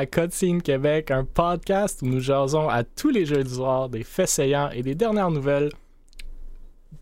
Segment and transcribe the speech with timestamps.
[0.00, 4.02] à Cutscene Québec, un podcast où nous jasons à tous les jeux du soir des
[4.02, 5.68] faits saillants et des dernières nouvelles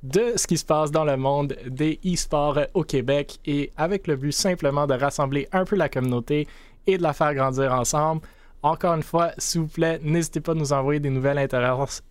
[0.02, 4.16] de ce qui se passe dans le monde des e-sports au Québec et avec le
[4.16, 6.48] but simplement de rassembler un peu la communauté
[6.88, 8.22] et de la faire grandir ensemble.
[8.64, 11.38] Encore une fois, s'il vous plaît, n'hésitez pas à nous envoyer des nouvelles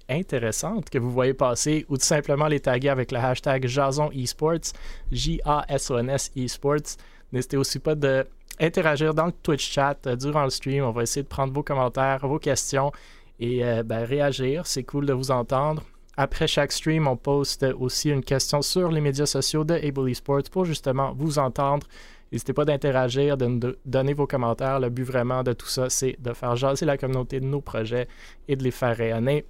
[0.08, 4.72] intéressantes que vous voyez passer ou tout simplement les taguer avec le hashtag Jason Esports,
[5.12, 6.96] J-A-S-O-N-S Esports.
[7.34, 8.26] N'hésitez aussi pas de
[8.60, 10.84] interagir dans le Twitch chat euh, durant le stream.
[10.84, 12.92] On va essayer de prendre vos commentaires, vos questions
[13.40, 14.66] et euh, ben, réagir.
[14.66, 15.84] C'est cool de vous entendre.
[16.16, 20.50] Après chaque stream, on poste aussi une question sur les médias sociaux de Able Esports
[20.52, 21.86] pour justement vous entendre
[22.32, 24.80] N'hésitez pas d'interagir, de nous donner vos commentaires.
[24.80, 28.08] Le but vraiment de tout ça, c'est de faire jaser la communauté de nos projets
[28.48, 29.46] et de les faire rayonner.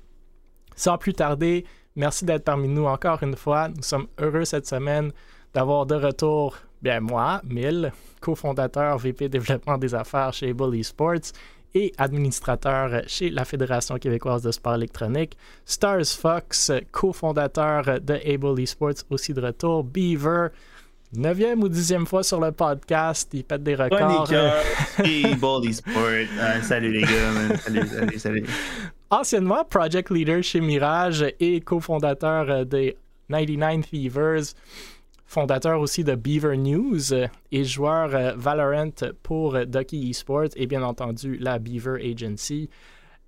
[0.76, 3.70] Sans plus tarder, merci d'être parmi nous encore une fois.
[3.70, 5.12] Nous sommes heureux cette semaine
[5.54, 11.34] d'avoir de retour, bien moi, Mille, cofondateur VP développement des affaires chez Bully Sports
[11.74, 15.38] et administrateur chez la Fédération québécoise de sport électronique.
[15.66, 19.84] Stars Fox, cofondateur de Able Esports, aussi de retour.
[19.84, 20.50] Beaver,
[21.14, 24.28] Neuvième ou dixième fois sur le podcast, il pète des records.
[25.72, 25.96] Sport.
[26.04, 28.46] Euh, salut les gars, Salut, salut, salut.
[29.10, 32.98] Anciennement Project Leader chez Mirage et cofondateur des
[33.30, 34.54] 99 Fevers,
[35.28, 37.14] fondateur aussi de Beaver News
[37.52, 38.90] et joueur euh, Valorant
[39.22, 42.70] pour Ducky Esports et bien entendu la Beaver Agency.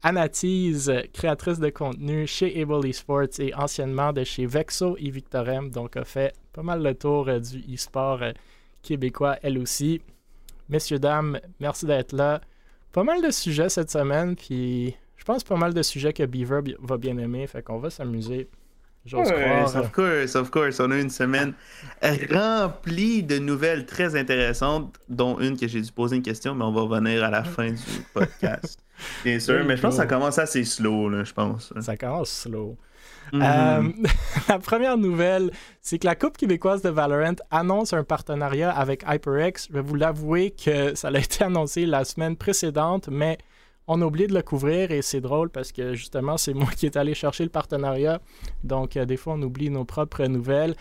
[0.01, 5.97] Anatise, créatrice de contenu chez Able Esports et anciennement de chez Vexo et Victorem, donc
[5.97, 8.31] a fait pas mal le tour euh, du e-sport euh,
[8.81, 10.01] québécois elle aussi.
[10.69, 12.39] Messieurs, dames, merci d'être là.
[12.93, 16.61] Pas mal de sujets cette semaine, puis je pense pas mal de sujets que Beaver
[16.79, 18.47] va bien aimer, fait qu'on va s'amuser.
[19.05, 19.75] J'ose croire.
[19.75, 20.79] Of course, of course.
[20.79, 21.53] On a une semaine
[22.01, 26.71] remplie de nouvelles très intéressantes, dont une que j'ai dû poser une question, mais on
[26.71, 27.81] va revenir à la fin du
[28.13, 28.79] podcast.
[29.23, 31.73] Bien sûr, mais je pense que ça commence assez slow, là, je pense.
[31.79, 32.77] Ça commence slow.
[33.31, 33.41] Mhm.
[33.41, 33.89] Euh,
[34.49, 35.51] la première nouvelle,
[35.81, 39.67] c'est que la Coupe québécoise de Valorant annonce un partenariat avec HyperX.
[39.69, 43.37] Je vais vous l'avouer que ça a été annoncé la semaine précédente, mais
[43.91, 46.85] on a oublié de le couvrir et c'est drôle parce que justement, c'est moi qui
[46.85, 48.21] est allé chercher le partenariat.
[48.63, 50.75] Donc, euh, des fois, on oublie nos propres nouvelles.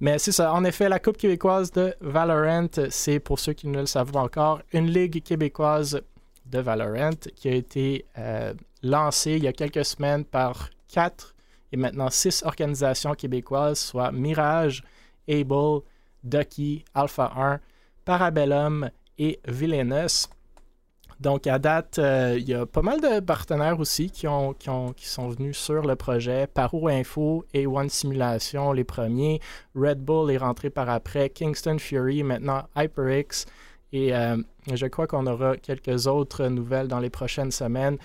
[0.00, 0.52] Mais c'est ça.
[0.52, 4.22] En effet, la Coupe québécoise de Valorant, c'est pour ceux qui ne le savent pas
[4.22, 6.00] encore, une ligue québécoise
[6.46, 11.34] de Valorant qui a été euh, lancé il y a quelques semaines par quatre
[11.70, 14.82] et maintenant six organisations québécoises, soit Mirage,
[15.28, 15.80] Able,
[16.22, 17.60] Ducky, Alpha 1,
[18.06, 18.88] Parabellum
[19.18, 20.28] et Villainous.
[21.24, 24.68] Donc, à date, euh, il y a pas mal de partenaires aussi qui, ont, qui,
[24.68, 26.46] ont, qui sont venus sur le projet.
[26.46, 29.40] Paro Info et One Simulation, les premiers.
[29.74, 31.30] Red Bull est rentré par après.
[31.30, 33.46] Kingston Fury, maintenant HyperX.
[33.94, 34.36] Et euh,
[34.70, 37.96] je crois qu'on aura quelques autres nouvelles dans les prochaines semaines.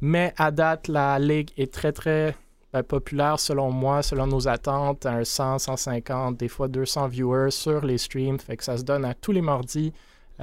[0.00, 2.34] Mais à date, la ligue est très, très
[2.72, 7.84] ben, populaire selon moi, selon nos attentes, un 100, 150, des fois 200 viewers sur
[7.84, 8.40] les streams.
[8.40, 9.92] Fait que ça se donne à tous les mardis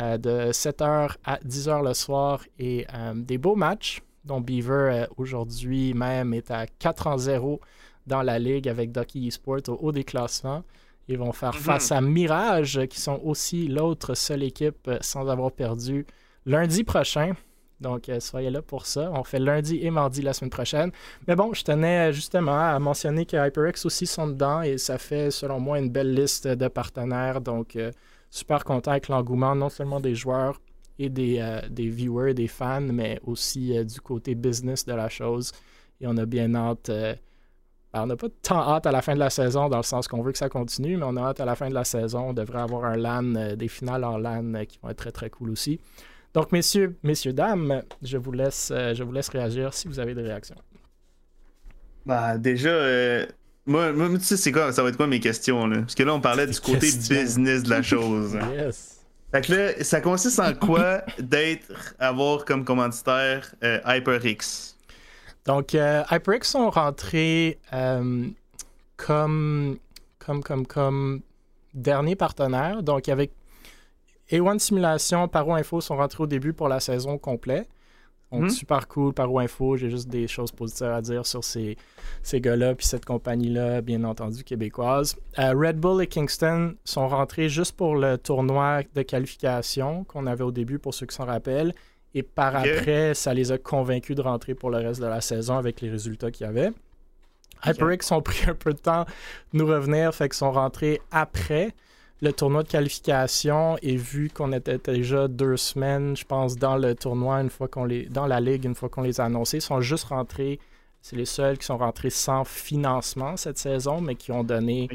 [0.02, 5.94] euh, de 7h à 10h le soir et euh, des beaux matchs, dont Beaver aujourd'hui
[5.94, 7.60] même est à 4 en 0
[8.08, 10.64] dans la ligue avec Ducky Esports au haut des classements.
[11.10, 11.62] Ils vont faire mhm.
[11.62, 16.06] face à Mirage, qui sont aussi l'autre seule équipe euh, sans avoir perdu
[16.46, 17.34] lundi prochain.
[17.82, 19.10] Donc, euh, soyez là pour ça.
[19.16, 20.92] On fait lundi et mardi la semaine prochaine.
[21.28, 25.32] Mais bon, je tenais justement à mentionner que HyperX aussi sont dedans et ça fait,
[25.32, 27.42] selon moi, une belle liste de partenaires.
[27.42, 27.92] Donc, euh,
[28.30, 30.62] super content avec l'engouement, non seulement des joueurs
[30.98, 35.52] et des, des viewers, des fans, mais aussi du côté business de la chose.
[36.02, 36.92] Et on a bien hâte
[37.92, 40.08] ben, on n'a pas tant hâte à la fin de la saison dans le sens
[40.08, 42.30] qu'on veut que ça continue, mais on a hâte à la fin de la saison.
[42.30, 45.12] On devrait avoir un LAN, euh, des finales en LAN euh, qui vont être très
[45.12, 45.80] très cool aussi.
[46.36, 50.14] Donc, messieurs, messieurs, dames, je vous laisse, euh, je vous laisse réagir si vous avez
[50.14, 50.58] des réactions.
[52.06, 52.70] Bah, déjà,
[53.70, 55.82] moi, tu sais, c'est quoi, ça va être quoi mes questions, là?
[55.82, 58.38] Parce que là, on parlait du côté business de la chose.
[58.54, 59.00] yes.
[59.32, 64.76] Fait que là, ça consiste en quoi d'être, avoir comme commanditaire HyperX?
[65.46, 68.28] Donc, euh, HyperX sont rentrés euh,
[68.98, 69.78] comme,
[70.18, 71.22] comme, comme, comme
[71.74, 72.82] dernier partenaire.
[72.82, 73.32] Donc, avec
[74.32, 77.68] A1 Simulation, Paro Info sont rentrés au début pour la saison complète.
[78.32, 78.50] Donc, mhm.
[78.50, 79.76] super cool, Paro Info.
[79.76, 81.78] J'ai juste des choses positives à dire sur ces,
[82.22, 85.16] ces gars-là, puis cette compagnie-là, bien entendu, québécoise.
[85.40, 90.44] Euh, Red Bull et Kingston sont rentrés juste pour le tournoi de qualification qu'on avait
[90.44, 91.74] au début, pour ceux qui s'en rappellent.
[92.14, 95.58] Et par après, ça les a convaincus de rentrer pour le reste de la saison
[95.58, 96.72] avec les résultats qu'il y avait.
[97.66, 99.06] HyperX ont pris un peu de temps
[99.54, 101.74] de nous revenir, fait qu'ils sont rentrés après
[102.22, 106.96] le tournoi de qualification et vu qu'on était déjà deux semaines, je pense, dans le
[106.96, 108.06] tournoi, une fois qu'on les.
[108.06, 110.60] dans la ligue, une fois qu'on les a annoncés, ils sont juste rentrés.
[111.02, 114.90] C'est les seuls qui sont rentrés sans financement cette saison, mais qui ont donné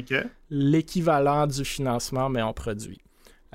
[0.51, 3.01] l'équivalent du financement, mais en produit.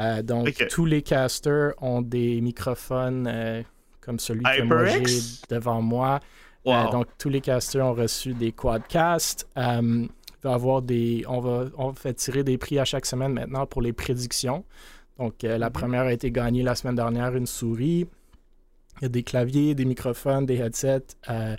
[0.00, 3.62] Euh, donc, tous les casters ont des microphones euh,
[4.00, 5.04] comme celui que moi j'ai
[5.48, 6.20] devant moi.
[6.66, 9.48] Euh, donc, tous les casters ont reçu des quadcasts
[10.42, 11.24] va avoir des.
[11.28, 14.64] On va, on fait tirer des prix à chaque semaine maintenant pour les prédictions.
[15.18, 15.72] Donc, euh, la mhm.
[15.72, 18.06] première a été gagnée la semaine dernière, une souris.
[18.98, 21.56] Il y a des claviers, des microphones, des headsets, euh,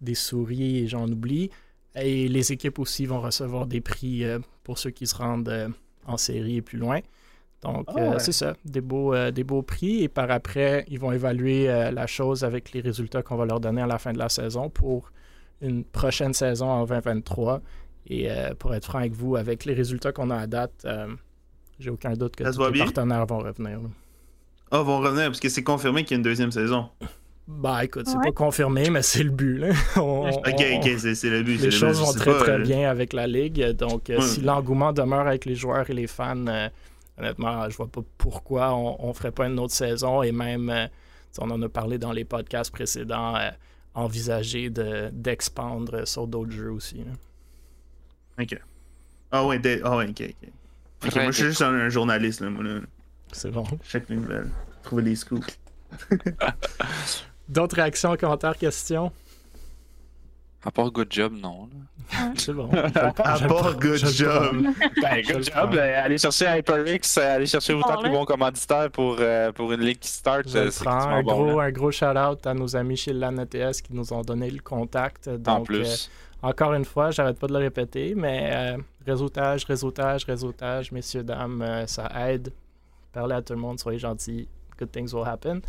[0.00, 1.50] des souris et j'en oublie.
[1.96, 5.72] Et les équipes aussi vont recevoir des prix euh, pour ceux qui se rendent
[6.06, 7.00] en série et plus loin.
[7.62, 10.02] Donc, ah c'est ça, des beaux, des beaux prix.
[10.02, 13.82] Et par après, ils vont évaluer la chose avec les résultats qu'on va leur donner
[13.82, 15.12] à la fin de la saison pour
[15.60, 17.62] une prochaine saison en 2023
[18.06, 21.08] et euh, pour être franc avec vous, avec les résultats qu'on a à date, euh,
[21.78, 23.80] j'ai aucun doute que tous les partenaires vont revenir.
[24.70, 26.88] Ah, vont revenir parce que c'est confirmé qu'il y a une deuxième saison.
[27.48, 29.64] Bah écoute, c'est pas confirmé, mais c'est le but.
[29.96, 31.60] ok, ok, c'est le but.
[31.60, 33.62] Les choses vont très très euh, bien avec la ligue.
[33.72, 36.70] Donc, si l'engouement demeure avec les joueurs et les fans,
[37.18, 40.22] honnêtement, je vois pas pourquoi on, ne ferait pas une autre saison.
[40.22, 40.72] Et même,
[41.38, 43.34] on en a parlé dans les podcasts précédents,
[43.94, 47.04] envisager d'expandre sur d'autres jeux aussi.
[48.42, 48.58] Ok.
[49.30, 50.48] Ah ouais, ah ouais, ok, ok.
[51.04, 52.80] Ok, moi je suis juste un, journaliste, là, moi, là.
[53.32, 53.64] C'est bon.
[53.88, 54.50] Check les nouvelles.
[54.82, 55.58] Trouver des scoops.
[57.48, 59.10] D'autres réactions, commentaires, questions?
[60.64, 61.68] À part good job, non.
[62.36, 62.70] C'est bon.
[62.72, 64.62] à part good job.
[65.02, 65.74] Ben, good job.
[65.74, 69.80] Euh, allez chercher HyperX, euh, allez chercher autant de bons commanditaires pour, euh, pour une
[69.80, 70.48] ligue qui start.
[70.48, 74.22] C'est un, gros, un gros shout-out à nos amis chez LAN ETS qui nous ont
[74.22, 75.28] donné le contact.
[75.28, 76.10] Donc, en plus.
[76.42, 81.62] Encore une fois, j'arrête pas de le répéter, mais euh, réseautage, réseautage, réseautage, messieurs, dames,
[81.62, 82.52] euh, ça aide.
[83.12, 84.48] Parlez à tout le monde, soyez gentils.
[84.76, 85.60] Good things will happen.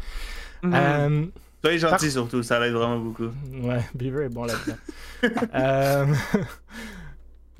[0.63, 0.73] Mhm.
[0.73, 1.25] Euh,
[1.61, 3.29] soyez gentils surtout, ça aide vraiment beaucoup.
[3.61, 4.77] Ouais, Beaver est bon là-dedans.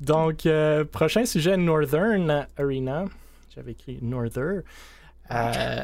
[0.00, 0.48] donc,
[0.90, 3.04] prochain sujet, Northern Arena.
[3.54, 4.62] J'avais écrit Northern.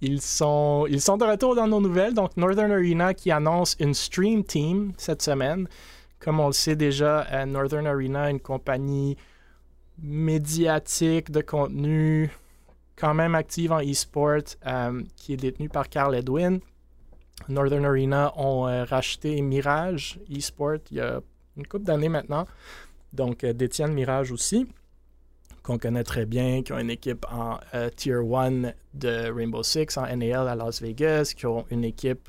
[0.00, 2.12] Ils sont, ils sont de retour dans nos nouvelles.
[2.12, 5.66] Donc, Northern Arena qui annonce une Stream Team cette semaine.
[6.24, 9.16] Comme on le sait déjà, Northern Arena, une compagnie
[10.02, 12.30] médiatique de contenu
[12.96, 16.60] quand même active en e-sport euh, qui est détenue par Carl Edwin.
[17.48, 21.20] Northern Arena ont euh, racheté Mirage e-sport il y a
[21.56, 22.46] une couple d'années maintenant.
[23.12, 24.66] Donc, euh, détiennent Mirage aussi,
[25.62, 27.58] qu'on connaît très bien, qui ont une équipe en
[27.96, 32.28] Tier 1 de Rainbow Six, en NAL à Las Vegas, qui ont une équipe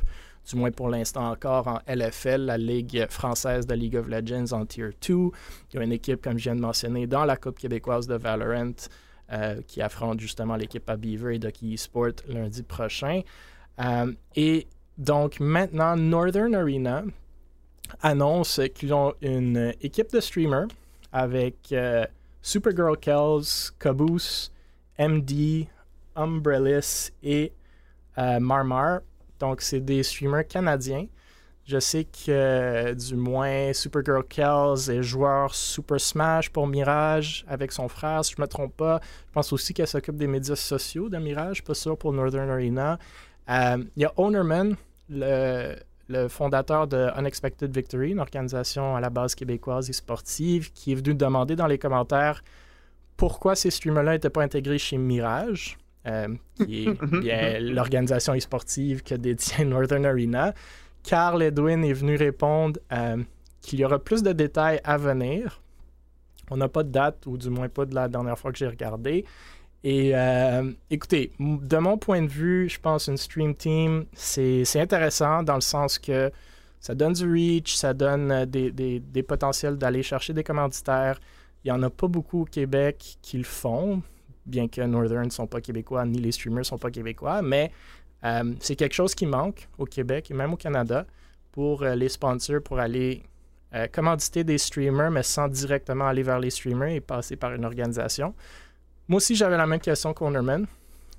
[0.49, 4.65] du moins pour l'instant encore, en LFL, la Ligue française de League of Legends en
[4.65, 5.13] Tier 2.
[5.13, 5.31] Il
[5.73, 8.73] y a une équipe, comme je viens de mentionner, dans la Coupe québécoise de Valorant
[9.31, 13.21] euh, qui affronte justement l'équipe à Beaver et Ducky Esport lundi prochain.
[13.79, 14.67] Euh, et
[14.99, 17.03] donc maintenant, Northern Arena
[18.03, 20.67] annonce qu'ils ont une équipe de streamers
[21.11, 22.05] avec euh,
[22.43, 24.51] Supergirl Kells, Caboose,
[24.99, 25.67] MD,
[26.15, 27.51] Umbrellis et
[28.15, 29.01] Marmar
[29.49, 31.05] donc, c'est des streamers canadiens.
[31.65, 37.87] Je sais que du moins Supergirl Kells est joueur Super Smash pour Mirage avec son
[37.87, 38.99] frère, si je ne me trompe pas.
[39.27, 42.99] Je pense aussi qu'elle s'occupe des médias sociaux de Mirage, pas sûr pour Northern Arena.
[43.49, 44.75] Euh, il y a Ownerman,
[45.09, 45.75] le,
[46.27, 51.15] fondateur de Unexpected Victory, une organisation à la base québécoise et sportive, qui est venu
[51.15, 52.43] demander dans les commentaires
[53.17, 55.77] pourquoi ces streamers-là n'étaient pas intégrés chez Mirage.
[56.07, 56.87] Euh, qui
[57.29, 60.53] est l'organisation e-sportive que détient Northern Arena.
[61.01, 63.17] Carl Edwin est venu répondre euh,
[63.61, 65.61] qu'il y aura plus de détails à venir.
[66.51, 68.67] On n'a pas de date, ou du moins pas de la dernière fois que j'ai
[68.67, 69.25] regardé.
[69.83, 75.41] Et euh, écoutez, de mon point de vue, je pense une Stream Team, c'est intéressant
[75.41, 76.31] dans le sens que
[76.79, 81.19] ça donne du reach, ça donne des, des, des potentiels d'aller chercher des commanditaires.
[81.63, 84.03] Il n'y en a pas beaucoup au Québec qui le font
[84.45, 87.71] bien que Northern ne sont pas québécois, ni les streamers ne sont pas québécois, mais
[88.23, 91.05] euh, c'est quelque chose qui manque au Québec et même au Canada
[91.51, 93.23] pour euh, les sponsors, pour aller
[93.73, 97.65] euh, commanditer des streamers, mais sans directement aller vers les streamers et passer par une
[97.65, 98.33] organisation.
[99.07, 100.65] Moi aussi, j'avais la même question qu'Ownerman.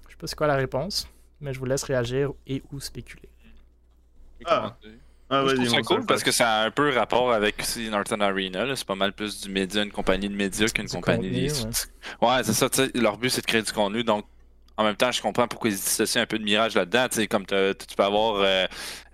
[0.02, 1.08] Je ne sais pas c'est quoi la réponse,
[1.40, 3.28] mais je vous laisse réagir et ou spéculer.
[4.44, 4.76] Ah.
[5.28, 8.22] Ah, je trouve ça cool parce que ça a un peu rapport avec aussi Northern
[8.22, 8.76] Arena.
[8.76, 11.50] C'est pas mal plus du média, une compagnie de médias qu'une compagnie.
[12.22, 12.68] Ouais, c'est ça.
[12.94, 14.04] Leur but, c'est de créer du contenu.
[14.04, 14.24] Donc,
[14.76, 17.08] en même temps, je comprends pourquoi ils dissocient un peu de Mirage là-dedans.
[17.08, 17.54] Tu sais, comme tu
[17.96, 18.66] peux avoir, euh,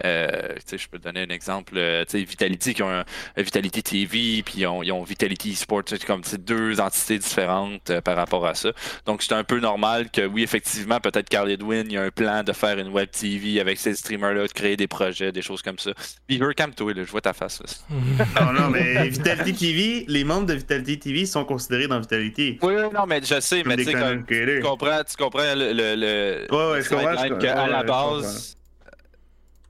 [0.04, 3.04] euh, tu sais, je peux te donner un exemple, tu sais, Vitality qui ont un,
[3.37, 8.16] Vitality TV, puis ils ont, ils ont Vitality Sports, c'est comme deux entités différentes par
[8.16, 8.73] rapport à ça.
[9.07, 12.11] Donc, c'est un peu normal que, oui, effectivement, peut-être Carl Edwin, il y a un
[12.11, 15.62] plan de faire une web TV avec ces streamers-là, de créer des projets, des choses
[15.62, 15.92] comme ça.
[16.28, 17.62] Beaver, calme-toi, je vois ta face.
[17.90, 22.59] non, non, mais Vitality TV, les membres de Vitality TV sont considérés dans Vitality.
[22.62, 26.47] Oui, non, mais je sais, mais tu sais, tu comprends, tu comprends le, le, le
[26.50, 28.56] ouais, ouais, je comprends, à la base,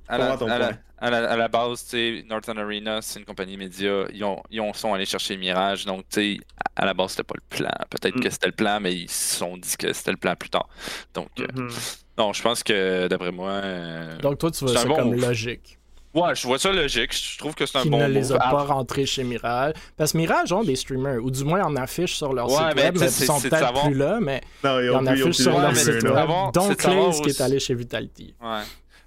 [0.08, 0.58] à la, à,
[1.10, 4.04] la, à, la, base, tu sais, Northern Arena, c'est une compagnie média.
[4.12, 5.84] Ils, ont, ils ont, sont allés chercher Mirage.
[5.84, 6.40] Donc, tu sais,
[6.76, 7.70] à la base, c'était pas le plan.
[7.90, 8.30] Peut-être que mm.
[8.30, 10.68] c'était le plan, mais ils se sont dit que c'était le plan plus tard.
[11.14, 12.02] Donc, euh, mm-hmm.
[12.18, 13.50] non, je pense que, d'après moi.
[13.50, 15.78] Euh, donc, toi, tu vois ça comme logique.
[16.14, 17.12] Ouais, je vois ça logique.
[17.14, 19.72] Je trouve que c'est un bon ne les a pas rentrés chez Mirage.
[19.96, 22.98] Parce que Mirage ont des streamers, ou du moins en affichent sur leur site web,
[22.98, 26.28] mais ils sont peut-être plus là, mais ils en affichent sur leur site web.
[26.52, 28.34] Donc, Clays qui est allé chez Vitality.
[28.42, 28.62] Ouais.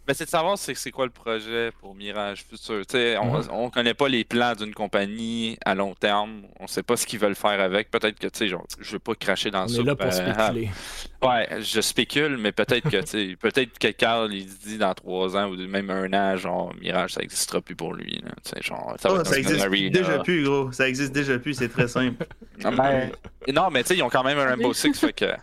[0.08, 2.84] Ben, c'est de savoir c'est quoi le projet pour Mirage Futur.
[2.94, 3.48] on, mhm.
[3.50, 6.44] on connaît pas les plans d'une compagnie à long terme.
[6.60, 7.90] On sait pas ce qu'ils veulent faire avec.
[7.90, 9.82] Peut-être que, tu sais, genre, je veux pas cracher dans ça.
[9.82, 10.70] Là pour euh, spéculer.
[11.24, 15.50] ouais, je spécule, mais peut-être que, tu peut-être que Carl, il dit dans trois ans
[15.50, 18.22] ou même un an, genre, Mirage, ça existera plus pour lui.
[18.62, 20.72] genre, ça, oh, ça existe déjà plus, gros.
[20.72, 22.28] Ça existe déjà plus, c'est très simple.
[22.64, 25.34] Non, mais tu sais, ils ont quand même un Rainbow Six, fait que.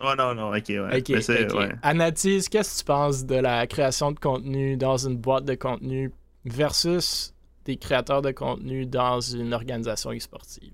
[0.00, 0.98] Oh non, non, ok, ouais.
[0.98, 1.72] Ok, okay.
[1.82, 6.10] Anatis, qu'est-ce que tu penses de la création de contenu dans une boîte de contenu
[6.44, 7.34] versus
[7.66, 10.72] des créateurs de contenu dans une organisation e-sportive?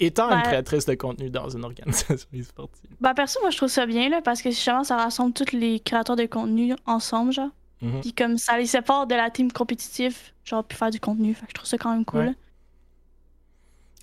[0.00, 2.90] Étant une ben, créatrice de contenu dans une organisation e-sportive.
[3.00, 5.78] Bah, perso, moi, je trouve ça bien, là, parce que justement, ça rassemble tous les
[5.78, 7.50] créateurs de contenu ensemble, genre.
[7.82, 8.00] Mm-hmm.
[8.00, 11.34] Puis comme ça les sépare de la team compétitive, genre, puis faire du contenu.
[11.34, 12.34] Fait que je trouve ça quand même cool.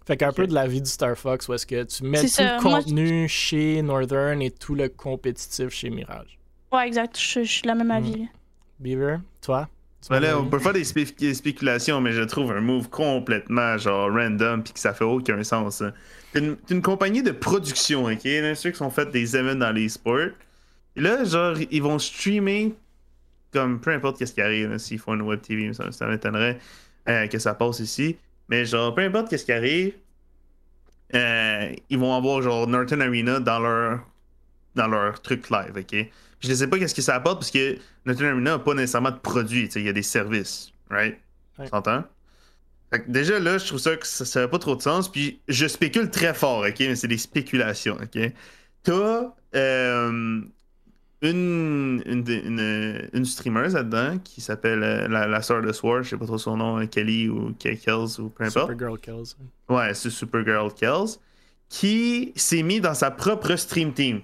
[0.09, 2.41] Fait qu'un peu de la vie du Star Fox où est-ce que tu mets tout
[2.41, 6.39] le contenu chez Northern et tout le compétitif chez Mirage.
[6.71, 7.15] Ouais, exact.
[7.15, 8.27] Je, suis de la même avis.
[8.79, 9.69] Beaver, toi?
[10.09, 14.73] Ben on peut faire des, spéculations, mais je trouve un move complètement genre random puis
[14.73, 15.83] que ça fait aucun sens.
[15.83, 15.93] Hein.
[16.33, 18.25] C'est une, compagnie de production, ok?
[18.25, 20.29] Il y a ceux qui sont fait des événements dans les sports.
[20.95, 22.73] Et là, genre, ils vont streamer
[23.53, 26.57] comme peu importe qu'est-ce qui arrive, s'ils font une web TV, ça, ça m'étonnerait
[27.07, 28.17] euh, que ça passe ici.
[28.49, 29.93] Mais genre, peu importe qu'est-ce qui arrive,
[31.15, 33.99] euh, ils vont avoir genre Norton Arena dans leur
[34.75, 36.07] dans leur truc live, ok?
[36.39, 39.11] Je ne sais pas qu'est-ce que ça apporte parce que Norton Arena n'a pas nécessairement
[39.11, 41.17] de produits, il y a des services, right?
[41.57, 42.03] Tu entends?
[43.07, 45.11] déjà là, je trouve ça que ça n'a pas trop de sens.
[45.11, 46.79] Puis je spécule très fort, ok?
[46.79, 48.31] Mais c'est des spéculations, ok?
[48.83, 50.41] T'as euh,
[51.21, 56.17] une, une, une, streamer là-dedans qui s'appelle euh, la, la sœur de Sword, je sais
[56.17, 58.71] pas trop son nom, Kelly ou Kells ou peu importe.
[58.71, 59.35] Supergirl Kells.
[59.67, 61.17] Ouais, c'est Supergirl Kells.
[61.67, 64.21] Qui s'est mis dans sa propre stream team.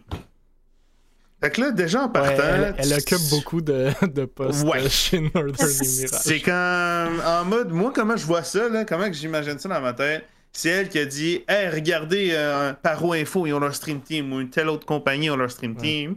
[1.44, 2.74] Fait que là, déjà en partant.
[2.78, 6.10] elle, occupe beaucoup de, de postes chez Northern Mirage.
[6.12, 7.22] C'est comme.
[7.24, 10.26] En mode, moi, comment je vois ça, là, comment j'imagine ça dans ma tête
[10.58, 14.32] c'est elle qui a dit Hey, regardez, euh, Paro Info, ils ont leur stream team,
[14.32, 16.16] ou une telle autre compagnie ont leur stream team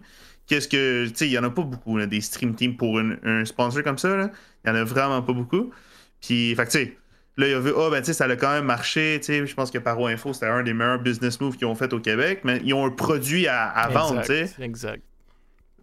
[0.48, 1.06] qu'est-ce que.
[1.08, 3.98] Tu sais, il y en a pas beaucoup, des stream teams pour un sponsor comme
[3.98, 4.30] ça.
[4.64, 5.70] Il y en a vraiment pas beaucoup.
[6.20, 6.96] Puis, fait tu sais,
[7.36, 9.18] là, il a vu, oh, ben, tu sais, ça a quand même marché.
[9.20, 11.74] Tu sais, je pense que Paro Info, c'était un des meilleurs business moves qu'ils ont
[11.74, 12.40] fait au Québec.
[12.44, 14.50] Mais ils ont un produit à, vendre, tu sais.
[14.60, 15.02] Exact.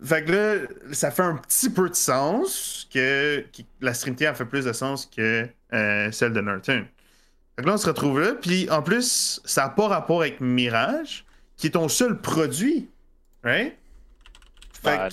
[0.04, 3.46] Fait que là, ça fait un petit peu de sens que,
[3.80, 6.86] la stream team a fait plus de sens que euh, celle de Norton.
[7.56, 8.34] Fait que là, on se retrouve là.
[8.34, 12.90] Puis, en plus, ça n'a pas rapport avec Mirage, qui est ton seul produit.
[13.44, 13.78] Right?
[14.86, 15.10] Ben,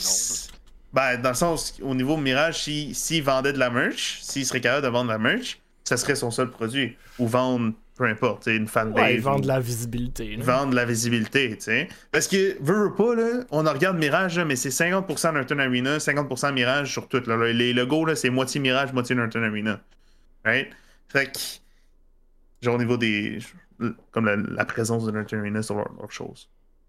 [0.93, 4.61] ben, dans le sens, au niveau Mirage, s'il si, vendait de la merch, s'il serait
[4.61, 6.97] capable de vendre de la merch, ça serait son seul produit.
[7.19, 9.03] Ou vendre, peu importe, une fanbase.
[9.03, 10.37] Ouais, vendre de la visibilité.
[10.37, 11.89] Vendre de la visibilité, tu sais.
[12.11, 16.53] Parce que, veut ou pas, là, on regarde Mirage, mais c'est 50% Norton Arena, 50%
[16.53, 17.23] Mirage sur tout.
[17.27, 17.53] Là.
[17.53, 19.81] Les logos, là, c'est moitié Mirage, moitié Norton Arena.
[20.45, 20.69] Right?
[21.09, 21.39] Fait que,
[22.61, 23.39] genre au niveau des.
[24.13, 25.91] Comme la, présence de Norton Arena sur leur,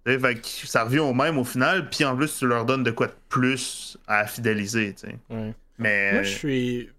[0.05, 3.15] ça revient au même au final, puis en plus, tu leur donnes de quoi de
[3.29, 4.95] plus à fidéliser.
[5.77, 6.13] Mais...
[6.13, 6.89] Moi, je suis.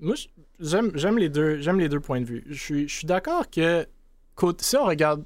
[0.00, 0.14] Moi,
[0.60, 2.44] j'aime les, deux, les deux points de vue.
[2.48, 3.86] Je suis, je suis d'accord que
[4.60, 5.24] si on regarde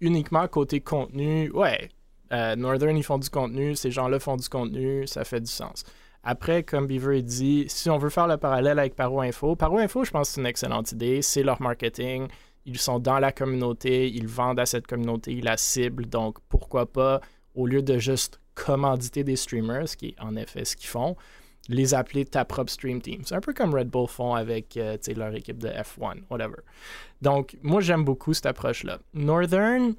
[0.00, 1.88] uniquement côté contenu, ouais,
[2.32, 5.84] euh, Northern, ils font du contenu, ces gens-là font du contenu, ça fait du sens.
[6.22, 10.04] Après, comme Beaver dit, si on veut faire le parallèle avec Paro Info, Paro Info,
[10.04, 11.22] je pense que c'est une excellente idée.
[11.22, 12.26] C'est leur marketing
[12.66, 16.06] ils sont dans la communauté, ils vendent à cette communauté, ils la ciblent.
[16.06, 17.20] Donc, pourquoi pas,
[17.54, 21.16] au lieu de juste commanditer des streamers, ce qui est en effet ce qu'ils font,
[21.68, 23.22] les appeler ta propre stream team.
[23.24, 26.58] C'est un peu comme Red Bull font avec euh, leur équipe de F1, whatever.
[27.22, 28.98] Donc, moi, j'aime beaucoup cette approche-là.
[29.14, 29.94] Northern,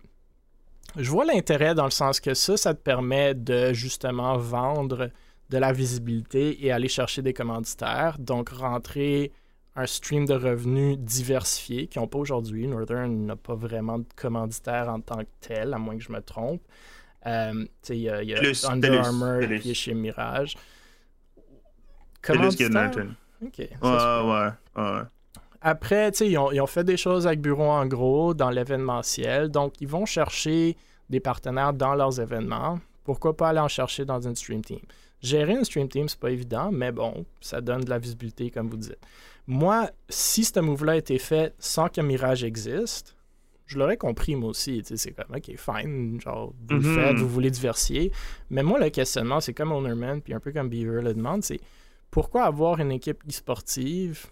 [0.95, 5.09] je vois l'intérêt dans le sens que ça, ça te permet de justement vendre
[5.49, 8.17] de la visibilité et aller chercher des commanditaires.
[8.19, 9.31] Donc, rentrer
[9.77, 12.67] un stream de revenus diversifié qui n'ont pas aujourd'hui.
[12.67, 16.19] Northern n'a pas vraiment de commanditaire en tant que tel, à moins que je me
[16.19, 16.61] trompe.
[17.27, 20.55] Euh, il y a, y a Under Armour qui est chez Mirage.
[22.23, 22.91] Commanditaire?
[23.45, 23.59] Ok.
[23.59, 25.01] Ouais, ouais, ouais.
[25.61, 29.49] Après, ils ont, ils ont fait des choses avec Bureau en gros dans l'événementiel.
[29.49, 30.75] Donc, ils vont chercher
[31.09, 32.79] des partenaires dans leurs événements.
[33.03, 34.79] Pourquoi pas aller en chercher dans une stream team?
[35.21, 38.69] Gérer une stream team, c'est pas évident, mais bon, ça donne de la visibilité, comme
[38.69, 38.97] vous dites.
[39.47, 43.15] Moi, si ce move-là a été fait sans que Mirage existe,
[43.65, 44.81] je l'aurais compris moi aussi.
[44.83, 47.21] C'est comme, ok, fine, genre, vous le faites, mhm.
[47.21, 48.11] vous voulez diversifier.
[48.49, 51.59] Mais moi, le questionnement, c'est comme Ownerman, puis un peu comme Beaver le demande, c'est
[52.09, 54.27] pourquoi avoir une équipe e-sportive,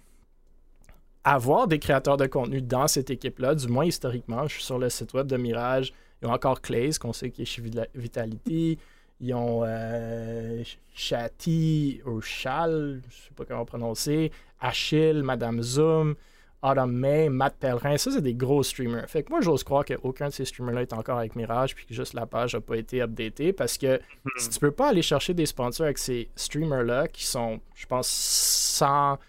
[1.24, 4.48] avoir des créateurs de contenu dans cette équipe-là, du moins historiquement.
[4.48, 5.94] Je suis sur le site web de Mirage.
[6.22, 7.62] Ils ont encore Clays, qu'on sait qui est chez
[7.94, 8.78] Vitality.
[9.20, 14.32] Ils ont euh, Chati ou Chal, je sais pas comment prononcer,
[14.66, 16.16] Achille, Madame Zoom,
[16.64, 17.98] Autumn May, Matt Pellerin.
[17.98, 19.08] Ça, c'est des gros streamers.
[19.08, 21.94] Fait que moi, j'ose croire qu'aucun de ces streamers-là est encore avec Mirage puis que
[21.94, 24.30] juste la page n'a pas été updatée parce que hmm.
[24.38, 28.08] si tu peux pas aller chercher des sponsors avec ces streamers-là qui sont, je pense,
[28.08, 29.20] sans,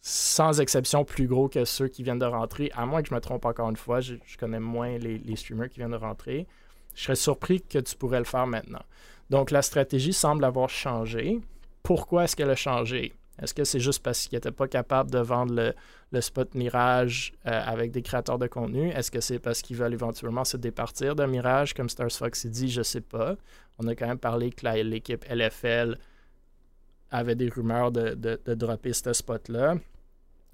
[0.00, 3.20] sans exception plus gros que ceux qui viennent de rentrer, à moins que je me
[3.20, 6.46] trompe encore une fois, je, connais moins les, les streamers qui viennent de rentrer.
[6.94, 8.82] Je serais surpris que tu pourrais le faire maintenant.
[9.28, 11.40] Donc la stratégie semble avoir changé.
[11.82, 13.12] Pourquoi est-ce qu'elle a changé?
[13.40, 15.72] Est-ce que c'est juste parce qu'il n'était pas capable de vendre
[16.12, 18.90] le, spot Mirage euh, avec des créateurs de contenu?
[18.90, 22.68] Est-ce que c'est parce qu'ils veulent éventuellement se départir de Mirage, comme Stars Fox dit?
[22.68, 23.36] Je ne sais pas.
[23.78, 25.98] On a quand même parlé que l'équipe LFL
[27.10, 29.76] avait des rumeurs de, de, dropper ce spot-là.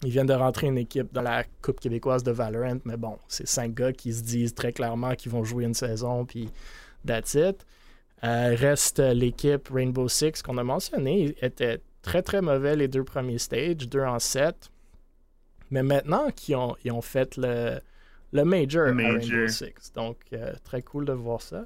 [0.04, 3.48] Ils viennent de rentrer une équipe dans la Coupe québécoise de Valorant, mais bon, c'est
[3.48, 6.50] cinq gars qui se disent très clairement qu'ils vont jouer une saison, puis
[7.06, 7.64] that's it.
[8.22, 13.38] Euh, reste l'équipe Rainbow Six qu'on a mentionné, était très très mauvais les deux premiers
[13.38, 14.70] stages, deux en sept.
[15.70, 17.80] Mais maintenant qu'ils ont, ils ont fait le,
[18.32, 19.92] le major, Rainbow Six.
[19.94, 21.64] Donc, euh, très cool de voir ça.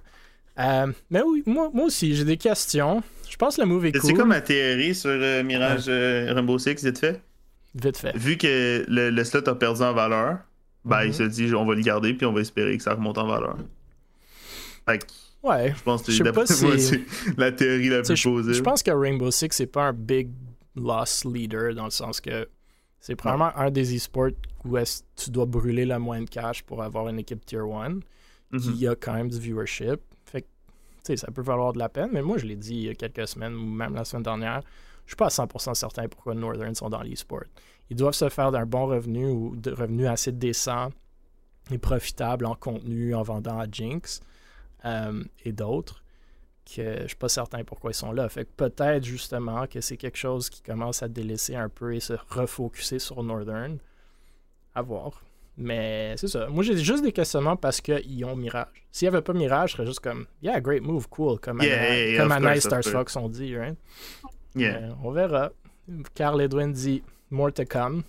[0.58, 3.02] Euh, mais oui, moi, moi aussi, j'ai des questions.
[3.28, 4.10] Je pense que le move est cool.
[4.10, 5.10] C'est comme atterri sur
[5.44, 7.20] Mirage Rainbow Six, vite fait?
[7.74, 8.16] Vite fait.
[8.16, 10.38] Vu que le, slot a perdu en valeur,
[10.84, 11.12] ben, il mm-hmm.
[11.12, 13.58] se dit on va le garder puis on va espérer que ça remonte en valeur.
[14.88, 15.06] Fait
[15.42, 15.72] Ouais.
[15.76, 17.00] Je pense que c'est
[17.36, 18.54] la théorie la plus posée.
[18.54, 20.30] Je pense que Rainbow Six, c'est pas un big
[20.74, 22.48] loss leader dans le sens que
[23.00, 24.30] c'est probablement un des esports
[24.64, 28.00] où est tu dois brûler le moins de cash pour avoir une équipe tier 1
[28.58, 28.90] qui mhm.
[28.90, 30.00] a quand même du viewership.
[30.24, 30.44] Fait
[31.04, 32.94] que, ça peut valoir de la peine, mais moi, je l'ai dit il y a
[32.94, 34.62] quelques semaines ou même la semaine dernière,
[35.04, 37.44] je suis pas à 100% certain pourquoi Northern sont dans l'esport.
[37.88, 40.90] Ils doivent se faire d'un bon revenu ou de revenus assez décents
[41.70, 44.20] et profitables en contenu en vendant à Jinx.
[44.84, 46.02] Euh, et d'autres
[46.64, 48.28] que je suis pas certain pourquoi ils sont là.
[48.28, 52.00] Fait que peut-être justement que c'est quelque chose qui commence à délaisser un peu et
[52.00, 53.78] se refocuser sur Northern.
[54.74, 55.22] À voir.
[55.56, 56.46] Mais c'est ça.
[56.48, 58.86] Moi, j'ai juste des questionnements parce qu'ils ont Mirage.
[58.92, 61.40] S'il n'y avait pas Mirage, je serais juste comme, yeah, great move, cool.
[61.40, 63.76] Comme yeah, Anna, Stars Fox ont dit, right?
[64.54, 64.94] Yeah.
[65.02, 65.50] on verra.
[66.14, 68.04] Carl Edwin dit, more to come.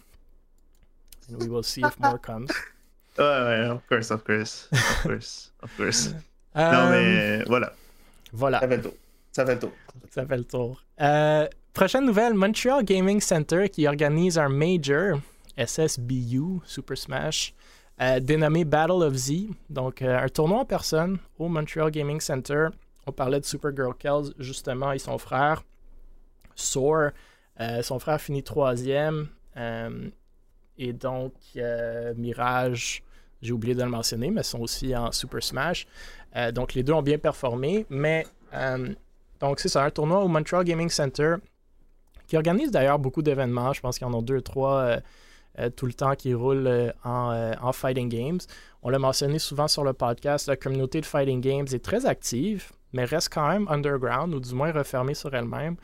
[1.32, 2.52] And we will see if more comes.
[3.18, 4.70] Ouais, ouais, of course, of course.
[4.72, 6.14] Of course, of course.
[6.56, 7.74] Non, mais euh, voilà.
[8.34, 8.60] Voilà.
[8.60, 8.94] Ça fait le tour.
[9.32, 9.72] Ça fait le tour.
[10.10, 10.84] Ça fait le tour.
[11.02, 15.20] Euh, prochaine nouvelle, Montreal Gaming Center qui organise un major
[15.58, 17.54] SSBU Super Smash
[18.02, 19.48] euh, dénommé Battle of Z.
[19.70, 22.68] Donc, un tournoi en personne au Montreal Gaming Center.
[23.06, 25.64] On parlait de Supergirl Kells, justement, et son frère,
[26.56, 27.12] Soar.
[27.82, 29.28] son frère finit troisième.
[30.78, 31.34] et donc,
[32.16, 33.04] Mirage,
[33.42, 35.88] j'ai oublié de le mentionner, mais sont aussi en Super Smash.
[36.36, 37.86] Euh, donc, les deux ont bien performé.
[37.90, 38.94] Mais, euh,
[39.40, 41.36] donc, c'est ça, un tournoi au Montreal Gaming Center
[42.28, 43.74] qui organise d'ailleurs beaucoup d'événements.
[43.74, 45.00] Je pense qu'il y en a deux, trois
[45.58, 48.40] euh, tout le temps qui roulent en, fighting games.
[48.84, 52.72] On l'a mentionné souvent sur le podcast, la communauté de fighting games est très active,
[52.94, 55.76] mais reste quand même underground ou du moins refermée sur elle-même.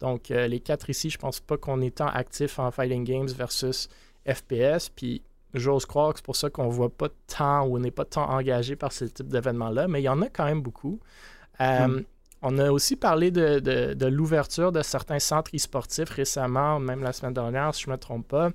[0.00, 3.88] Donc, les quatre ici, je pense pas qu'on est tant actif en fighting games versus
[4.26, 4.88] FPS.
[4.94, 5.22] Puis,
[5.54, 8.74] J'ose croire que c'est pour ça qu'on voit pas tant ou n'est pas tant engagé
[8.76, 10.98] par ce type d'événement-là, mais il y en a quand même beaucoup.
[11.60, 12.04] Euh, hmm.
[12.42, 17.74] On a aussi parlé de, l'ouverture de certains centres e-sportifs récemment, même la semaine dernière,
[17.74, 18.50] si je ne me trompe pas.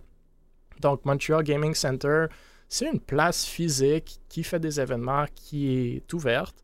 [0.82, 2.26] Donc, Montreal Gaming Center,
[2.68, 6.64] c'est une place physique qui fait des événements, qui est ouverte.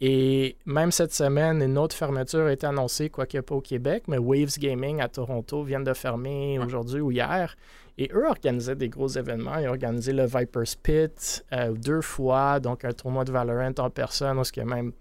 [0.00, 4.18] Et même cette semaine, une autre fermeture a été annoncée, quoique pas au Québec, mais
[4.18, 7.56] Waves Gaming à Toronto viennent de fermer aujourd'hui ou hier.
[8.00, 9.58] Et eux organisaient des gros événements.
[9.58, 14.38] Ils organisé le Viper's Pit euh, deux fois, donc un tournoi de Valorant en personne,
[14.38, 14.92] où que même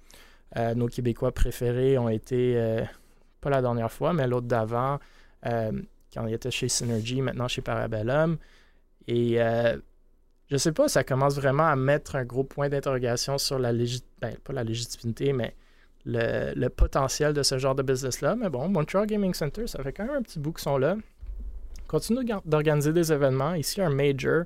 [0.57, 2.83] euh, nos Québécois préférés ont été, euh,
[3.39, 4.97] pas la dernière fois, mais l'autre d'avant,
[5.43, 8.38] quand ils étaient chez Synergy, maintenant chez Parabellum.
[9.07, 9.38] Et
[10.49, 14.17] je sais pas, ça commence vraiment à mettre un gros point d'interrogation sur la légitimité,
[14.21, 15.55] ben, pas la légitimité, mais
[16.05, 18.36] le, potentiel de ce genre de business-là.
[18.36, 20.97] Mais bon, Montreal Gaming Center, ça fait quand même un petit bout qu'ils sont là.
[21.88, 23.54] Continue d'organiser des événements.
[23.54, 24.43] Ici, un major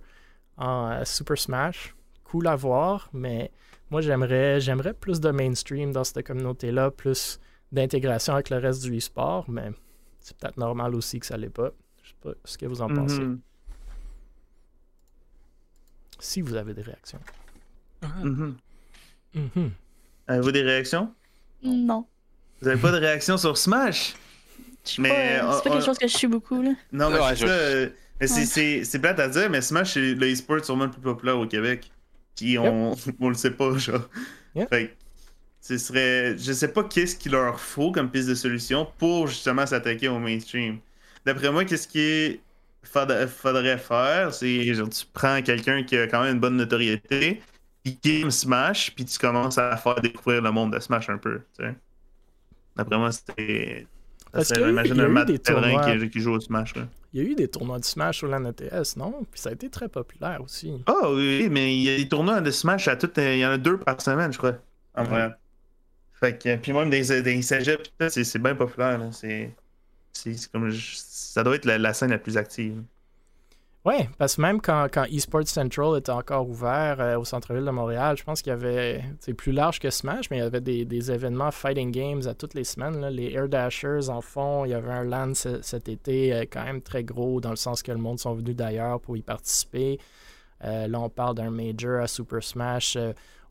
[0.58, 1.95] en euh, Super Smash.
[2.23, 3.51] Cool à voir, mais
[3.89, 7.39] moi, j'aimerais, j'aimerais plus de mainstream dans cette communauté-là, plus
[7.71, 9.71] d'intégration avec le reste du e-sport, mais
[10.21, 11.71] c'est peut-être normal aussi que ça l'est pas.
[12.04, 13.19] Je sais pas ce que vous en pensez.
[13.19, 13.39] Mm-hmm
[16.21, 17.19] si vous avez des réactions.
[18.04, 18.54] Mm-hmm.
[19.36, 19.69] Mm-hmm.
[20.27, 21.13] Avez-vous des réactions?
[21.63, 22.06] Non.
[22.62, 24.15] Vous n'avez pas de réaction sur Smash?
[24.97, 26.61] Mais c'est pas quelque chose que je suis beaucoup.
[26.61, 26.71] Là.
[26.91, 31.01] Non, mais c'est c'est plate à dire, mais Smash, c'est le e-sport sûrement le plus
[31.01, 31.91] populaire au Québec.
[32.35, 34.09] Puis on, on le sait pas, genre.
[34.69, 34.95] Fait
[35.61, 36.37] ce serait.
[36.37, 40.19] Je sais pas qu'est-ce qu'il leur faut comme piste de solution pour justement s'attaquer au
[40.19, 40.79] mainstream.
[41.25, 42.41] D'après moi, qu'est-ce qui
[42.83, 47.41] faudrait, faire, c'est genre tu prends quelqu'un qui a quand même une bonne notoriété,
[47.85, 51.41] qui game Smash, puis tu commences à faire découvrir le monde de Smash un peu.
[51.57, 51.75] Tu sais.
[52.75, 52.97] D'après
[54.39, 54.65] c'était.
[54.65, 56.75] J'imagine un Matt qui, qui, joue au Smash.
[56.75, 56.87] Là.
[57.13, 59.25] Il y a eu des tournois de Smash sur LAN ETS, non?
[59.29, 60.81] Puis ça a été très populaire aussi.
[60.87, 63.11] Ah oh, oui, mais il y a des tournois de Smash à tout.
[63.17, 64.55] Il y en a deux par semaine, je crois.
[64.95, 65.31] En vrai.
[66.13, 68.99] Fait que, puis même des, des cégeps, c'est bien populaire.
[69.11, 69.51] C'est
[70.51, 72.81] comme ça doit être la, scène la plus active.
[73.83, 77.71] Oui, parce que même quand, quand eSports Central était encore ouvert euh, au centre-ville de
[77.71, 80.61] Montréal, je pense qu'il y avait, c'est plus large que Smash, mais il y avait
[80.61, 83.03] des, événements fighting games à toutes les semaines.
[83.07, 86.83] Les Air Dashers en fond, il y avait un LAN cet été euh, quand même
[86.83, 89.99] très gros, dans le sens que le monde sont venus d'ailleurs pour y participer.
[90.63, 92.99] Euh, là, on parle d'un major à Super Smash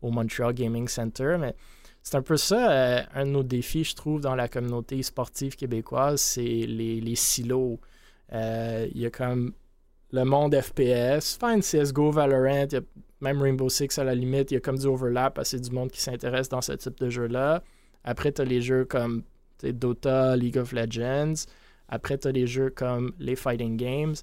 [0.01, 1.57] au Montreal Gaming Center, mais
[2.03, 6.21] c'est un peu ça, un de nos défis, je trouve, dans la communauté sportive québécoise,
[6.21, 7.81] c'est les, silos.
[8.33, 9.53] Euh, il y a comme
[10.13, 12.81] le monde FPS, fine CSGO, Valorant, y a
[13.21, 15.91] même Rainbow Six à la limite, il y a comme du overlap, c'est du monde
[15.91, 17.63] qui s'intéresse dans ce type de jeu-là.
[18.05, 19.23] Après, tu as les jeux comme
[19.63, 21.47] Dota, League of Legends.
[21.89, 24.15] Après, tu as les jeux comme les Fighting Games.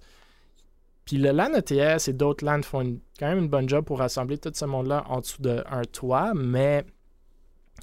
[1.05, 4.37] Puis le LAN ETS et d'autres LAN font quand même une bonne job pour rassembler
[4.37, 6.85] tout ce monde-là en dessous d'un toit, mais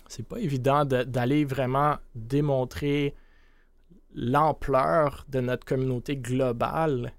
[0.08, 3.14] c'est pas évident d'aller vraiment démontrer
[4.14, 7.14] l'ampleur de notre communauté globale.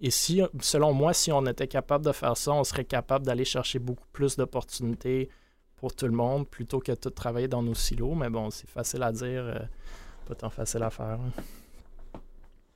[0.00, 3.44] Et si, selon moi, si on était capable de faire ça, on serait capable d'aller
[3.44, 5.28] chercher beaucoup plus d'opportunités
[5.76, 8.14] pour tout le monde plutôt que de travailler dans nos silos.
[8.14, 9.58] Mais bon, c'est facile à dire, euh,
[10.26, 11.18] pas tant facile à faire.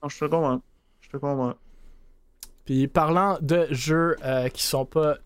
[0.02, 0.61] Non, je te comprends.
[1.00, 1.54] Je te comprends.
[2.64, 5.16] Puis parlant de jeux euh, qui sont pas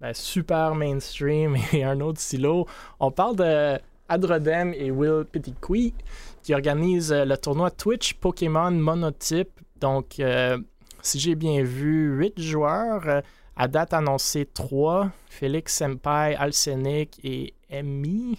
[0.00, 2.66] ben, super mainstream et un autre silo.
[3.00, 5.94] On parle de Adrodem et Will Petitqui
[6.42, 9.60] qui organisent euh, le tournoi Twitch Pokémon Monotype.
[9.80, 10.58] Donc, euh,
[11.04, 13.08] si j'ai bien vu, 8 joueurs.
[13.08, 13.20] Euh,
[13.56, 15.10] à date annoncée 3.
[15.28, 18.38] Félix Senpai, Alcenic et Emi.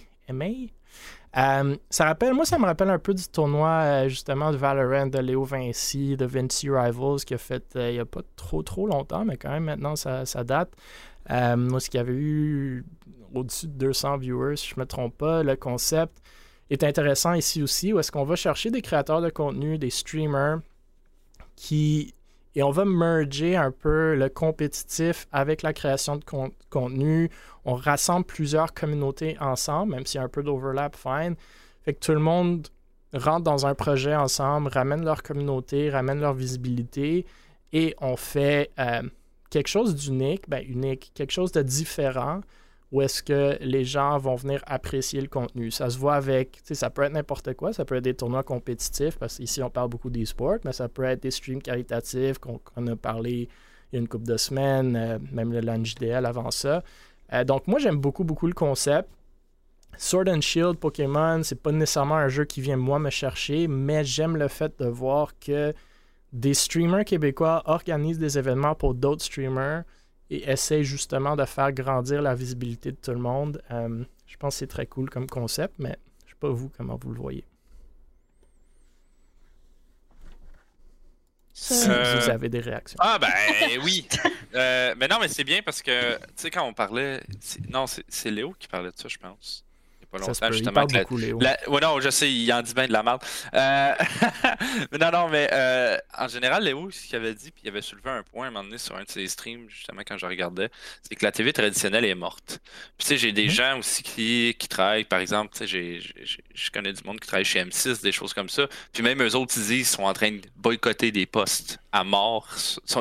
[1.32, 5.44] ça rappelle, moi, ça me rappelle un peu du tournoi justement de Valorant de Léo
[5.44, 9.36] Vinci, de Vinci Rivals, qui a fait il n'y a pas trop trop longtemps, mais
[9.36, 10.70] quand même maintenant ça date.
[11.30, 12.84] Euh, moi, ce qu'il y avait eu
[13.34, 15.42] au-dessus de 200 viewers, si je ne me trompe pas.
[15.42, 16.22] Le concept
[16.70, 20.60] est intéressant ici aussi, où est-ce qu'on va chercher des créateurs de contenu, des streamers,
[21.54, 22.14] qui
[22.56, 26.24] et on va merger un peu le compétitif avec la création de
[26.70, 27.30] contenu.
[27.66, 31.36] On rassemble plusieurs communautés ensemble, même s'il y a un peu d'overlap, fine.
[31.82, 32.66] Fait que tout le monde
[33.12, 37.26] rentre dans un projet ensemble, ramène leur communauté, ramène leur visibilité
[37.74, 39.02] et on fait euh,
[39.50, 42.40] quelque chose d'unique, ben unique, quelque chose de différent
[42.92, 45.70] où est-ce que les gens vont venir apprécier le contenu.
[45.70, 49.18] Ça se voit avec, ça peut être n'importe quoi, ça peut être des tournois compétitifs,
[49.18, 52.96] parce qu'ici on parle beaucoup d'e-sport, mais ça peut être des streams caritatifs qu'on a
[52.96, 53.48] parlé
[53.92, 56.82] il y a une couple de semaines, euh, même le LAN JDL avant ça.
[57.32, 59.08] Euh, donc moi j'aime beaucoup, beaucoup le concept.
[59.96, 64.04] Sword and Shield Pokémon, c'est pas nécessairement un jeu qui vient moi me chercher, mais
[64.04, 65.72] j'aime le fait de voir que
[66.32, 69.84] des streamers québécois organisent des événements pour d'autres streamers
[70.30, 73.62] et essayent justement de faire grandir la visibilité de tout le monde.
[73.70, 76.96] Euh, je pense que c'est très cool comme concept, mais je sais pas vous comment
[76.96, 77.44] vous le voyez.
[81.52, 82.98] Si euh, vous avez des réactions.
[83.00, 83.32] Ah ben
[83.82, 84.06] oui.
[84.54, 87.22] Euh, mais non, mais c'est bien parce que, tu sais, quand on parlait...
[87.70, 89.65] Non, c'est Léo qui parlait de ça, je pense.
[90.06, 90.86] Pas longtemps, justement.
[91.10, 93.22] Ouais, non, je sais, il en dit bien de la merde.
[93.54, 93.94] Euh...
[95.00, 98.10] non, non, mais euh, en général, Léo, ce qu'il avait dit, puis il avait soulevé
[98.10, 100.70] un point à un moment donné sur un de ses streams, justement, quand je regardais,
[101.02, 102.60] c'est que la TV traditionnelle est morte.
[102.96, 103.50] Puis, tu sais, j'ai des mhm.
[103.50, 106.00] gens aussi qui, qui travaillent, par exemple, tu sais,
[106.54, 108.66] je connais du monde qui travaille chez M6, des choses comme ça.
[108.92, 112.04] Puis même eux autres, ils disent, ils sont en train de boycotter des postes à
[112.04, 112.48] mort.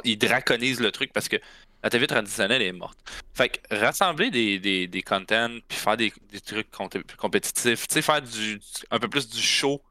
[0.03, 1.37] Ils draconisent le truc parce que
[1.85, 2.97] la TV traditionnelle est morte.
[3.35, 8.01] Fait que rassembler des, des, des contents, puis faire des, des trucs compétitifs, tu sais,
[8.01, 9.83] faire du, un peu plus du show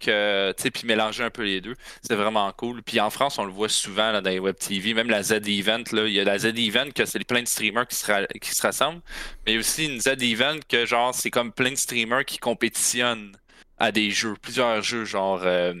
[0.00, 2.82] que, tu sais, puis mélanger un peu les deux, c'est vraiment cool.
[2.82, 6.08] Puis en France, on le voit souvent dans les web TV, même la Z-Event, là,
[6.08, 9.00] il y a la Z-Event que c'est plein de streamers qui se, qui se rassemblent,
[9.46, 12.38] mais il y a aussi une Z-Event que, genre, c'est comme plein de streamers qui
[12.38, 13.36] compétitionnent
[13.78, 15.42] à des jeux, plusieurs jeux, genre...
[15.44, 15.72] Euh,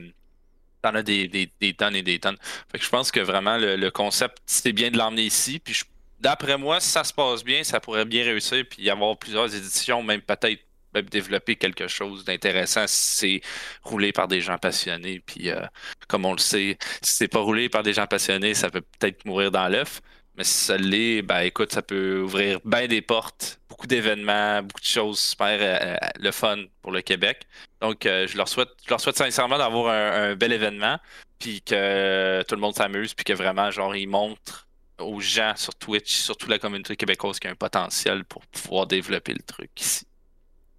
[0.82, 2.36] T'en as des, des, tonnes et des tonnes.
[2.70, 5.58] Fait que je pense que vraiment le, concept, c'est bien de l'emmener ici.
[5.58, 5.80] Puis
[6.20, 8.64] d'après moi, si ça se passe bien, ça pourrait bien réussir.
[8.68, 10.62] Puis y avoir plusieurs éditions, même peut-être
[10.94, 13.40] même développer quelque chose d'intéressant si c'est
[13.82, 15.20] roulé par des gens passionnés.
[15.20, 15.60] Puis euh,
[16.06, 19.24] comme on le sait, si c'est pas roulé par des gens passionnés, ça peut peut-être
[19.24, 20.00] mourir dans l'œuf.
[20.38, 24.80] Mais si ça l'est, ben écoute, ça peut ouvrir bien des portes, beaucoup d'événements, beaucoup
[24.80, 27.44] de choses super euh, euh, le fun pour le Québec.
[27.80, 31.00] Donc euh, je leur souhaite, je leur souhaite sincèrement d'avoir un, bel événement,
[31.40, 34.68] puis que tout le monde s'amuse, puis que vraiment genre ils montrent
[35.00, 38.86] aux gens sur Twitch, surtout la communauté québécoise, qu'il y a un potentiel pour pouvoir
[38.86, 40.06] développer le truc ici.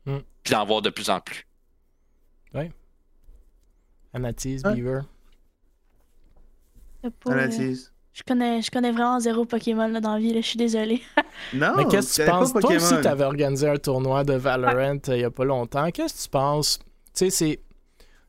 [0.05, 0.19] Mm.
[0.41, 1.45] Puis d'en voir de plus en plus.
[2.53, 2.71] Oui.
[4.13, 5.01] Anatis, Beaver.
[7.25, 7.91] Anatis.
[8.19, 11.01] Je connais, je connais vraiment zéro Pokémon là, dans la vie, je suis désolé.
[11.53, 12.51] non, mais qu'est-ce que tu penses?
[12.51, 15.89] Toi aussi, tu avais organisé un tournoi de Valorant euh, il y a pas longtemps.
[15.89, 16.79] Qu'est-ce que tu penses?
[16.79, 17.59] Tu sais, c'est.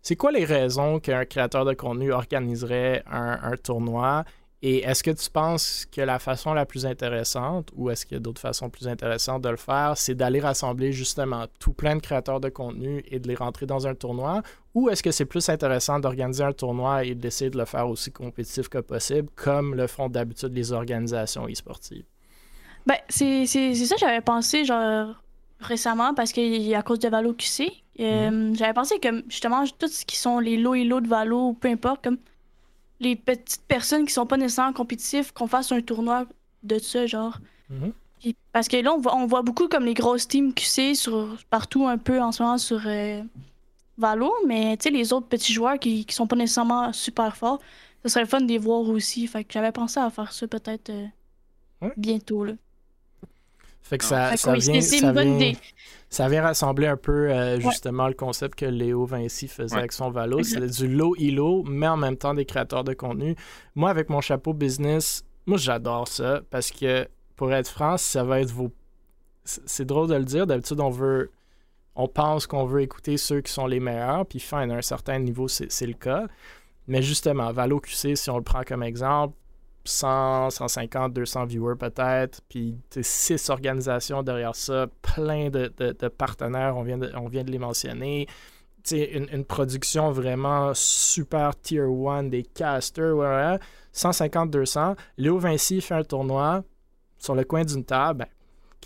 [0.02, 4.24] C'est quoi les raisons qu'un créateur de contenu organiserait un, un tournoi?
[4.62, 8.18] Et est-ce que tu penses que la façon la plus intéressante, ou est-ce qu'il y
[8.18, 12.02] a d'autres façons plus intéressantes de le faire, c'est d'aller rassembler justement tout plein de
[12.02, 14.42] créateurs de contenu et de les rentrer dans un tournoi?
[14.74, 18.12] Ou est-ce que c'est plus intéressant d'organiser un tournoi et d'essayer de le faire aussi
[18.12, 22.04] compétitif que possible, comme le font d'habitude les organisations e-sportives?
[22.86, 25.22] Ben, c'est ça que j'avais pensé, genre,
[25.58, 28.56] récemment, parce qu'à cause de Valo QC, euh, mhm.
[28.56, 31.68] j'avais pensé que justement, tout ce qui sont les lots et lots de Valo, peu
[31.68, 32.18] importe, comme
[33.00, 36.26] les petites personnes qui sont pas nécessairement compétitifs qu'on fasse un tournoi
[36.62, 37.38] de ça, genre.
[37.70, 37.92] Mhm.
[38.52, 41.86] parce que là, on voit, on voit, beaucoup comme les grosses teams QC sur, partout
[41.86, 43.22] un peu en ce moment sur euh,
[43.96, 47.60] Valo, mais tu sais, les autres petits joueurs qui, qui sont pas nécessairement super forts,
[48.02, 49.26] ce serait fun de les voir aussi.
[49.26, 52.54] Fait que j'avais pensé à faire ça peut-être euh, bientôt, là.
[53.82, 55.56] Fait que ça, ça, vient, ça, une bonne idée.
[56.08, 60.10] ça vient rassembler un peu euh, justement le concept que Léo Vinci faisait avec son
[60.10, 60.42] Valo.
[60.42, 63.34] C'est du low elo, mais en même temps des créateurs de contenu.
[63.74, 68.40] Moi, avec mon chapeau business, moi j'adore ça parce que pour être franc, ça va
[68.40, 68.70] être vos.
[69.44, 70.46] C'est drôle de le dire.
[70.46, 71.30] D'habitude, on veut.
[71.96, 75.18] On pense qu'on veut écouter ceux qui sont les meilleurs, puis fin, à un certain
[75.18, 76.26] niveau, c'est le cas.
[76.86, 79.34] Mais justement, Valo QC, si on le prend comme exemple,
[79.84, 85.68] 100, 150, 200 viewers peut-être, puis six organisations derrière ça, plein de,
[86.08, 88.26] partenaires, on vient de, on vient de les mentionner.
[88.90, 93.58] Une, une, production vraiment super tier 1 des casters,
[93.92, 94.96] 150, 200.
[95.18, 96.64] Léo Vinci fait un tournoi
[97.18, 98.26] sur le coin d'une table.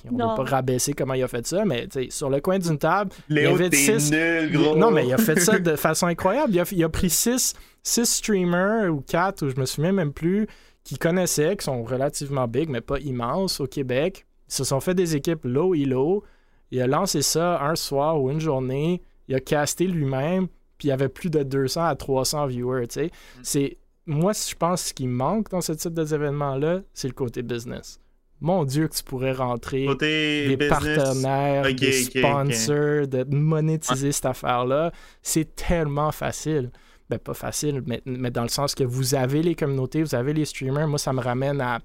[0.04, 2.58] Ben, on ne va pas rabaisser comment il a fait ça, mais sur le coin
[2.58, 4.10] d'une table, Léo, il six...
[4.10, 4.76] nul, gros.
[4.76, 6.52] Non, mais il a fait ça de façon incroyable.
[6.52, 10.12] Il a, il a pris six, six streamers ou quatre, ou je me souviens même
[10.12, 10.46] plus,
[10.84, 14.26] qui connaissaient, qui sont relativement big, mais pas immenses au Québec.
[14.48, 16.22] Ils se sont fait des équipes low et low.
[16.70, 19.02] Il a lancé ça un soir ou une journée.
[19.28, 22.86] Il a casté lui-même, puis il y avait plus de 200 à 300 viewers.
[22.88, 23.06] Tu sais.
[23.06, 23.40] Mm.
[23.42, 27.98] C'est, moi, je pense ce qui manque dans ce type d'événement-là, c'est le côté business.
[28.40, 34.92] Mon Dieu, que tu pourrais rentrer des partenaires, des sponsors, de monétiser cette affaire-là.
[35.22, 36.70] C'est tellement facile
[37.10, 40.32] ben, pas facile, mais, mais, dans le sens que vous avez les communautés, vous avez
[40.32, 40.88] les streamers.
[40.88, 41.80] Moi, ça me ramène à,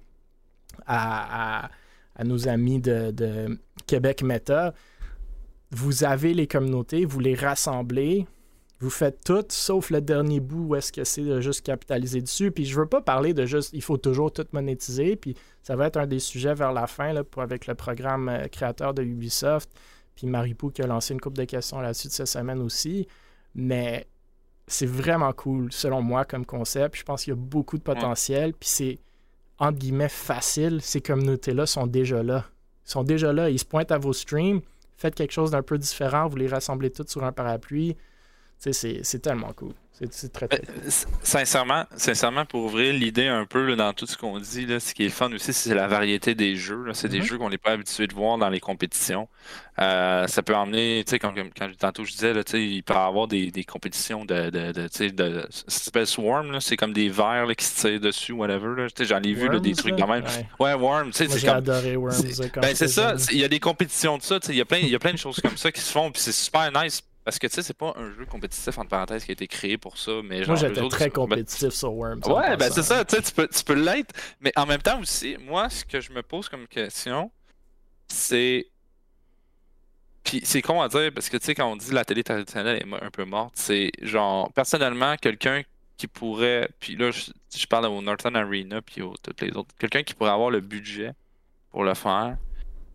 [0.85, 1.69] à,
[2.15, 4.73] à, nos amis de, de, Québec Meta.
[5.71, 8.25] Vous avez les communautés, vous les rassemblez,
[8.79, 12.49] vous faites tout, sauf le dernier bout où est-ce que c'est de juste capitaliser dessus.
[12.51, 15.17] Puis je veux pas parler de juste, il faut toujours tout monétiser.
[15.17, 18.29] Puis ça va être un des sujets vers la fin là, pour, avec le programme
[18.29, 19.69] euh, créateur de Ubisoft.
[20.15, 23.05] Puis Maripou qui a lancé une couple de questions là-dessus de cette semaine aussi.
[23.53, 24.07] Mais
[24.69, 26.95] c'est vraiment cool, selon moi, comme concept.
[26.95, 28.53] Je pense qu'il y a beaucoup de potentiel.
[28.53, 28.99] Puis c'est,
[29.57, 30.79] entre guillemets, facile.
[30.81, 32.45] Ces communautés-là sont déjà là.
[32.85, 33.49] Ils sont déjà là.
[33.49, 34.61] Ils se pointent à vos streams.
[34.95, 36.27] Faites quelque chose d'un peu différent.
[36.27, 37.97] Vous les rassemblez toutes sur un parapluie.
[38.57, 39.73] C'est, c'est tellement cool.
[40.11, 40.59] C'est très, très...
[40.59, 40.91] Ben,
[41.23, 45.05] sincèrement, sincèrement, pour ouvrir l'idée un peu dans tout ce qu'on dit, là, ce qui
[45.05, 46.85] est fun aussi, c'est la variété des jeux.
[46.93, 47.23] C'est des mm-hmm.
[47.23, 49.27] jeux qu'on n'est pas habitué de voir dans les compétitions.
[49.79, 52.97] Euh, ça peut emmener, tu sais, quand, quand, tantôt je disais, là, il peut y
[52.97, 57.47] avoir des, des compétitions de, de, de, de ça s'appelle Swarm, c'est comme des vers
[57.55, 58.87] qui se tirent dessus, whatever.
[58.99, 60.23] J'en ai vu des trucs de même.
[60.59, 61.57] Ouais, Worm, tu sais, c'est comme.
[61.57, 62.23] adoré Worms.
[62.61, 64.95] Ben, c'est ça, il y a des compétitions de ça, il y, a plein, y
[64.95, 67.45] a plein de choses comme ça qui se font, puis c'est super nice parce que
[67.45, 70.13] tu sais, c'est pas un jeu compétitif entre parenthèses qui a été créé pour ça,
[70.23, 70.57] mais genre.
[70.59, 72.21] Moi j'étais très compétitif sur Worms.
[72.25, 74.15] Ouais, ben c'est ça, tu sais, tu peux, tu peux l'être.
[74.41, 77.29] Mais en même temps aussi, moi, ce que je me pose comme question,
[78.07, 78.65] c'est.
[80.23, 82.77] Puis c'est con à dire, parce que tu sais, quand on dit la télé traditionnelle
[82.77, 85.61] est un peu morte, c'est genre, personnellement, quelqu'un
[85.97, 86.67] qui pourrait.
[86.79, 89.69] Puis là, je, parle au Northern Arena, puis aux toutes les autres.
[89.77, 91.11] Quelqu'un qui pourrait avoir le budget
[91.69, 92.37] pour le faire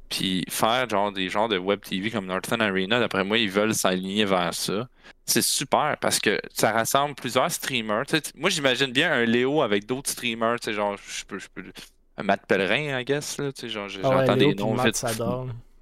[0.09, 3.75] puis faire genre des genres de web TV comme Northern Arena, d'après moi, ils veulent
[3.75, 4.89] s'aligner vers ça.
[5.27, 8.05] C'est super parce que ça rassemble plusieurs streamers.
[8.35, 11.65] moi, j'imagine bien un Léo avec d'autres streamers, genre, je peux, je peux,
[12.17, 15.05] un Matt Pellerin, I guess, là, tu sais, genre, ah j'entends des noms vite.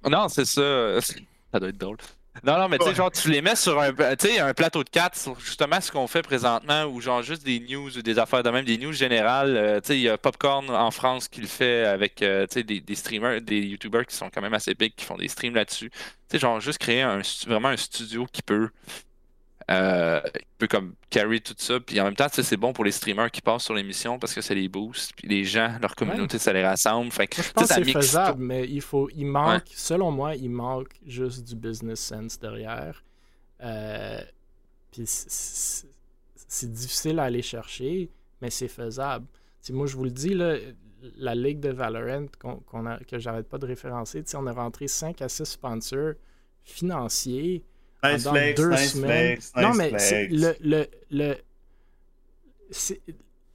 [0.09, 0.99] Non, c'est ça.
[1.51, 1.97] Ça doit être drôle.
[2.41, 5.15] Non, non, mais tu sais, genre, tu les mets sur un, un plateau de 4,
[5.15, 8.49] sur justement ce qu'on fait présentement, ou genre juste des news ou des affaires de
[8.49, 9.55] même, des news générales.
[9.55, 12.81] Euh, tu sais, il y a Popcorn en France qui le fait avec euh, des,
[12.81, 15.91] des, streamers, des YouTubers qui sont quand même assez big, qui font des streams là-dessus.
[15.91, 15.97] Tu
[16.31, 18.69] sais, genre, juste créer un, vraiment un studio qui peut
[19.71, 20.21] euh,
[20.57, 21.79] peut comme carry tout ça.
[21.79, 24.41] Puis en même temps, c'est bon pour les streamers qui passent sur l'émission parce que
[24.41, 25.13] ça les booste.
[25.15, 27.11] Puis les gens, leur communauté, ça les rassemble.
[27.11, 30.93] Fait je pense que c'est faisable, mais il faut, il manque, selon moi, il manque
[31.05, 33.03] juste du business sense derrière.
[33.61, 34.21] Euh,
[34.91, 38.09] puis c'est difficile à aller chercher,
[38.41, 39.25] mais c'est faisable.
[39.69, 40.57] moi, je vous le dis, là,
[41.17, 45.29] la ligue de Valorant a, que j'arrête pas de référencer, on a rentré 5 à
[45.29, 46.13] 6 sponsors
[46.63, 47.63] financiers
[48.03, 49.39] Nice flex, deux nice semaines.
[49.39, 49.91] Flex, non, mais
[50.29, 51.37] le, le, le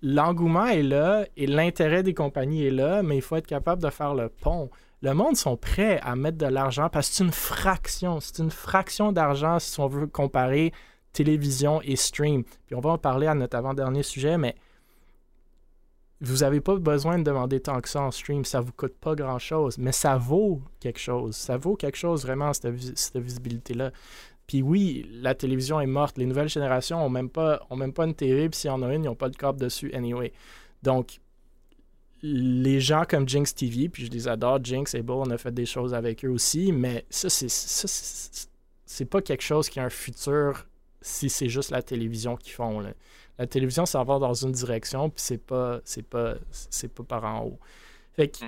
[0.02, 3.90] l'engouement est là et l'intérêt des compagnies est là, mais il faut être capable de
[3.90, 4.70] faire le pont.
[5.02, 8.50] Le monde sont prêts à mettre de l'argent parce que c'est une fraction, c'est une
[8.50, 10.72] fraction d'argent si on veut comparer
[11.12, 12.44] télévision et stream.
[12.66, 14.54] Puis on va en parler à notre avant-dernier sujet, mais
[16.20, 19.14] vous n'avez pas besoin de demander tant que ça en stream, ça vous coûte pas
[19.14, 21.36] grand-chose, mais ça vaut quelque chose.
[21.36, 23.92] Ça vaut quelque chose vraiment, cette, cette visibilité-là.
[24.48, 26.16] Puis oui, la télévision est morte.
[26.16, 28.82] Les nouvelles générations n'ont même, pas, ont même pas une télé, puis s'il y en
[28.82, 30.32] a une, ils n'ont pas de câble dessus anyway.
[30.82, 31.20] Donc,
[32.22, 35.52] les gens comme Jinx TV, puis je les adore, Jinx et beau, on a fait
[35.52, 37.48] des choses avec eux aussi, mais ça, c'est,
[38.86, 40.66] c'est pas quelque chose qui a un futur
[41.02, 42.82] si c'est juste la télévision qu'ils font.
[43.38, 47.24] La télévision, ça va dans une direction, puis c'est pas, c'est pas, c'est pas par
[47.24, 47.58] en haut.
[48.14, 48.46] Fait que,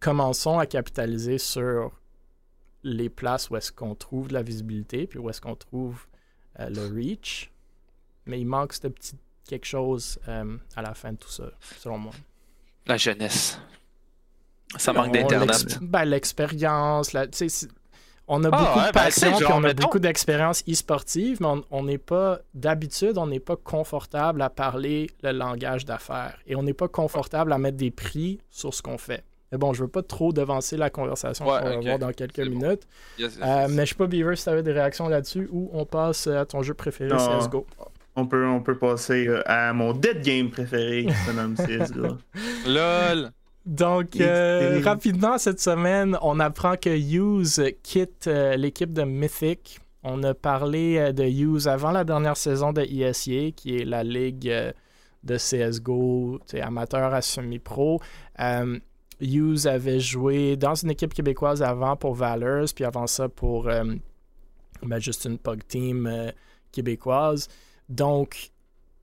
[0.00, 1.92] commençons à capitaliser sur
[2.84, 6.06] les places où est-ce qu'on trouve de la visibilité, puis où est-ce qu'on trouve
[6.60, 7.50] euh, le reach.
[8.26, 9.16] Mais il manque ce petit
[9.46, 11.44] quelque chose euh, à la fin de tout ça,
[11.78, 12.12] selon moi.
[12.86, 13.58] La jeunesse.
[14.76, 15.78] Ça manque d'Internet.
[15.80, 17.14] Ben, l'expérience.
[18.26, 21.84] on a ah, beaucoup de ben, passion, puis on a beaucoup d'expérience e-sportive, mais on
[21.84, 26.38] n'est pas, d'habitude, on n'est pas confortable à parler le langage d'affaires.
[26.46, 29.24] Et on n'est pas confortable à mettre des prix sur ce qu'on fait.
[29.52, 32.86] Mais bon, je veux pas trop devancer la conversation qu'on va voir dans quelques minutes.
[33.20, 36.26] Euh, mais je sais pas, Beaver, si tu avais des réactions là-dessus ou on passe
[36.26, 37.66] à ton jeu préféré, CSGO.
[38.16, 42.16] On peut, on peut passer euh, à mon dead game préféré qui se nomme CSGO.
[42.66, 43.30] LOL!
[43.66, 49.80] Donc, euh, rapidement, cette semaine, on apprend que Hughes quitte l'équipe de Mythic.
[50.02, 54.52] On a parlé de Hughes avant la dernière saison de ESEA, qui est la ligue
[55.24, 58.00] de CSGO amateur à semi-pro.
[59.20, 63.84] Hughes avait joué dans une équipe québécoise avant pour Valors, puis avant ça pour euh,
[64.98, 66.30] juste une PUG team euh,
[66.72, 67.48] québécoise.
[67.88, 68.50] Donc,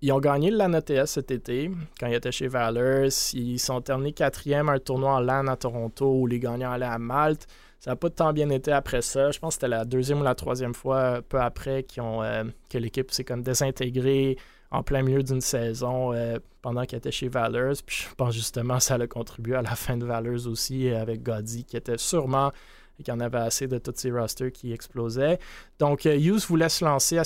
[0.01, 1.69] ils ont gagné le LAN cet été
[1.99, 3.11] quand ils étaient chez Valors.
[3.33, 6.85] Ils sont terminés quatrième à un tournoi en LAN à Toronto où les gagnants allaient
[6.85, 7.47] à Malte.
[7.79, 9.31] Ça n'a pas tant bien été après ça.
[9.31, 12.77] Je pense que c'était la deuxième ou la troisième fois peu après ont, euh, que
[12.77, 14.37] l'équipe s'est comme désintégrée
[14.71, 17.75] en plein milieu d'une saison euh, pendant qu'il était chez Valors.
[17.85, 21.01] Puis je pense justement que ça a contribué à la fin de Valors aussi euh,
[21.01, 22.51] avec Goddy qui était sûrement
[22.99, 25.39] et qui en avait assez de tous ces rosters qui explosaient.
[25.77, 27.23] Donc euh, Hughes voulait se lancer à,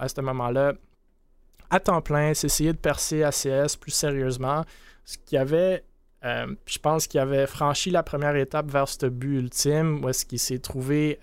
[0.00, 0.74] à ce moment-là
[1.70, 4.64] à temps plein, s'essayer de percer ACS plus sérieusement.
[5.04, 5.84] Ce qui avait
[6.64, 10.38] je pense qu'il avait franchi la première étape vers ce but ultime où est-ce qu'il
[10.38, 11.18] s'est trouvé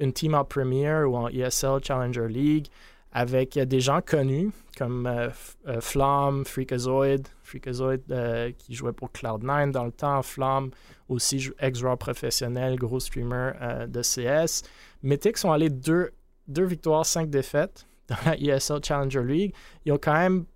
[0.00, 2.68] une team en Premier ou en ESL Challenger League
[3.12, 5.28] avec des gens connus comme euh,
[5.66, 10.70] euh, Flamme, Freakazoid, Freakazoid euh, qui jouait pour Cloud9 dans le temps, Flamme
[11.08, 13.52] aussi ex-joueur professionnel, gros streamer
[13.86, 14.62] de CS.
[15.02, 16.10] Mythic sont allés deux,
[16.48, 19.54] victoires, cinq défaites dans la ESL Challenger League.
[19.84, 20.46] Ils ont quand même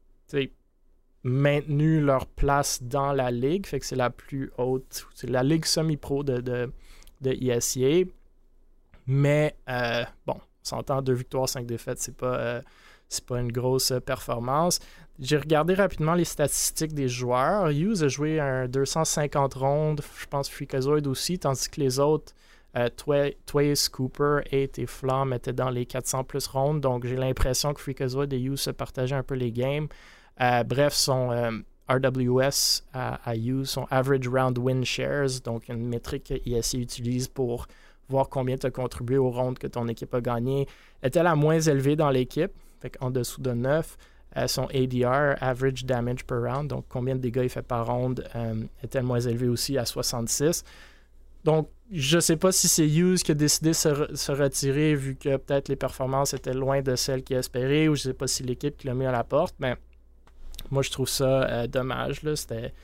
[1.23, 5.65] maintenu leur place dans la ligue, fait que c'est la plus haute, c'est la ligue
[5.65, 6.73] semi-pro de, de,
[7.21, 8.05] de ESEA.
[9.07, 12.63] Mais euh, bon, on s'entend deux victoires, cinq défaites, c'est pas, euh,
[13.09, 14.81] c'est pas une grosse performance.
[15.19, 17.71] J'ai regardé rapidement les statistiques des joueurs.
[17.71, 22.35] Hughes a joué un 250 rondes, je pense Freakazoid aussi, tandis que les autres,
[22.77, 22.89] euh,
[23.91, 26.81] Cooper, 8 et Flam étaient dans les 400 plus rondes.
[26.81, 29.89] Donc j'ai l'impression que Freakazoid et Hughes se partageaient un peu les games.
[30.43, 31.51] Euh, bref, son euh,
[31.89, 37.29] RWS à, à Hughes, son Average Round Win Shares, donc une métrique que ISC utilise
[37.29, 37.67] pour
[38.09, 40.69] voir combien tu as contribué aux rondes que ton équipe a gagné,
[41.03, 42.53] était la moins élevée dans l'équipe,
[43.01, 43.97] en dessous de 9.
[44.37, 48.29] Euh, son ADR, Average Damage per Round, donc combien de dégâts il fait par ronde,
[48.35, 50.63] euh, était moins élevé aussi à 66.
[51.45, 55.15] Donc, je ne sais pas si c'est Hughes qui a décidé de se, retirer vu
[55.15, 58.27] que peut-être les performances étaient loin de celles qu'il espérait, ou je ne sais pas
[58.27, 59.77] si l'équipe qui l'a mis à la porte, mais
[60.71, 62.21] moi je trouve ça euh, dommage.
[62.35, 62.75] C'était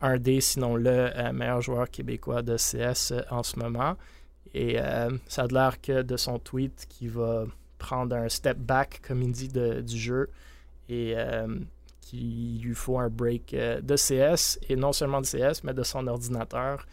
[0.00, 3.96] un des, sinon le meilleur joueur québécois de CS en ce moment.
[4.54, 4.76] Et
[5.28, 7.46] ça a l'air que de son tweet qui va
[7.82, 10.30] prendre un step back, comme il dit, du jeu
[10.88, 11.46] et euh,
[12.00, 15.82] qu'il lui faut un break euh, de CS et non seulement de CS, mais de
[15.82, 16.86] son ordinateur.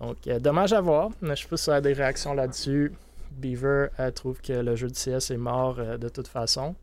[0.00, 1.10] Donc, euh, dommage à voir.
[1.20, 2.92] Je sais pas si y a des réactions là-dessus.
[3.32, 6.74] Beaver trouve que le jeu de CS est mort de toute façon.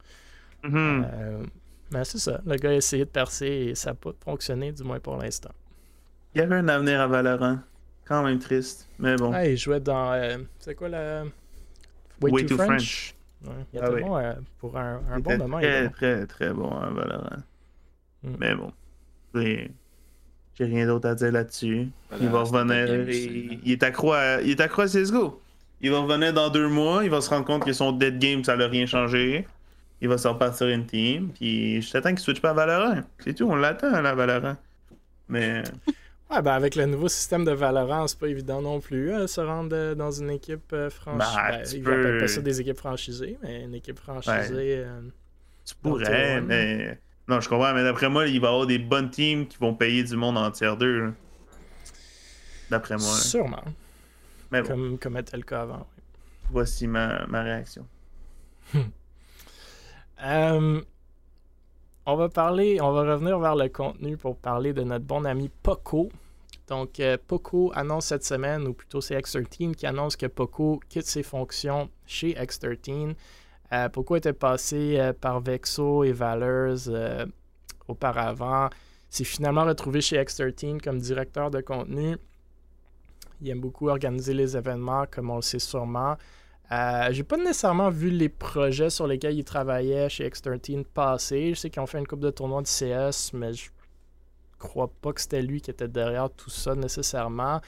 [0.64, 1.46] Mm-hmm.
[1.92, 2.42] mais c'est ça.
[2.46, 5.52] Le gars a essayé de percer et ça n'a pas fonctionné, du moins pour l'instant.
[6.34, 7.60] Il y avait un avenir à Valorant.
[8.06, 9.32] Quand même triste, mais bon.
[9.44, 10.12] il jouait dans.
[10.58, 11.24] c'est quoi la.
[12.22, 13.14] Way, too, French?
[13.14, 13.19] Il
[13.74, 15.60] y a ah bon, euh, pour un, un bon moment.
[15.60, 17.38] Très, il très, très bon, hein, Valorant.
[18.24, 18.36] Mm.
[18.40, 18.72] Mais bon,
[19.34, 21.88] j'ai rien d'autre à dire là-dessus.
[22.20, 23.10] il va revenir.
[23.64, 25.42] Il, est accro à, il est accro à CSGO.
[25.82, 27.04] Il va revenir dans deux mois.
[27.06, 29.48] Il va se rendre compte que son dead game, ça n'a rien changé.
[30.02, 31.30] Il va se repartir une team.
[31.30, 33.02] Puis je t'attends qu'il switch pas à Valorant.
[33.20, 34.58] C'est tout, on l'attend à la Valorant.
[35.30, 35.64] Mais.
[36.30, 39.42] Ouais, ben avec le nouveau système de Valorant, c'est pas évident non plus euh, se
[39.42, 41.80] rendre euh, dans une équipe euh, franchisée.
[41.80, 42.18] Ben, ils peux...
[42.20, 44.86] pas ça des équipes franchisées, mais une équipe franchisée.
[45.66, 47.00] tu pourrais, mais.
[47.28, 49.76] Non, je comprends, mais d'après moi, il va y avoir des bonnes teams qui vont
[49.76, 51.14] payer du monde en tiers 2.
[52.72, 53.16] D'après moi.
[53.16, 53.64] Sûrement.
[54.52, 55.88] Mais comme, comme était le cas avant.
[56.50, 57.86] Voici ma, ma réaction.
[62.12, 65.50] On va parler, on va revenir vers le contenu pour parler de notre bon ami
[65.62, 66.10] Poco.
[66.68, 71.06] Donc, euh, Poco annonce cette semaine, ou plutôt c'est X13 qui annonce que Poco quitte
[71.06, 73.16] ses fonctions chez X13.
[73.72, 76.90] Euh, Poco était passé euh, par Vexo et Valors
[77.88, 78.70] auparavant.
[79.10, 82.18] S'est finalement retrouvé chez X13 comme directeur de contenu.
[83.42, 86.18] Il aime beaucoup organiser les événements, comme on le sait sûrement.
[86.72, 91.50] Euh, j'ai pas nécessairement vu les projets sur lesquels ils travaillaient chez X13 passer.
[91.56, 93.70] Je sais qu'ils ont fait une coupe de tournoi de CS, mais je
[94.60, 97.60] crois pas que c'était lui qui était derrière tout ça nécessairement.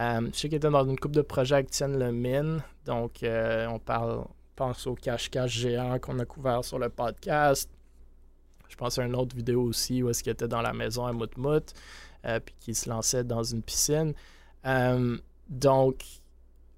[0.00, 2.62] Euh, je sais qu'il était dans une coupe de projets avec Tienne Le Mine.
[2.86, 7.70] Donc, euh, on parle, pense au cache-cache géant qu'on a couvert sur le podcast.
[8.68, 11.12] Je pense à une autre vidéo aussi où est-ce qu'il était dans la maison à
[11.12, 11.72] Moutmout,
[12.22, 14.12] puis qu'il se lançait dans une piscine.
[15.48, 16.04] donc,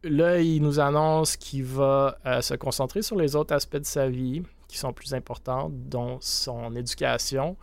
[0.02, 4.08] là, il nous annonce qu'il va euh, se concentrer sur les autres aspects de sa
[4.08, 7.56] vie qui sont plus importants, dont son éducation.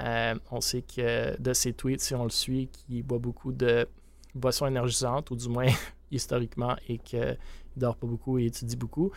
[0.00, 3.88] Euh, on sait que de ses tweets, si on le suit, qu'il boit beaucoup de
[4.34, 5.66] boissons énergisantes, ou du moins
[6.10, 7.38] historiquement, et qu'il
[7.76, 9.10] dort pas beaucoup et étudie beaucoup.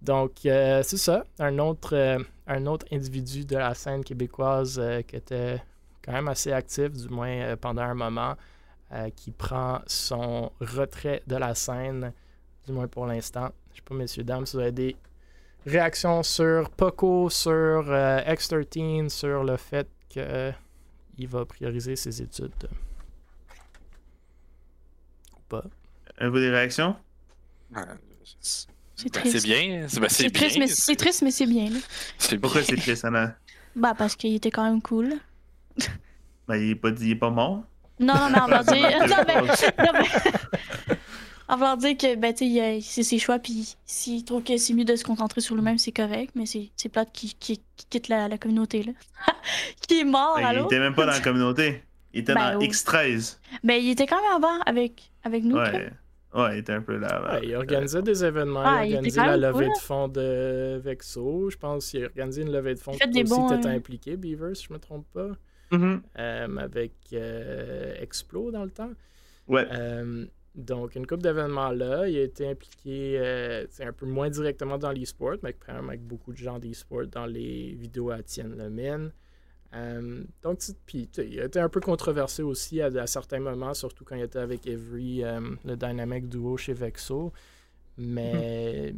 [0.00, 1.24] Donc, euh, c'est ça.
[1.38, 5.62] Un autre, un autre individu de la scène québécoise qui était
[6.04, 8.34] quand même assez actif, du moins pendant un moment.
[8.94, 12.12] Euh, qui prend son retrait de la scène,
[12.66, 13.50] du moins pour l'instant.
[13.70, 14.96] Je sais pas, messieurs, dames, si vous avez des
[15.64, 17.54] réactions sur Poco, sur
[17.88, 20.52] euh, X13, sur le fait qu'il euh,
[21.20, 22.68] va prioriser ses études.
[25.38, 25.64] Ou pas.
[26.18, 26.94] Avez-vous des réactions?
[28.94, 29.46] C'est ben, triste.
[29.46, 29.86] bien.
[30.00, 31.70] Ben, c'est triste, mais c'est triste, mais c'est bien.
[32.42, 33.36] Pourquoi c'est triste, Anna?
[33.74, 35.14] Bah, parce qu'il était quand même cool.
[36.46, 37.64] Ben, il est pas, il est pas mort.
[38.02, 38.90] Non, non, mais on va dire.
[39.78, 40.96] non, mais...
[41.48, 42.32] On va dire que ben,
[42.80, 45.92] c'est ses choix, puis s'il trouve que c'est mieux de se concentrer sur lui-même, c'est
[45.92, 48.82] correct, mais c'est plate qu'il qui, quitte la, la, communauté.
[48.82, 48.92] là.
[49.86, 51.82] qui est mort, ben, Il était même pas dans la communauté.
[52.14, 53.38] Il était ben, dans X13.
[53.64, 55.56] Ben, il était quand même avant avec, avec nous.
[55.56, 55.90] Ouais.
[56.34, 57.40] Ouais, il était un peu là.
[57.42, 58.62] il organisait des événements.
[58.64, 61.50] Ah, il organisait la levée de fonds de Vexo.
[61.50, 62.92] Je pense qu'il a organisé une levée de fonds.
[62.92, 65.28] Il aussi bons, euh, impliqué, Beaver, si je me trompe pas.
[65.72, 66.00] Mm-hmm.
[66.18, 68.92] Euh, avec euh, Explo dans le temps.
[69.48, 69.66] Ouais.
[69.72, 72.06] Euh, Donc, une coupe d'événements là.
[72.06, 73.18] Il a été impliqué
[73.80, 77.26] un peu moins directement dans l'e-sport, mais quand même avec beaucoup de gens d'e-sport dans
[77.26, 79.12] les vidéos à Tienne Lemine.
[79.74, 84.16] Euh, donc, puis, il a été un peu controversé aussi à, certains moments, surtout quand
[84.16, 87.32] il était avec Every, euh, le Dynamic Duo chez Vexo.
[87.96, 88.94] Mais,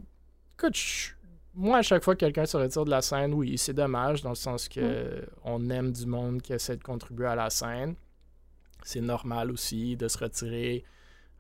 [0.56, 1.14] écoute,
[1.54, 4.30] moi, à chaque fois que quelqu'un se retire de la scène, oui, c'est dommage, dans
[4.30, 7.94] le sens que on aime du monde qui essaie de contribuer à la scène.
[8.82, 10.84] C'est normal aussi de se retirer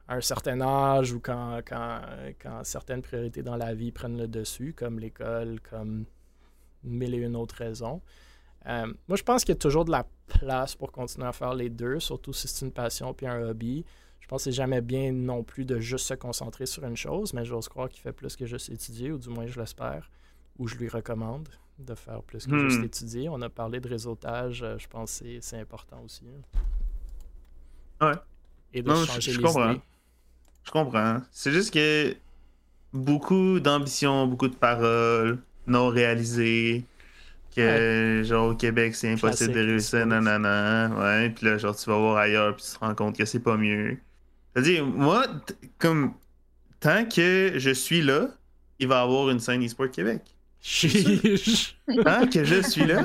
[0.08, 2.00] à un certain âge ou quand, quand,
[2.40, 6.04] quand certaines priorités dans la vie prennent le dessus, comme l'école, comme
[6.82, 8.00] mille et une autres raisons.
[8.66, 11.54] Euh, moi, je pense qu'il y a toujours de la place pour continuer à faire
[11.54, 13.84] les deux, surtout si c'est une passion puis un hobby.
[14.24, 17.34] Je pense que c'est jamais bien non plus de juste se concentrer sur une chose,
[17.34, 20.10] mais j'ose croire qu'il fait plus que juste étudier, ou du moins je l'espère,
[20.58, 21.46] ou je lui recommande
[21.78, 22.84] de faire plus que juste hmm.
[22.84, 23.28] étudier.
[23.28, 26.24] On a parlé de réseautage, euh, je pense que c'est important aussi.
[28.00, 28.06] Hein.
[28.06, 28.14] Ouais.
[28.72, 29.74] Et de changer je, les comprends.
[30.62, 31.20] Je comprends.
[31.30, 32.16] C'est juste que
[32.94, 36.86] beaucoup d'ambition, beaucoup de paroles non réalisées,
[37.54, 41.98] que genre au Québec c'est impossible de réussir, nanana, ouais, puis là genre tu vas
[41.98, 43.98] voir ailleurs puis tu te rends compte que c'est pas mieux.
[44.54, 45.26] C'est-à-dire, moi,
[45.78, 46.14] comme
[46.80, 48.28] tant que je suis là,
[48.78, 50.22] il va y avoir une scène e-sport Québec.
[52.04, 53.02] tant que je suis là.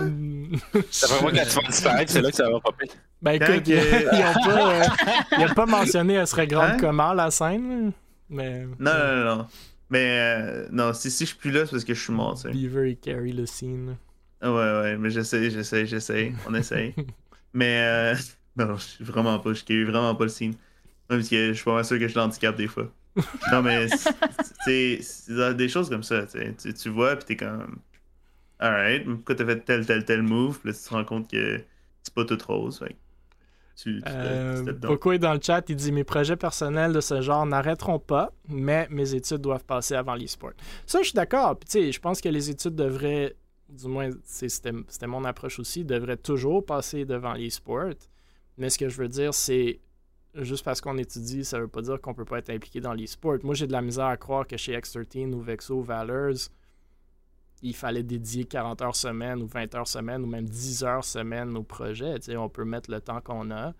[0.92, 2.90] Ça va voir quand tu vas disparaître, c'est là que ça va popper.
[3.22, 6.78] Ben écoute, il n'a pas, euh, pas, mentionné elle serait grande hein?
[6.80, 7.92] comment la scène,
[8.30, 8.66] mais.
[8.80, 9.48] Non, non, non, non.
[9.90, 12.36] Mais euh, non, si, si je suis plus là, c'est parce que je suis mort,
[12.36, 12.52] tu sais.
[12.52, 13.98] Beaver, il carry le scene.
[14.42, 16.32] Ouais, ouais, mais j'essaie, j'essaie, j'essaie.
[16.48, 16.94] On essaye.
[17.54, 18.16] mais euh,
[18.56, 20.54] non, je suis vraiment pas, je carry vraiment pas le scene.
[21.10, 22.92] Même parce que je suis pas sûr que je l'handicap des fois.
[23.52, 23.88] non, mais
[24.66, 25.02] c'est
[25.56, 27.80] des choses comme ça, tu, tu vois, pis t'es comme.
[28.60, 31.62] Alright, pourquoi t'as fait tel, tel, tel move, pis là tu te rends compte que
[32.04, 32.80] c'est pas tout rose.
[32.80, 32.96] Fait.
[33.82, 37.46] Tu, euh, Beaucoup est dans le chat, il dit Mes projets personnels de ce genre
[37.46, 40.52] n'arrêteront pas, mais mes études doivent passer avant l'e-sport.
[40.86, 41.58] Ça, je suis d'accord.
[41.58, 43.36] Puis, tu sais, je pense que les études devraient,
[43.70, 47.94] du moins, c'était mon approche aussi, devraient toujours passer devant l'e-sport.
[48.58, 49.80] Mais ce que je veux dire, c'est
[50.36, 53.38] juste parce qu'on étudie, ça veut pas dire qu'on peut pas être impliqué dans l'e-sport.
[53.44, 56.50] Moi, j'ai de la misère à croire que chez X13 ou Vexo Valors,
[57.62, 61.58] il fallait dédier 40 heures semaine ou 20 heures semaine ou même 10 heures semaine
[61.58, 62.16] au projet.
[62.38, 63.74] on peut mettre le temps qu'on a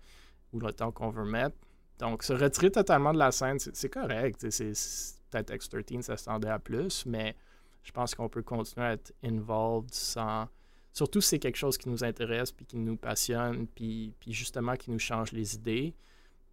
[0.52, 1.56] ou le temps qu'on veut mettre.
[1.98, 4.40] Donc, se retirer totalement de la scène, c'est correct.
[4.40, 7.36] Peut-être X13, ça se à plus, mais
[7.82, 10.48] je pense qu'on peut continuer à être involved sans.
[10.92, 14.74] Surtout si c'est quelque chose qui nous intéresse, puis qui nous passionne, puis, puis justement
[14.74, 15.94] qui nous change les idées.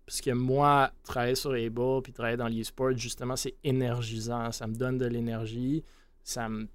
[0.08, 4.54] Parce que moi, travailler sur Able puis travailler dans l'e-sport, justement, c'est énergisant.
[4.54, 5.84] Ça me donne de l'énergie.
[6.24, 6.68] Ça me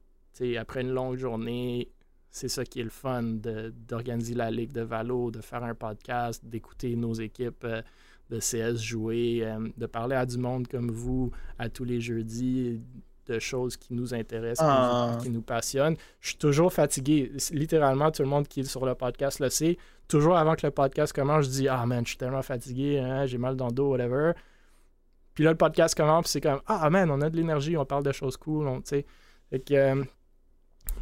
[0.59, 1.91] après une longue journée,
[2.30, 6.45] c'est ça qui est le fun d'organiser la Ligue de Valo, de faire un podcast,
[6.45, 7.83] d'écouter nos équipes euh,
[8.30, 12.80] de CS jouer, euh, de parler à du monde comme vous à tous les jeudis
[13.26, 15.47] de choses qui nous intéressent, qui, nous, ah.
[15.47, 15.97] passionnent.
[16.20, 17.30] Je suis toujours fatigué.
[17.53, 19.78] Littéralement, tout le monde qui est sur le podcast le sait.
[20.09, 23.27] Toujours avant que le podcast commence, je dis Ah man, je suis tellement fatigué, hein,
[23.27, 24.33] j'ai mal dans le dos, whatever.
[25.35, 28.05] Puis là, le podcast commence, c'est comme Ah man, on a de l'énergie, on parle
[28.05, 28.69] de choses cool.
[28.69, 29.05] On, fait
[29.61, 30.05] que, euh,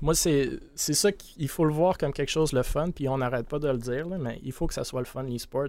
[0.01, 3.49] moi, c'est ça qu'il faut le voir comme quelque chose de fun, puis on n'arrête
[3.49, 5.69] pas de le dire, mais il faut que ça soit le fun, l'e-sport.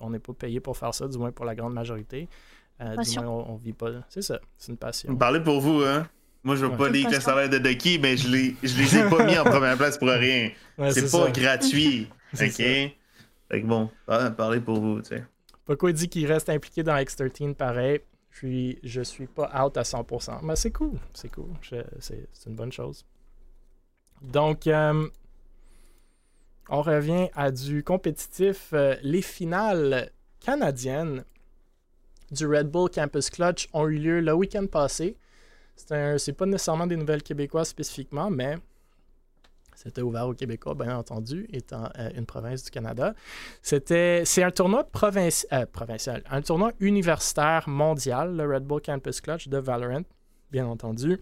[0.00, 2.28] On n'est pas payé pour faire ça, du moins pour la grande majorité.
[2.80, 3.90] Euh, du moins, on, vit pas.
[4.08, 5.14] C'est ça, c'est une passion.
[5.16, 6.06] Parlez pour vous, hein.
[6.42, 8.96] Moi, je veux pas dire que le salaire de Ducky, mais je, les, je les
[8.96, 10.50] ai pas mis en première place pour rien.
[10.90, 12.08] c'est pas gratuit.
[12.34, 12.56] OK?
[12.56, 13.90] Fait que bon,
[14.36, 15.24] parlez pour vous, tu sais.
[15.64, 18.00] Pourquoi il dit qu'il reste impliqué dans X13 pareil?
[18.30, 20.38] Puis je suis pas out à 100%.
[20.42, 21.50] Mais c'est cool, c'est cool.
[21.98, 23.04] C'est une bonne chose.
[24.22, 25.08] Donc, euh,
[26.68, 28.70] on revient à du compétitif.
[28.72, 30.10] Euh, les finales
[30.40, 31.24] canadiennes
[32.30, 35.16] du Red Bull Campus Clutch ont eu lieu le week-end passé.
[36.18, 38.56] C'est pas nécessairement des nouvelles québécoises spécifiquement, mais
[39.82, 43.14] c'était ouvert aux Québécois, bien entendu, étant euh, une province du Canada.
[43.62, 49.48] C'était, c'est un tournoi euh, provincial, un tournoi universitaire mondial, le Red Bull Campus Clutch
[49.48, 50.02] de Valorant,
[50.50, 51.18] bien entendu.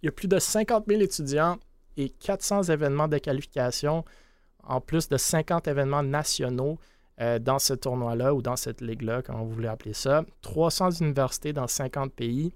[0.00, 1.58] Il y a plus de 50 000 étudiants
[1.96, 4.04] et 400 événements de qualification,
[4.62, 6.78] en plus de 50 événements nationaux
[7.20, 10.24] euh, dans ce tournoi-là ou dans cette ligue-là, comme vous voulez appeler ça.
[10.42, 12.52] 300 universités dans 50 pays.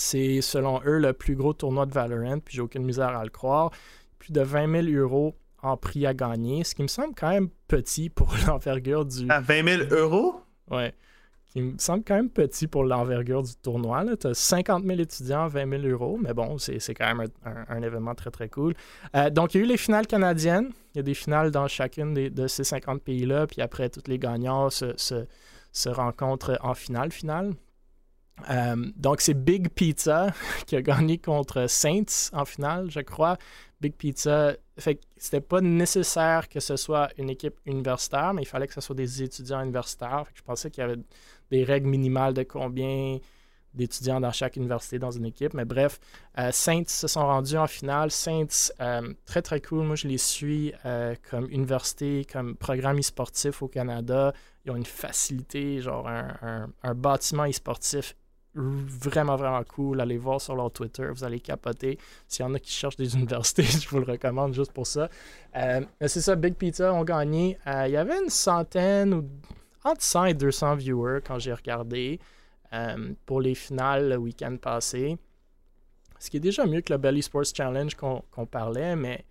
[0.00, 3.30] C'est, selon eux, le plus gros tournoi de Valorant, puis j'ai aucune misère à le
[3.30, 3.72] croire
[4.20, 7.48] plus de 20 000 euros en prix à gagner, ce qui me semble quand même
[7.66, 9.28] petit pour l'envergure du.
[9.28, 10.40] À 20 000 euros?
[10.70, 10.94] Ouais.
[11.46, 14.04] Qui me semble quand même petit pour l'envergure du tournoi.
[14.16, 18.14] Tu as 50 000 étudiants, 20 000 euros, mais bon, c'est quand même un, événement
[18.14, 18.74] très très cool.
[19.16, 20.70] Euh, donc, il y a eu les finales canadiennes.
[20.94, 24.18] Il y a des finales dans chacune de ces 50 pays-là, puis après, tous les
[24.18, 27.54] gagnants se, se rencontrent en finale finale.
[28.50, 30.32] Euh, donc, c'est Big Pizza
[30.66, 33.36] qui a gagné contre Saints en finale, je crois.
[33.80, 34.56] Big Pizza,
[35.16, 38.96] c'était pas nécessaire que ce soit une équipe universitaire, mais il fallait que ce soit
[38.96, 40.24] des étudiants universitaires.
[40.34, 41.00] je pensais qu'il y avait
[41.50, 43.18] des règles minimales de combien
[43.74, 45.54] d'étudiants dans chaque université dans une équipe.
[45.54, 46.00] Mais bref,
[46.38, 48.10] euh, Saints se sont rendus en finale.
[48.10, 49.84] Saints, euh, très très cool.
[49.84, 50.72] Moi, je les suis
[51.30, 54.32] comme université, comme programme e-sportif au Canada.
[54.64, 58.16] Ils ont une facilité, genre un, un bâtiment e-sportif
[58.54, 60.00] vraiment, vraiment cool.
[60.00, 61.98] Allez voir sur leur Twitter, vous allez capoter.
[62.26, 65.08] S'il y en a qui cherchent des universités, je vous le recommande juste pour ça.
[65.56, 67.58] Euh, c'est ça, Big Pizza ont gagné.
[67.66, 69.28] Euh, il y avait une centaine ou
[69.84, 72.20] entre 100 et 200 viewers quand j'ai regardé
[72.72, 75.16] euh, pour les finales le week-end passé.
[76.18, 79.24] Ce qui est déjà mieux que le Belly Sports Challenge qu'on parlait, mais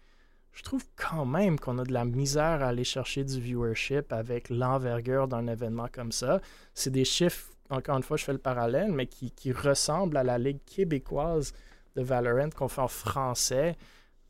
[0.54, 4.50] je trouve quand même qu'on a de la misère à aller chercher du viewership avec
[4.50, 6.42] l'envergure d'un événement comme ça.
[6.74, 10.38] C'est des chiffres encore une fois, je fais le parallèle, mais qui, ressemble à la
[10.38, 11.54] Ligue québécoise
[11.96, 13.76] de Valorant qu'on fait en français.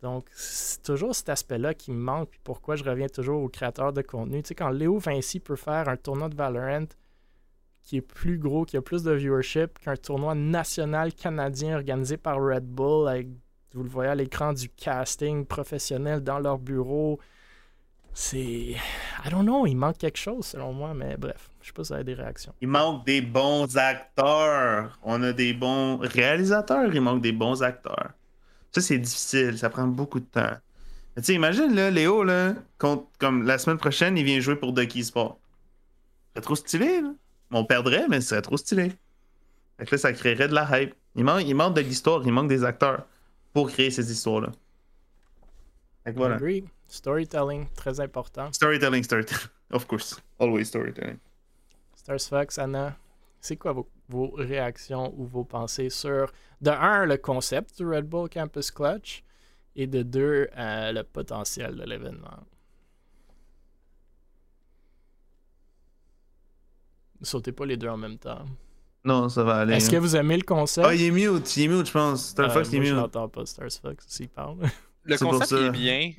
[0.02, 2.30] Donc, c'est toujours cet aspect-là qui me manque.
[2.30, 4.42] Puis pourquoi je reviens toujours aux créateurs de contenu.
[4.44, 6.88] Tu sais, quand Léo Vinci peut faire un tournoi de Valorant
[7.84, 12.38] qui est plus gros, qui a plus de viewership qu'un tournoi national canadien organisé par
[12.38, 13.28] Red Bull, avec,
[13.74, 17.20] vous le voyez à l'écran, du casting professionnel dans leur bureau.
[18.20, 18.40] C'est.
[18.40, 21.52] I don't know, il manque quelque chose selon moi, mais bref.
[21.62, 22.52] Je sais pas si ça a des réactions.
[22.62, 24.98] Il manque des bons acteurs.
[25.04, 28.10] On a des bons réalisateurs, il manque des bons acteurs.
[28.72, 30.58] Ça, c'est difficile, ça prend beaucoup de temps.
[31.16, 35.04] tu sais, imagine, là, Léo, là, comme la semaine prochaine, il vient jouer pour Ducky
[35.04, 35.38] Sport.
[36.36, 37.14] C'est trop stylé, là.
[37.52, 38.94] On perdrait, mais ce serait trop stylé.
[39.78, 40.96] Fait que là, ça créerait de la hype.
[41.14, 43.06] Il manque, il manque de l'histoire, il manque des acteurs
[43.54, 44.50] pour créer ces histoires-là.
[46.04, 46.40] Fait que voilà.
[46.88, 48.52] Storytelling, très important.
[48.54, 49.50] Storytelling, storytelling.
[49.72, 50.22] Of course.
[50.40, 51.20] Always storytelling.
[52.30, 52.96] Fox, Anna,
[53.42, 53.76] c'est quoi
[54.08, 56.32] vos, réactions ou vos pensées sur,
[56.62, 59.24] de un, le concept du Red Bull Campus Clutch
[59.76, 62.46] et de deux, euh, le potentiel de l'événement?
[67.20, 68.46] Ne sautez pas les deux en même temps.
[69.04, 69.74] Non, ça va aller.
[69.74, 70.88] Est-ce que vous aimez le concept?
[70.88, 72.30] Ah, il est mute, il est mute, je pense.
[72.30, 72.90] Star Fox, il est mute.
[72.90, 74.60] Je n'entends pas Star Fox s'il parle.
[75.04, 76.14] Le concept est bien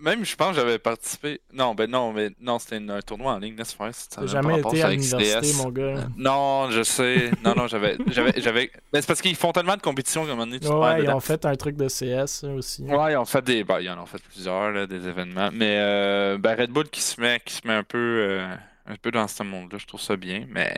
[0.00, 1.40] même, je pense, j'avais participé.
[1.52, 3.90] Non, ben non, mais non, c'était un tournoi en ligne, n'est-ce pas?
[4.26, 6.06] Jamais été à l'université, mon gars.
[6.16, 7.30] Non, je sais.
[7.44, 7.96] non, non, j'avais.
[8.08, 8.70] j'avais, j'avais...
[8.92, 11.10] Mais c'est parce qu'ils font tellement de compétitions qu'à un moment donné, tu Ouais, ils
[11.10, 12.82] ont fait un truc de CS aussi.
[12.84, 13.64] Ouais, ils ont fait des.
[13.64, 15.50] Ben, ils en ont fait plusieurs, là, des événements.
[15.52, 18.54] Mais euh, ben, Red Bull qui se met, qui se met un peu, euh,
[18.86, 20.74] un peu dans ce monde-là, je trouve ça bien, mais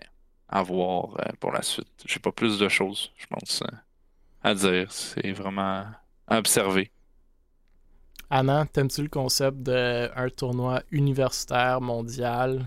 [0.48, 1.88] à voir euh, pour la suite.
[2.04, 3.62] J'ai pas plus de choses, je pense,
[4.42, 4.90] à dire.
[4.90, 5.84] C'est vraiment
[6.26, 6.90] à observer.
[8.34, 12.66] Anna, t'aimes-tu le concept d'un tournoi universitaire mondial?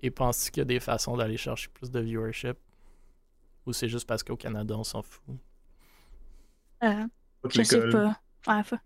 [0.00, 2.56] Et penses-tu qu'il y a des façons d'aller chercher plus de viewership?
[3.66, 5.24] Ou c'est juste parce qu'au Canada, on s'en fout?
[6.84, 7.04] Euh,
[7.48, 8.20] je sais pas.
[8.46, 8.76] Ouais, faut...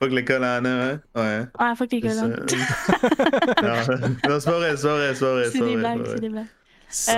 [0.00, 1.00] Pas que l'école en a, hein?
[1.14, 1.46] Ouais.
[1.60, 2.36] Ouais, faut que l'école en a.
[4.28, 5.44] non, c'est pas vrai, c'est pas vrai, c'est pas vrai.
[5.44, 6.46] C'est des blagues, c'est des blagues.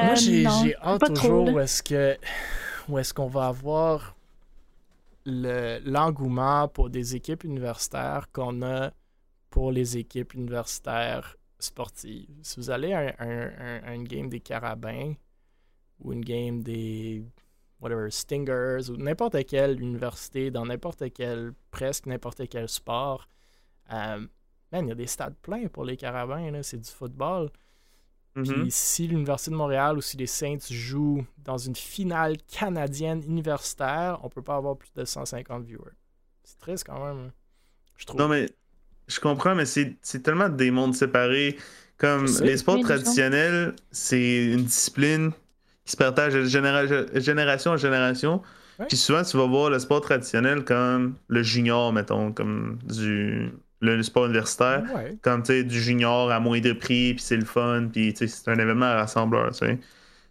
[0.05, 2.19] Moi, j'ai euh, hâte toujours où est-ce que
[2.91, 4.15] où est-ce qu'on va avoir
[5.25, 8.93] l'engouement pour des équipes universitaires qu'on a
[9.51, 12.29] pour les équipes universitaires sportives.
[12.43, 15.15] Si vous allez à, une game des Carabins
[16.01, 17.25] ou une game des
[17.81, 23.29] whatever, Stingers ou n'importe quelle université, dans n'importe quel, presque n'importe quel sport,
[23.93, 24.27] euh,
[24.73, 27.51] il y a des stades pleins pour les Carabins, c'est du football.
[28.35, 28.71] Puis mm-hmm.
[28.71, 34.31] si l'Université de Montréal ou si les Saints jouent dans une finale canadienne universitaire, on
[34.31, 35.93] peut pas avoir plus de 150 viewers.
[36.43, 37.27] C'est triste quand même.
[37.27, 37.33] Hein.
[37.97, 38.21] Je trouve.
[38.21, 38.49] Non, mais
[39.07, 41.59] je comprends, mais c'est tellement des mondes séparés.
[41.99, 45.31] Comme les sports traditionnels, c'est une discipline
[45.85, 46.45] qui se partage de
[47.21, 48.43] génération en génération.
[48.89, 53.53] Puis souvent, tu vas voir le sport traditionnel comme le junior, mettons, comme du
[53.83, 54.83] le, sport universitaire.
[55.21, 58.49] Comme tu sais, du junior à moins de prix, puis c'est le fun, puis c'est
[58.49, 59.55] un événement rassembleur.
[59.55, 59.79] sais.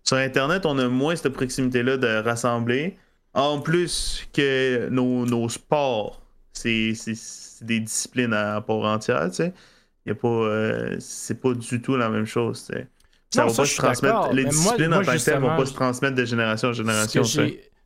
[0.04, 2.97] Sur Internet, on a moins cette proximité-là de rassembler.
[3.34, 6.22] En plus que nos, nos sports,
[6.54, 6.93] c'est
[7.62, 9.54] des disciplines à part entière, tu sais.
[10.06, 12.88] Y a pas, euh, c'est pas du tout la même chose, tu sais.
[13.30, 14.34] Ça va pas se transmettre.
[14.34, 17.24] Les disciplines en tant que telles vont pas se transmettre de génération en génération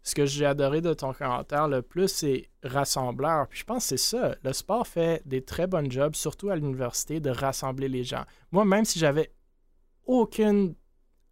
[0.06, 3.48] ce que j'ai adoré de ton commentaire le plus, c'est rassembleur.
[3.48, 4.36] Puis je pense que c'est ça.
[4.44, 8.24] Le sport fait des très bonnes jobs, surtout à l'université, de rassembler les gens.
[8.52, 9.34] Moi, même si j'avais
[10.06, 10.76] aucune,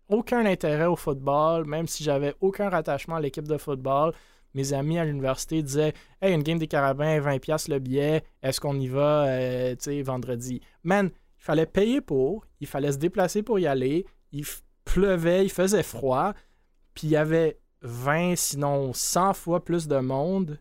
[0.10, 4.12] aucun intérêt au football, même si j'avais aucun rattachement à l'équipe de football,
[4.56, 8.80] mes amis à l'université disaient Hey, une game des carabins, 20$ le billet, est-ce qu'on
[8.80, 10.62] y va euh, vendredi?
[10.84, 14.46] Man, il fallait payer pour, il fallait se déplacer pour y aller, il
[14.84, 16.34] pleuvait, il faisait froid,
[16.96, 20.60] puis il y avait 20, sinon 100 fois plus de monde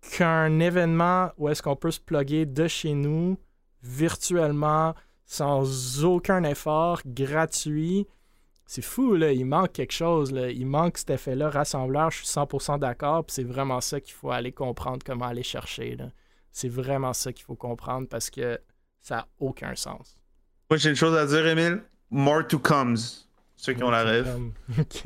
[0.00, 3.38] qu'un événement où est-ce qu'on peut se plugger de chez nous
[3.82, 4.94] virtuellement
[5.30, 8.08] sans aucun effort, gratuit.
[8.66, 9.30] C'est fou, là.
[9.30, 10.32] Il manque quelque chose.
[10.32, 12.10] Il manque cet effet-là rassembleur.
[12.10, 13.24] Je suis 100% d'accord.
[13.28, 15.96] C'est vraiment ça qu'il faut aller comprendre, comment aller chercher.
[16.50, 18.58] C'est vraiment ça qu'il faut comprendre parce que
[19.00, 20.16] ça n'a aucun sens.
[20.68, 21.82] Moi, chose à dire, Emile.
[22.10, 23.28] More to comes.
[23.60, 24.38] Ceux qui ont la rêve.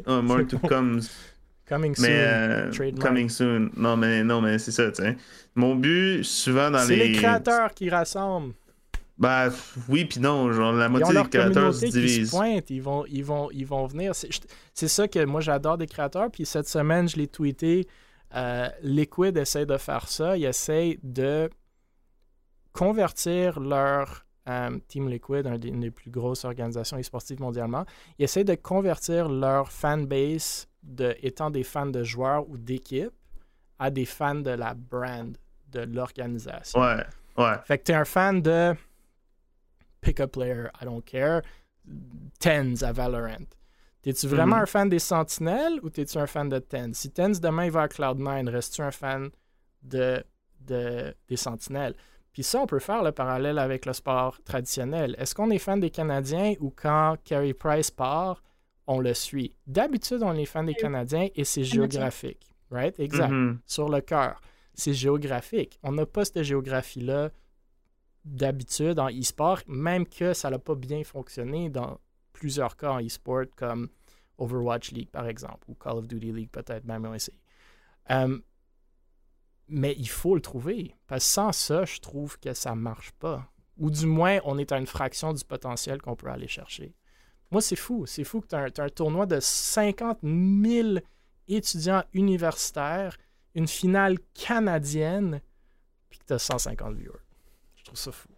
[0.07, 1.02] more to comes.
[1.68, 2.07] Coming soon.
[2.07, 3.70] Mais, euh, coming soon.
[3.76, 5.16] Non, mais, non, mais c'est ça, tu sais.
[5.57, 6.84] Mon but, souvent dans les.
[6.84, 8.55] C'est les créateurs qui rassemblent.
[9.18, 9.48] Bah
[9.88, 12.32] oui, puis non, genre la moitié des créateurs se divisent.
[12.68, 14.12] ils vont, ils vont, ils vont venir.
[14.14, 16.30] C'est ça que moi j'adore des créateurs.
[16.30, 17.88] Puis cette semaine, je l'ai tweeté.
[18.36, 20.36] Euh, Liquid essaie de faire ça.
[20.36, 21.48] Ils essayent de
[22.72, 27.84] convertir leur euh, Team Liquid, une des plus grosses organisations e-sportives mondialement.
[28.18, 33.12] Ils essaient de convertir leur fanbase de étant des fans de joueurs ou d'équipes
[33.78, 35.36] à des fans de la brand
[35.72, 36.80] de l'organisation.
[36.80, 37.05] Ouais,
[37.38, 37.55] ouais.
[37.64, 38.74] Fait que t'es un fan de
[40.01, 41.42] pick a player, I don't care,
[42.38, 43.47] Tens à Valorant.
[44.03, 44.62] T'es-tu vraiment mhm.
[44.62, 46.95] un fan des Sentinelles ou t'es-tu un fan de Tens?
[46.95, 49.30] Si Tens demain il va à Cloud9, restes-tu un fan
[49.82, 50.22] de,
[50.61, 51.95] de, des Sentinelles?
[52.35, 55.14] Puis ça, on peut faire le parallèle avec le sport traditionnel.
[55.18, 58.43] Est-ce qu'on est fan des Canadiens ou quand Carey Price part,
[58.89, 59.55] on le suit?
[59.68, 62.45] D'habitude, on est fan des Canadiens et c'est géographique.
[62.72, 62.99] Right?
[62.99, 63.30] Exact.
[63.30, 63.61] Mhm.
[63.66, 64.41] Sur le cœur.
[64.74, 65.78] C'est géographique.
[65.85, 67.30] On n'a pas cette géographie-là
[68.24, 72.01] d'habitude en e-sport, même que ça n'a pas bien fonctionné dans
[72.32, 73.91] plusieurs cas en e-sport, comme
[74.39, 77.32] Overwatch League, par exemple, ou Call of Duty League, peut-être même aussi.
[78.11, 78.39] Euh,
[79.68, 83.50] mais il faut le trouver, parce que sans ça, je trouve que ça marche pas.
[83.78, 86.94] Ou du moins, on est à une fraction du potentiel qu'on peut aller chercher.
[87.50, 88.06] Moi, c'est fou.
[88.06, 90.98] C'est fou que tu as, un tournoi de 50 000
[91.48, 93.16] étudiants universitaires,
[93.54, 95.40] une finale canadienne,
[96.10, 97.12] puis que tu as 150 viewers.
[97.76, 98.28] Je trouve ça fou.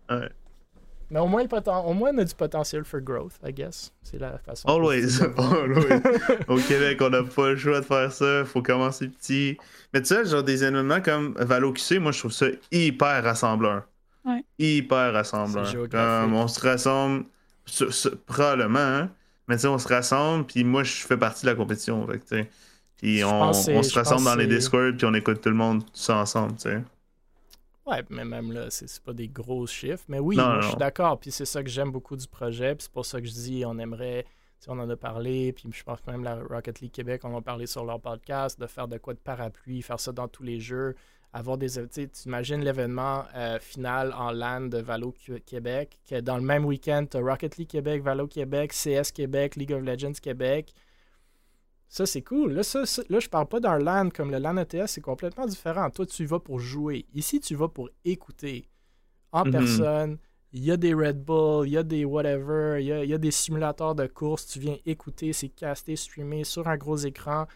[1.10, 3.92] Mais au moins, au moins, on a du potentiel for growth, I guess.
[4.02, 4.68] C'est la façon.
[4.68, 5.22] Always.
[5.38, 6.02] Always.
[6.48, 8.44] au Québec, on n'a pas le choix de faire ça.
[8.44, 9.56] faut commencer petit.
[9.94, 13.84] Mais tu sais, genre des événements comme Valo QC, moi, je trouve ça hyper rassembleur.
[14.24, 14.44] Ouais.
[14.58, 15.72] Hyper rassembleur.
[15.88, 17.26] Comme on se rassemble,
[18.26, 19.10] probablement, hein?
[19.46, 22.04] mais tu sais, on se rassemble, puis moi, je fais partie de la compétition.
[22.08, 22.50] Fait,
[22.96, 26.10] puis on, on se rassemble dans les Discord, puis on écoute tout le monde tous
[26.10, 26.82] ensemble, tu sais.
[27.86, 30.04] Ouais, mais même là, c'est pas des gros chiffres.
[30.08, 31.20] Mais oui, moi, je suis d'accord.
[31.20, 32.74] Puis c'est ça que j'aime beaucoup du projet.
[32.74, 34.26] Puis c'est pour ça que je dis, on aimerait,
[34.58, 37.32] si on en a parlé, puis je pense que même la Rocket League Québec, on
[37.32, 40.26] en a parlé sur leur podcast, de faire de quoi de parapluie, faire ça dans
[40.26, 40.96] tous les jeux,
[41.32, 41.68] avoir des.
[41.88, 45.14] Tu imagines l'événement euh, final en LAN de Valo
[45.44, 49.54] Québec, que dans le même week-end, tu as Rocket League Québec, Valo Québec, CS Québec,
[49.54, 50.72] League of Legends Québec.
[51.88, 52.52] Ça, c'est cool.
[52.52, 55.88] Là, ça, là, je parle pas d'un LAN comme le LAN ETS, c'est complètement différent.
[55.90, 57.06] Toi, tu vas pour jouer.
[57.14, 58.68] Ici, tu vas pour écouter
[59.32, 59.52] en mhm.
[59.52, 60.18] personne.
[60.52, 63.30] Il y a des Red Bull, il y a des whatever, il y a, des
[63.30, 64.46] simulateurs de course.
[64.46, 67.46] Tu viens écouter, c'est casté, streamé sur un gros écran.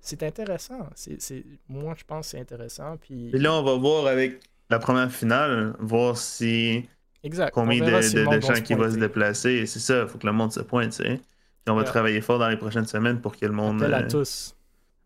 [0.00, 0.88] C'est intéressant.
[0.94, 2.96] C'est, Moi, je pense que c'est intéressant.
[2.96, 3.28] Puis...
[3.28, 4.40] Et là, on va voir avec
[4.70, 6.88] la première finale, voir si.
[7.22, 7.52] Exact.
[7.52, 9.66] Combien de, gens qui vont se déplacer.
[9.66, 11.20] C'est ça, il faut que le monde se pointe, tu sais
[11.68, 13.82] on va travailler fort dans les prochaines semaines pour que le monde.
[13.82, 14.54] Appel à euh, tous.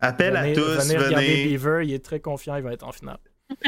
[0.00, 0.60] Appel à tous.
[0.60, 3.18] Venez, regarder Beaver, il est très confiant, il va être en finale.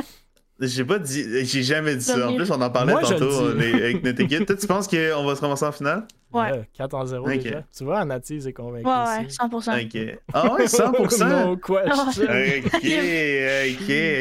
[0.61, 2.29] J'ai pas dit, j'ai jamais dit ça.
[2.29, 4.45] En plus, on en parlait tantôt avec notre équipe.
[4.45, 6.07] Toi, tu penses qu'on va se ramasser en finale?
[6.33, 6.69] Ouais.
[6.75, 7.65] 4 en 0 déjà.
[7.77, 8.87] Tu vois, Native est convaincu.
[8.87, 9.87] Ouais, ouais, 100%.
[9.87, 10.19] Ok.
[10.35, 10.79] Ah ouais, 100%?
[10.79, 11.53] no question.
[11.53, 11.89] ok, ok,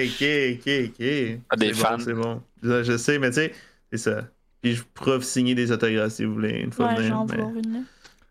[0.06, 1.40] ok, ok, ok.
[1.50, 2.00] Ah, des fans.
[2.00, 2.42] c'est bon.
[2.64, 3.52] Je, je, sais, mais tu sais,
[3.92, 4.22] c'est ça.
[4.62, 7.38] Puis je pourrais signer des autographes si vous voulez une fois ouais, j'en mais...
[7.38, 7.84] une.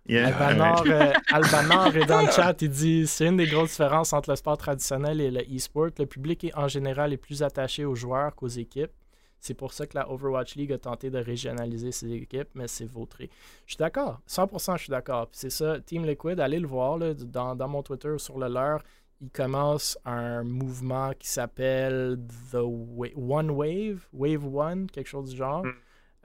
[0.16, 4.36] Albanor, euh, est dans le chat, il dit c'est une des grosses différences entre le
[4.36, 5.90] sport traditionnel et le e-sport.
[5.98, 8.92] Le public est, en général est plus attaché aux joueurs qu'aux équipes.
[9.38, 12.86] C'est pour ça que la Overwatch League a tenté de régionaliser ses équipes, mais c'est
[12.86, 13.30] vautré.
[13.66, 15.28] Je suis d'accord, 100% je suis d'accord.
[15.32, 18.82] C'est ça, Team Liquid, allez le voir dans, dans, mon Twitter sur le leur.
[19.20, 22.18] Il commence un mouvement qui s'appelle
[22.50, 25.64] The One Wave, Wave One, quelque chose du genre.
[25.64, 25.72] Mm.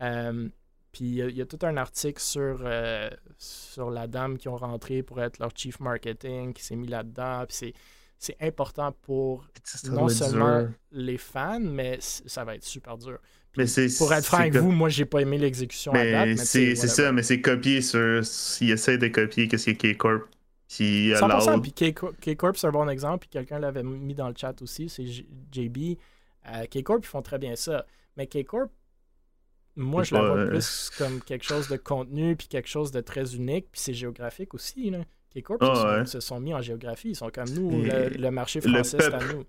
[0.01, 0.49] Euh,
[0.93, 5.01] puis il y, a tout un article sur, euh, sur la dame qui ont rentré
[5.01, 7.45] pour être leur chief marketing, qui s'est mis là-dedans.
[7.49, 7.73] Puis
[8.19, 9.43] c'est important pour
[9.85, 13.17] non seulement les fans, mais ça va être super dur.
[13.57, 13.65] mais
[13.97, 16.37] pour être franc avec vous, moi, j'ai pas aimé l'exécution à date.
[16.37, 18.23] C'est ça, mais c'est copié sur.
[18.23, 20.29] S'ils essaient de copier qu'est-ce que K-Corp.
[20.67, 24.59] Qui 100%, puis K-Corp, c'est un bon exemple, puis quelqu'un l'avait mis dans le chat
[24.61, 25.97] aussi, c'est JB.
[26.47, 27.85] Euh, K-Corp, ils font très bien ça.
[28.15, 28.71] Mais K-Corp,
[29.75, 33.35] moi, je la vois plus comme quelque chose de contenu, puis quelque chose de très
[33.35, 34.89] unique, puis c'est géographique aussi.
[34.89, 34.99] Là.
[35.35, 39.13] K-Corp oh, se, sont mis en géographie, ils sont comme nous, le, marché français, c'est
[39.13, 39.45] à nous.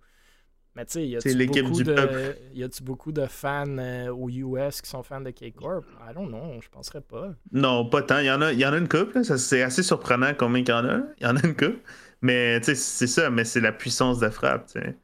[0.77, 2.37] Mais tu sais, y a-tu beaucoup, de...
[2.53, 5.85] y a beaucoup de fans euh, aux US qui sont fans de K-Corp?
[6.01, 7.33] I don't know, je penserais pas.
[7.53, 8.19] Non, pas tant.
[8.19, 10.73] Il y en a, y en a une couple, c'est assez surprenant combien il y
[10.73, 11.01] en a.
[11.19, 11.79] Il y en a une couple.
[12.23, 14.97] Mais tu sais, c'est ça, mais c'est la puissance de frappe, tu sais.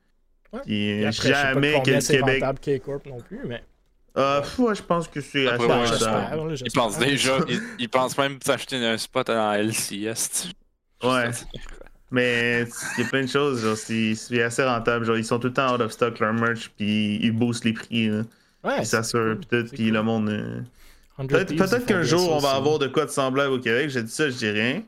[0.53, 1.13] Ouais.
[1.13, 2.43] jamais que le Québec.
[2.61, 3.63] K-Corp non plus, mais.
[4.17, 4.43] Euh,
[4.75, 6.55] je pense que c'est assez rentable.
[6.65, 7.39] Ils pensent déjà,
[7.79, 10.51] ils, pensent même s'acheter un spot en LCS.
[11.03, 11.31] Ouais.
[12.11, 12.65] Mais
[12.99, 15.05] il y a plein de choses, genre, c'est assez rentable.
[15.05, 17.73] Genre, ils sont tout le temps out of stock leur merch, puis ils boostent les
[17.73, 18.09] prix.
[18.09, 18.23] Là.
[18.65, 18.79] Ouais.
[18.79, 19.65] ça s'assure, cool.
[19.67, 20.29] puis le monde.
[20.29, 20.61] Euh,
[21.27, 23.91] peut-être qu'un jour, on va avoir de quoi de semblable au Québec.
[23.91, 24.83] J'ai dit ça, je dis rien.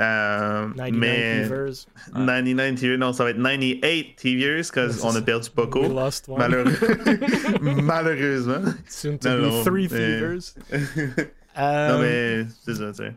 [0.00, 1.46] Euh, 99 mais...
[1.46, 1.86] Tvers.
[2.14, 5.88] 99 TVers, non, ça va être 98 TVers, parce qu'on a perdu Poco.
[6.36, 6.72] Malheureux...
[7.60, 8.72] Malheureusement.
[8.88, 10.20] Soon to non, be 3 mais...
[11.88, 13.14] non, mais c'est ça, tu sais.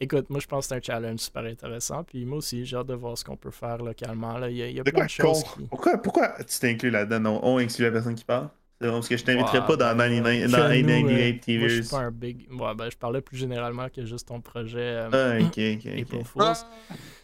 [0.00, 2.04] Écoute, moi je pense que c'est un challenge super intéressant.
[2.04, 4.38] Puis moi aussi, j'ai hâte de voir ce qu'on peut faire localement.
[4.38, 4.48] Là.
[4.48, 5.42] Il, y a, il y a plein de choses.
[5.42, 5.64] Qui...
[5.64, 7.40] Pourquoi, pourquoi tu t'inclus là-dedans?
[7.42, 8.48] On, inclut la personne qui parle?
[8.80, 11.58] Parce que je t'inviterai pas dans 99, dans 98 TV.
[11.58, 12.46] Moi, je suis pas un big.
[12.52, 14.78] Ouais, ben, je parlais plus généralement que juste ton projet.
[14.78, 16.14] Euh, ah, ok, ok.
[16.14, 16.54] okay.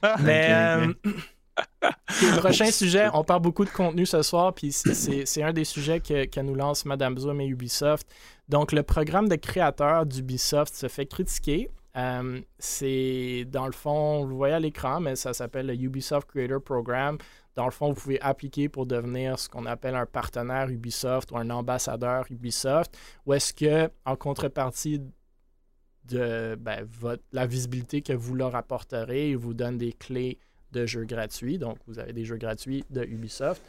[0.02, 0.48] Ah, Mais.
[0.50, 0.92] Euh,
[2.22, 6.00] le prochain sujet, on parle beaucoup de contenu ce soir, puis c'est un des sujets
[6.00, 8.08] que, que, nous lance Madame Zoom et Ubisoft.
[8.48, 11.70] Donc, le programme de créateurs d'Ubisoft se fait critiquer.
[11.96, 16.28] Euh, c'est dans le fond, vous le voyez à l'écran, mais ça s'appelle le Ubisoft
[16.28, 17.18] Creator Program.
[17.54, 21.36] Dans le fond, vous pouvez appliquer pour devenir ce qu'on appelle un partenaire Ubisoft ou
[21.36, 22.96] un ambassadeur Ubisoft,
[23.26, 25.00] ou est-ce que, en contrepartie
[26.04, 26.86] de ben,
[27.32, 30.38] la visibilité que vous leur apporterez, ils vous donnent des clés
[30.72, 31.58] de jeux gratuits.
[31.58, 33.62] Donc, vous avez des jeux gratuits de Ubisoft.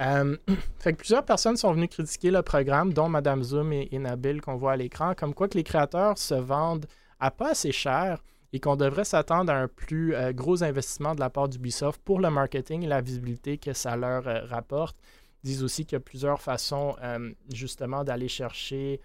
[0.00, 0.36] Euh,
[0.78, 4.40] fait que plusieurs personnes sont venues critiquer le programme, dont Madame Zoom et, et Nabil
[4.40, 6.86] qu'on voit à l'écran, comme quoi que les créateurs se vendent
[7.20, 8.22] à pas assez cher
[8.52, 12.20] et qu'on devrait s'attendre à un plus euh, gros investissement de la part d'Ubisoft pour
[12.20, 14.96] le marketing et la visibilité que ça leur euh, rapporte.
[15.44, 19.00] Ils disent aussi qu'il y a plusieurs façons euh, justement d'aller chercher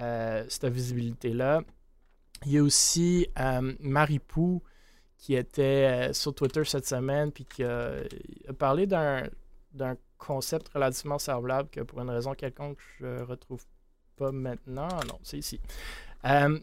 [0.00, 1.62] cette visibilité-là.
[2.46, 3.26] Il y a aussi
[3.80, 4.62] Maripou
[5.16, 8.04] qui était sur Twitter cette semaine puis qui a,
[8.60, 9.26] parlé d'un
[10.18, 13.64] concept relativement semblable que pour une raison quelconque je ne retrouve
[14.14, 14.86] pas maintenant.
[15.08, 15.60] Non, c'est ici.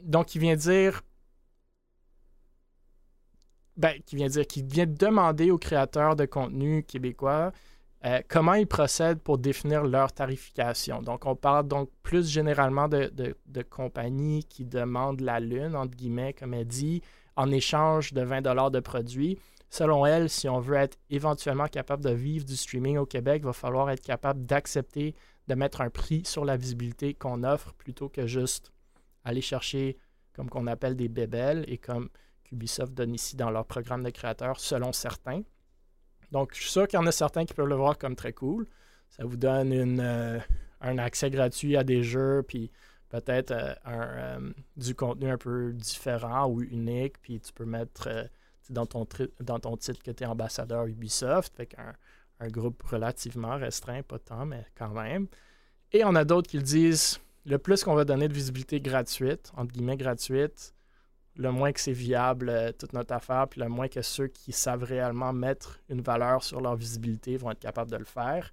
[0.06, 1.02] donc, il vient dire
[3.78, 7.52] ben, qui vient dire, qui vient demander aux créateurs de contenu québécois
[8.06, 11.02] euh, comment ils procèdent pour définir leur tarification.
[11.02, 16.34] Donc, on parle donc plus généralement de, de, compagnies qui demandent la lune, entre guillemets,
[16.34, 17.02] comme elle dit,
[17.36, 19.40] en échange de 20 de produits.
[19.72, 23.48] Selon elle, si on veut être éventuellement capable de vivre du streaming au Québec, il
[23.48, 25.16] va falloir être capable d'accepter
[25.48, 28.72] de mettre un prix sur la visibilité qu'on offre plutôt que juste
[29.24, 29.98] aller chercher,
[30.34, 32.10] comme qu'on appelle des bébelles et comme
[32.56, 35.42] qu'Ubisoft donne ici dans leur programme de créateurs, selon certains.
[36.32, 38.34] Donc, je suis sûr qu'il y en a certains qui peuvent le voir comme très
[38.34, 38.68] cool.
[39.10, 40.40] Ça vous donne euh,
[40.82, 42.72] un accès gratuit à des jeux, puis
[43.10, 48.30] peut-être euh, euh, du contenu un peu différent ou unique, puis tu peux mettre
[48.70, 51.94] dans, ton titre que tu es ambassadeur Ubisoft, avec un,
[52.40, 55.28] un, groupe relativement restreint, pas tant, mais quand même.
[55.92, 59.52] Et on a d'autres qui le disent, le plus qu'on va donner de visibilité gratuite,
[59.56, 60.75] entre guillemets gratuite,
[61.38, 64.52] le moins que c'est viable euh, toute notre affaire, puis le moins que ceux qui
[64.52, 68.52] savent réellement mettre une valeur sur leur visibilité vont être capables de le faire.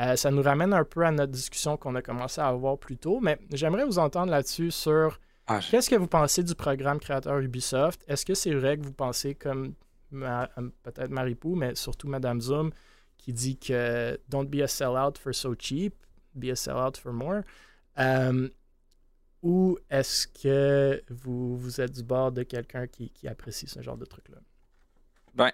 [0.00, 2.96] Euh, ça nous ramène un peu à notre discussion qu'on a commencé à avoir plus
[2.96, 7.38] tôt, mais j'aimerais vous entendre là-dessus sur ah, qu'est-ce que vous pensez du programme créateur
[7.38, 8.02] Ubisoft?
[8.08, 9.74] Est-ce que c'est vrai que vous pensez comme
[10.14, 10.46] euh,
[10.82, 12.70] peut-être Maripou, mais surtout Madame Zoom,
[13.18, 15.94] qui dit que don't be a sellout for so cheap,
[16.34, 17.42] be a sellout for more?
[19.42, 24.04] Ou est-ce que vous, vous êtes du bord de quelqu'un qui, apprécie ce genre de
[24.04, 24.38] truc-là?
[25.34, 25.50] Ben,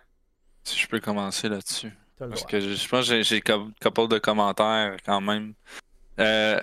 [0.63, 1.93] si je peux commencer là-dessus.
[2.19, 5.55] Parce que je, pense que j'ai un couple de commentaires quand même.
[6.19, 6.61] Euh,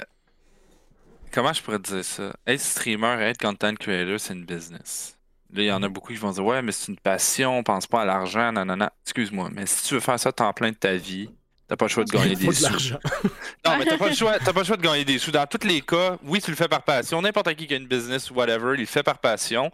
[1.31, 2.35] comment je pourrais dire ça?
[2.45, 5.17] Être streamer, être content creator, c'est une business.
[5.53, 5.93] Là, il y en a mm-hmm.
[5.93, 8.89] beaucoup qui vont dire Ouais, mais c'est une passion, pense pas à l'argent, non.
[9.03, 11.29] Excuse-moi, mais si tu veux faire ça temps plein de ta vie,
[11.67, 12.93] T'as pas le choix de gagner des sous.
[13.65, 15.31] non, mais t'as pas, le choix, pas le choix de gagner des sous.
[15.31, 17.21] Dans tous les cas, oui, tu le fais par passion.
[17.21, 19.71] N'importe qui qui a une business ou whatever, il le fait par passion.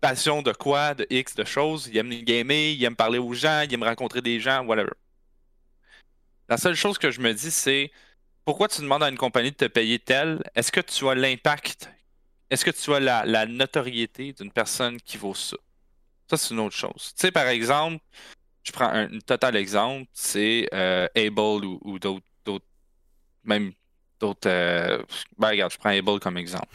[0.00, 1.88] Passion de quoi, de X, de choses.
[1.92, 4.90] Il aime gamer, il aime parler aux gens, il aime rencontrer des gens, whatever.
[6.48, 7.92] La seule chose que je me dis, c'est
[8.44, 10.42] pourquoi tu demandes à une compagnie de te payer tel?
[10.56, 11.88] Est-ce que tu as l'impact?
[12.50, 15.56] Est-ce que tu as la, la notoriété d'une personne qui vaut ça?
[16.28, 17.12] Ça, c'est une autre chose.
[17.14, 18.02] Tu sais, par exemple,
[18.68, 22.24] je prends un, total exemple, c'est euh, Able ou, d'autres,
[23.44, 23.72] même
[24.20, 24.48] d'autres.
[24.48, 25.02] Euh,
[25.38, 26.68] ben, regarde, je prends Able comme exemple.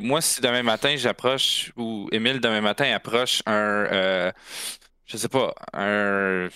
[0.00, 4.32] moi, si demain matin j'approche, ou Emile demain matin approche un, euh,
[5.04, 6.48] je sais pas, un,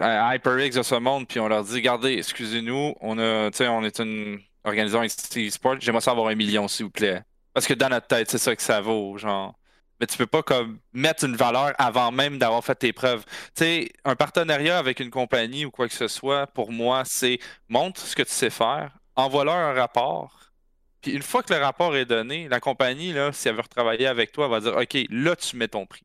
[0.00, 4.40] HyperX de ce monde, puis on leur dit, regardez, excusez-nous, on a, on est une
[4.64, 5.02] organisation
[5.36, 7.22] e-sport, j'aimerais savoir un million, s'il vous plaît.
[7.52, 9.59] Parce que dans notre tête, c'est ça que ça vaut, genre.
[10.00, 13.24] Mais tu peux pas comme mettre une valeur avant même d'avoir fait tes preuves.
[13.54, 17.38] Tu sais, un partenariat avec une compagnie ou quoi que ce soit, pour moi, c'est
[17.68, 20.40] montre ce que tu sais faire, envoie-leur un rapport.
[21.02, 24.06] Puis une fois que le rapport est donné, la compagnie, là, si elle veut retravailler
[24.06, 26.04] avec toi, elle va dire OK, là, tu mets ton prix.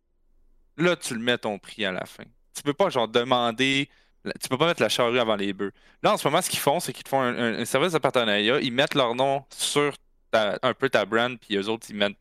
[0.77, 2.23] Là, tu le mets ton prix à la fin.
[2.53, 3.89] Tu peux pas, genre, demander.
[4.41, 5.71] Tu peux pas mettre la charrue avant les bœufs.
[6.01, 8.59] Là, en ce moment, ce qu'ils font, c'est qu'ils font un, service de partenariat.
[8.59, 9.93] Ils mettent leur nom sur
[10.33, 12.17] un peu ta brand, puis eux autres, ils mettent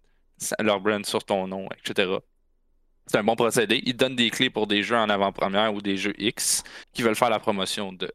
[0.61, 2.13] leur brand sur ton nom, etc.
[3.07, 3.83] C'est un bon procédé.
[3.85, 7.17] Ils donnent des clés pour des jeux en avant-première ou des jeux X qui veulent
[7.17, 8.11] faire la promotion de.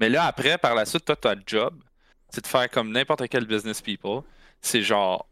[0.00, 1.74] Mais là, après, par la suite, toi, as job
[2.34, 4.22] c'est de faire comme n'importe quel business people.
[4.60, 5.26] C'est genre,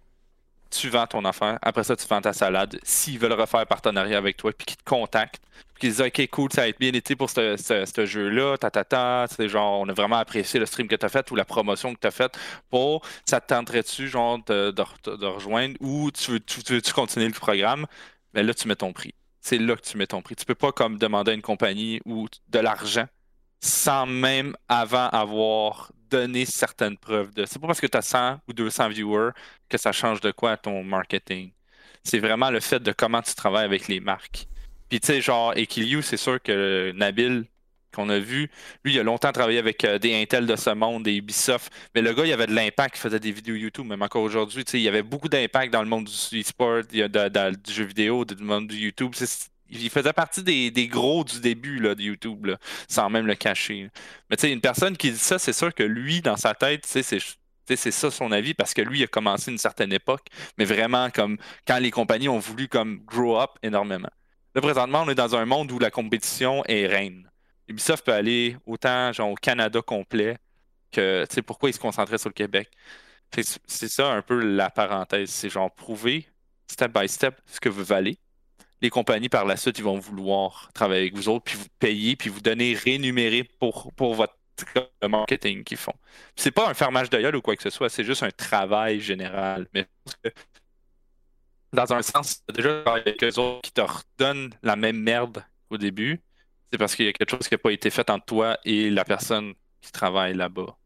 [0.73, 2.79] tu vends ton affaire, après ça, tu vends ta salade.
[2.83, 5.43] S'ils veulent refaire partenariat avec toi, puis qu'ils te contactent,
[5.75, 8.85] puis qu'ils disent, OK, cool, ça a été bien été pour ce, jeu-là, ta, ta,
[8.85, 11.45] ta, c'est genre, on a vraiment apprécié le stream que tu as fait ou la
[11.45, 12.39] promotion que tu as faite
[12.71, 14.75] pour, ça te tenterait-tu, genre, de,
[15.27, 17.87] rejoindre ou tu veux, tu, continuer le programme?
[18.35, 19.15] Mais là, tu mets ton prix.
[19.41, 20.37] C'est là que tu mets ton prix.
[20.37, 23.07] Tu peux pas comme demander à une compagnie ou de l'argent
[23.61, 27.45] sans même avant avoir donné certaines preuves de.
[27.47, 29.31] C'est pas parce que tu as 100 ou 200 viewers
[29.69, 31.51] que ça change de quoi ton marketing.
[32.05, 34.47] C'est vraiment le fait de comment tu travailles avec les marques.
[34.89, 37.47] Puis tu sais, genre, Equiliu, c'est sûr que Nabil,
[37.95, 38.51] qu'on a vu,
[38.85, 41.73] lui, il a longtemps travaillé avec euh, des Intel de ce monde, des Ubisoft.
[41.95, 44.65] Mais le gars, il avait de l'impact, il faisait des vidéos YouTube, même encore aujourd'hui.
[44.73, 47.03] Il y avait beaucoup d'impact dans le monde du e-sport, du
[47.73, 49.15] jeu vidéo, du monde du YouTube
[49.81, 52.51] il faisait partie des, gros du début de YouTube,
[52.89, 53.91] sans même le cacher.
[54.31, 56.85] Mais tu sais, une personne qui dit ça, c'est sûr que lui, dans sa tête,
[56.87, 57.03] c'est
[57.77, 60.27] ça son avis parce que lui il a commencé une certaine époque,
[60.59, 64.11] mais vraiment comme quand les compagnies ont voulu comme grow up énormément.
[64.55, 67.31] Là, présentement, on est dans un monde où la compétition est reine.
[67.69, 70.37] Ubisoft peut aller autant genre, au Canada complet
[70.91, 72.71] que tu pourquoi il se concentrait sur le Québec?
[73.35, 75.31] C'est ça un peu la parenthèse.
[75.31, 76.29] C'est genre prouver
[76.69, 78.19] step by step ce que vous valez
[78.83, 82.17] les compagnies par la suite, ils vont vouloir travailler avec vous autres, puis vous payer,
[82.17, 84.35] puis vous donner rémunéré pour, pour votre
[85.09, 85.95] marketing qu'ils font.
[86.37, 89.69] C'est pas un fermage d'œil ou quoi que ce soit, c'est juste un travail général.
[89.73, 89.87] Mais
[91.73, 96.21] dans un sens, déjà avec eux autres qui te redonnent la même merde au début,
[96.71, 98.91] c'est parce qu'il y a quelque chose qui n'a pas été fait entre toi et
[98.91, 100.77] la personne qui travaille là-bas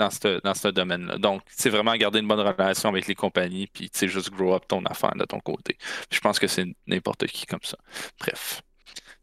[0.00, 1.18] dans ce dans ce domaine-là.
[1.18, 4.64] Donc, c'est vraiment garder une bonne relation avec les compagnies, puis c'est juste grow up
[4.66, 5.76] ton affaire de ton côté.
[6.10, 7.76] je pense que c'est n'importe qui comme ça.
[8.18, 8.62] Bref,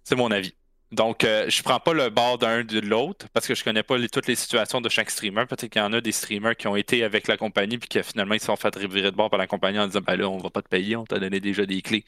[0.03, 0.53] c'est mon avis.
[0.91, 3.97] Donc, euh, je prends pas le bord d'un de l'autre parce que je connais pas
[4.07, 5.45] toutes les situations de chaque streamer.
[5.45, 8.01] Peut-être qu'il y en a des streamers qui ont été avec la compagnie puis qui
[8.03, 10.29] finalement ils se sont fait revirer de bord par la compagnie en disant ben là,
[10.29, 12.05] on va pas te payer, on t'a donné déjà des clés.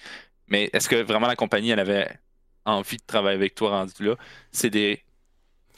[0.47, 2.09] Mais est-ce que vraiment la compagnie elle avait
[2.65, 4.15] envie de travailler avec toi rendu là?
[4.51, 5.03] C'est des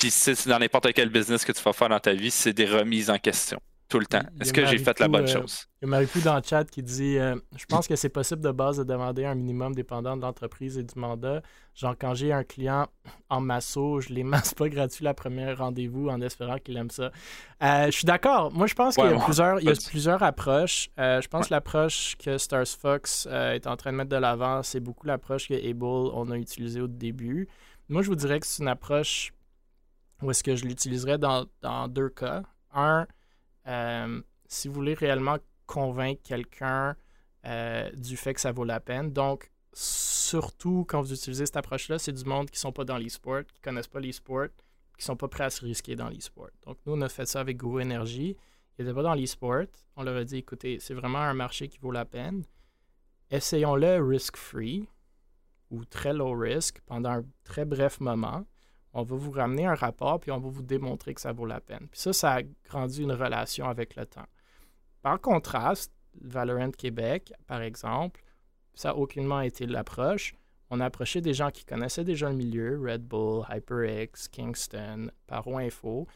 [0.02, 2.66] puis c'est dans n'importe quel business que tu vas faire dans ta vie, c'est des
[2.66, 4.24] remises en question tout le temps.
[4.40, 5.68] Est-ce que j'ai fait la bonne euh, chose?
[5.82, 8.42] Il y a Maripou dans le chat qui dit euh, Je pense que c'est possible
[8.42, 11.42] de base de demander un minimum dépendant de l'entreprise et du mandat.
[11.76, 12.88] Genre, quand j'ai un client
[13.30, 17.12] en masso, je les masse pas gratuit la première rendez-vous en espérant qu'il aime ça.
[17.62, 18.52] Euh, je suis d'accord.
[18.54, 20.90] Moi, je pense qu'il y a, plusieurs, il y a plusieurs approches.
[20.98, 24.80] je pense que l'approche que Stars Fox est en train de mettre de l'avant, c'est
[24.80, 27.48] beaucoup l'approche que Able on a utilisée au début.
[27.90, 29.34] Moi, je vous dirais que c'est une approche
[30.22, 31.48] ou est-ce que je l'utiliserais dans,
[31.88, 32.44] deux cas?
[32.74, 33.08] Un,
[33.68, 36.96] euh, si vous voulez réellement convaincre quelqu'un
[37.46, 39.12] euh, du fait que ça vaut la peine.
[39.12, 42.98] Donc, surtout quand vous utilisez cette approche-là, c'est du monde qui ne sont pas dans
[42.98, 44.48] l'e-sport, qui ne connaissent pas l'e-sport,
[44.98, 46.50] qui ne sont pas prêts à se risquer dans l'e-sport.
[46.66, 48.38] Donc, nous, on a fait ça avec Go Energy.
[48.78, 49.64] Ils n'étaient pas dans l'e-sport.
[49.96, 52.44] On leur a dit, écoutez, c'est vraiment un marché qui vaut la peine.
[53.32, 54.88] Essayons-le risk-free
[55.72, 58.46] ou très low risk pendant un très bref moment
[58.94, 61.62] on va vous ramener un rapport, puis on va vous démontrer que ça vaut la
[61.62, 61.88] peine.
[61.92, 64.28] Puis ça, ça a grandi une relation avec le temps.
[65.02, 68.22] Par contraste, Valorant Québec, par exemple,
[68.74, 70.34] ça n'a aucunement été l'approche.
[70.70, 75.58] On a approché des gens qui connaissaient déjà le milieu, Red Bull, HyperX, Kingston, Paro
[75.58, 76.08] Info,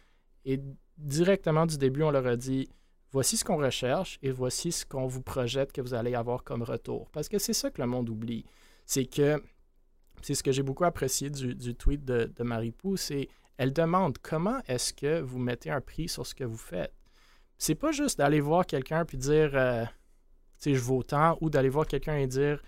[0.44, 0.60] et
[0.98, 2.70] directement du début, on leur a dit
[3.12, 6.64] voici ce qu'on recherche et voici ce qu'on vous projette que vous allez avoir comme
[6.64, 7.10] retour.
[7.12, 8.46] Parce que c'est ça que le monde oublie.
[8.86, 9.42] C'est que
[10.26, 14.92] c'est ce que j'ai beaucoup apprécié du, tweet de, Marie-Pou, c'est elle demande comment est-ce
[14.92, 16.96] que vous mettez un prix sur ce que vous faites?
[17.60, 19.86] C'est pas juste d'aller voir quelqu'un puis dire euh,
[20.66, 22.60] je vaux tant ou d'aller voir quelqu'un et dire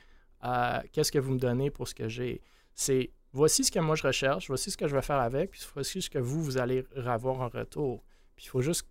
[0.46, 2.44] euh, qu'est-ce que vous me donnez pour ce que j'ai.
[2.76, 5.62] C'est voici ce que moi je recherche, voici ce que je vais faire avec, puis
[5.74, 8.04] voici ce que vous, vous allez avoir en retour.
[8.36, 8.88] Puis il faut juste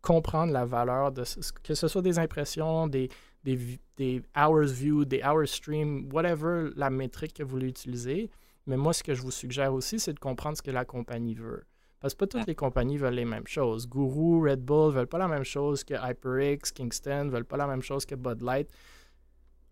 [0.00, 1.24] comprendre la valeur de
[1.62, 3.10] que ce soit des impressions, des,
[3.44, 3.58] des,
[3.96, 8.30] des hours view, des hours stream, whatever la métrique que vous voulez utiliser.
[8.66, 11.34] Mais moi, ce que je vous suggère aussi, c'est de comprendre ce que la compagnie
[11.34, 11.64] veut.
[12.00, 13.88] Parce que pas toutes les compagnies veulent les mêmes choses.
[13.88, 17.82] Guru, Red Bull veulent pas la même chose que HyperX, Kingston veulent pas la même
[17.82, 18.70] chose que Bud Light.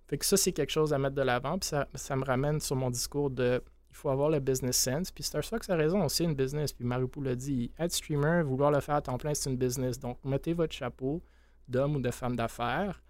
[0.08, 1.58] Fait que ça, c'est quelque chose à mettre de l'avant.
[1.58, 5.10] Puis ça, ça, me ramène sur mon discours de il faut avoir le business sense.
[5.10, 6.72] Puis Starstruck a raison, c'est une business.
[6.72, 9.98] Puis Marupou l'a dit être streamer, vouloir le faire à temps plein, c'est une business.
[9.98, 11.22] Donc, mettez votre chapeau
[11.68, 13.02] d'homme ou de femme d'affaires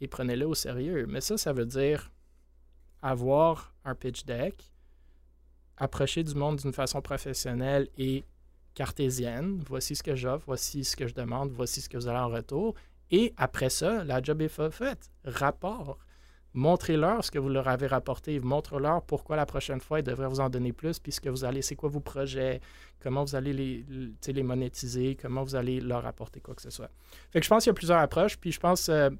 [0.00, 1.06] et prenez-le au sérieux.
[1.08, 2.10] Mais ça, ça veut dire
[3.02, 4.72] avoir un pitch deck,
[5.76, 8.24] approcher du monde d'une façon professionnelle et
[8.74, 9.62] cartésienne.
[9.66, 12.28] Voici ce que j'offre, voici ce que je demande, voici ce que vous avez en
[12.28, 12.74] retour.
[13.10, 15.10] Et après ça, la job est faite.
[15.24, 15.98] Rapport.
[16.54, 18.40] Montrez-leur ce que vous leur avez rapporté.
[18.40, 21.44] Montrez-leur pourquoi la prochaine fois, ils devraient vous en donner plus, puis ce que vous
[21.44, 22.60] allez, c'est quoi vos projets,
[23.00, 23.84] comment vous allez les,
[24.26, 26.90] les monétiser, comment vous allez leur apporter quoi que ce soit.
[27.30, 28.88] Fait que je pense qu'il y a plusieurs approches, puis je pense.
[28.88, 29.10] Euh,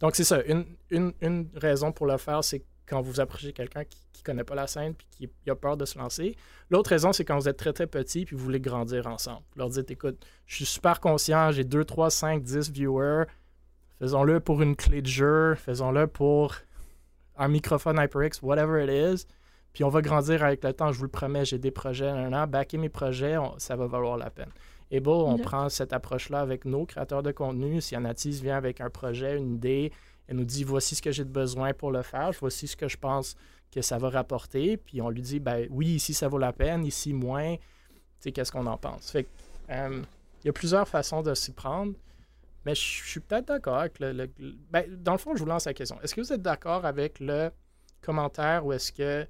[0.00, 0.42] donc, c'est ça.
[0.46, 4.44] Une, une, une, raison pour le faire, c'est quand vous approchez quelqu'un qui ne connaît
[4.44, 6.36] pas la scène puis qui a peur de se lancer.
[6.70, 9.42] L'autre raison, c'est quand vous êtes très, très petit puis vous voulez grandir ensemble.
[9.52, 13.26] Vous leur dites, écoute, je suis super conscient, j'ai 2, 3, 5, 10 viewers
[14.00, 16.54] Faisons-le pour une clé de jeu, faisons-le pour
[17.36, 19.26] un microphone HyperX, whatever it is.
[19.74, 22.32] Puis on va grandir avec le temps, je vous le promets, j'ai des projets, un
[22.32, 24.48] an, backer mes projets, ça va valoir la peine.
[24.90, 27.80] Et bon, on prend cette approche-là avec nos créateurs de contenu.
[27.80, 29.92] Si Anatis vient avec un projet, une idée,
[30.26, 32.88] elle nous dit voici ce que j'ai de besoin pour le faire, voici ce que
[32.88, 33.36] je pense
[33.70, 34.76] que ça va rapporter.
[34.76, 37.56] Puis on lui dit ben oui, ici ça vaut la peine, ici moins.
[37.56, 37.62] Tu
[38.18, 39.10] sais, qu'est-ce qu'on en pense?
[39.10, 39.26] Fait
[39.70, 40.02] euh,
[40.42, 41.92] il y a plusieurs façons de s'y prendre.
[42.66, 44.30] Mais je suis peut-être d'accord avec le.
[44.70, 45.98] ben, dans le fond, je vous lance la question.
[46.02, 47.50] Est-ce que vous êtes d'accord avec le
[48.02, 49.26] commentaire ou est-ce que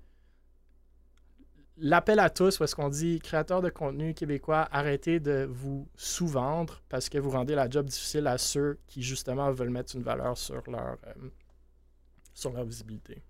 [1.78, 6.82] l'appel à tous, où est-ce qu'on dit créateurs de contenu québécois, arrêtez de vous sous-vendre
[6.88, 10.36] parce que vous rendez la job difficile à ceux qui justement veulent mettre une valeur
[10.36, 11.28] sur leur, euh,
[12.34, 13.22] sur leur visibilité?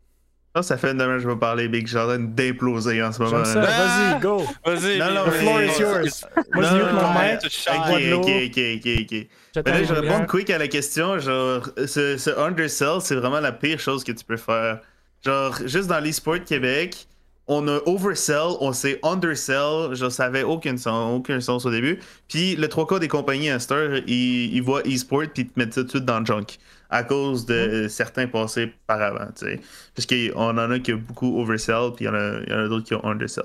[0.53, 1.87] Oh, ça fait que je vais parler, Big.
[1.87, 3.45] J'ai d'imploser en ce moment.
[3.45, 3.61] Ça.
[3.61, 4.43] Vas-y, go.
[4.67, 4.99] Vas-y.
[4.99, 6.27] Non, non, The floor is yours.
[6.53, 7.39] Moi, je mute mon mic.
[7.69, 9.65] Ok, ok, ok, ok, ok.
[9.65, 11.21] Mais là, je réponds quick à la question.
[11.21, 14.81] Genre, ce, ce undersell, c'est vraiment la pire chose que tu peux faire.
[15.25, 17.07] Genre, juste dans l'e-sport Québec,
[17.51, 19.93] on a oversell, on s'est undersell.
[19.93, 21.99] Je savais aucun sens, aucun sens au début.
[22.29, 25.59] Puis, le trois quarts des compagnies à Star, ils, ils voient e-sport puis ils te
[25.59, 26.47] mettent ça tout de suite dans le junk
[26.91, 29.29] à cause de certains passés par avant.
[29.95, 32.95] Parce qu'on en a qui ont beaucoup oversell, puis il y en a, d'autres qui
[32.95, 33.45] ont undersell.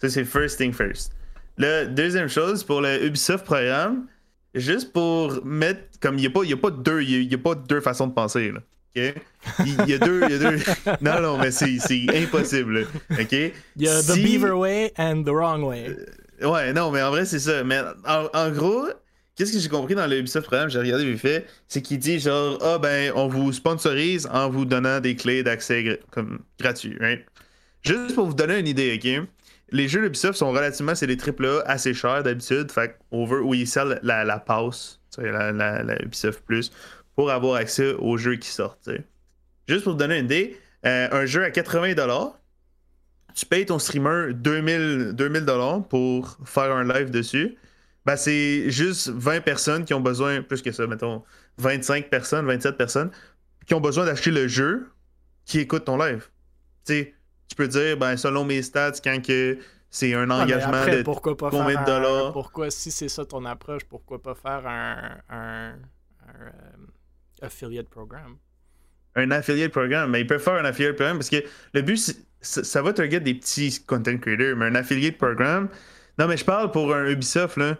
[0.00, 1.12] Ça, c'est first thing first.
[1.58, 4.06] La deuxième chose, pour le Ubisoft programme,
[4.54, 5.80] juste pour mettre.
[6.00, 8.52] Comme il n'y a, pas, a, pas deux, y a pas deux façons de penser.
[8.52, 8.60] Là.
[8.94, 10.58] Il, y a deux, il y a deux.
[11.00, 11.78] Non, non, mais c'est,
[12.14, 12.86] impossible.
[13.10, 13.32] OK?
[13.32, 15.88] Il y a the beaver way and the wrong way.
[16.42, 17.64] Euh, ouais, non, mais en vrai, c'est ça.
[17.64, 18.88] Mais en, en gros,
[19.34, 22.20] Qu'est-ce que j'ai compris dans le Ubisoft programme, j'ai regardé vite fait, c'est qu'il dit
[22.20, 27.24] genre ah ben on vous sponsorise en vous donnant des clés d'accès comme gratuits, right?
[27.82, 29.26] Juste pour vous donner une idée, ok?
[29.70, 33.66] Les jeux d'Ubisoft sont relativement, c'est des AAA assez chers d'habitude, fait over où ils
[33.66, 36.70] servent la, la passe, la, la, Ubisoft Plus,
[37.16, 38.88] pour avoir accès aux jeux qui sortent.
[39.68, 40.56] Juste pour vous donner une idée,
[40.86, 42.32] euh, un jeu à 80$,
[43.34, 45.46] tu payes ton streamer 2000$, 2000
[45.88, 47.56] pour faire un live dessus
[48.04, 51.22] ben, c'est juste 20 personnes qui ont besoin, plus que ça, mettons,
[51.58, 53.10] 25 personnes, 27 personnes,
[53.66, 54.90] qui ont besoin d'acheter le jeu
[55.44, 56.28] qui écoutent ton live.
[56.84, 57.14] Tu
[57.56, 59.58] peux dire, ben, selon mes stats, quand que
[59.90, 62.32] c'est un engagement de pourquoi pas combien de dollars?
[62.32, 65.74] pourquoi, si c'est ça ton approche, pourquoi pas faire un, un,
[66.28, 66.50] euh,
[67.42, 68.36] affiliate programme?
[69.14, 71.44] Un affiliate programme, mais il peut faire un affiliate programme parce que
[71.74, 71.98] le but,
[72.40, 75.68] ça, ça va target des petits content creators, mais un affiliate programme.
[76.18, 77.76] Non, mais je parle pour un Ubisoft, là.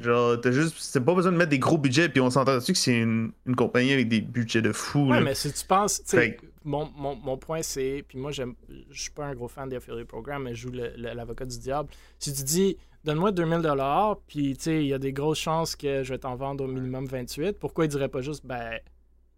[0.00, 0.76] Genre, t'as juste.
[0.78, 3.32] C'est pas besoin de mettre des gros budgets, puis on s'entend dessus que c'est une,
[3.46, 5.10] une, compagnie avec des budgets de fou.
[5.10, 6.02] Ouais, mais si tu penses.
[6.64, 8.04] Mon, mon, mon, point, c'est.
[8.06, 8.44] Puis moi, je
[8.92, 11.88] suis pas un gros fan des affiliate programmes, mais je joue l'avocat du diable.
[12.20, 16.04] Si tu dis, donne-moi 2000$, puis tu sais, il y a des grosses chances que
[16.04, 18.78] je vais t'en vendre au minimum 28, pourquoi il dirait pas juste, ben.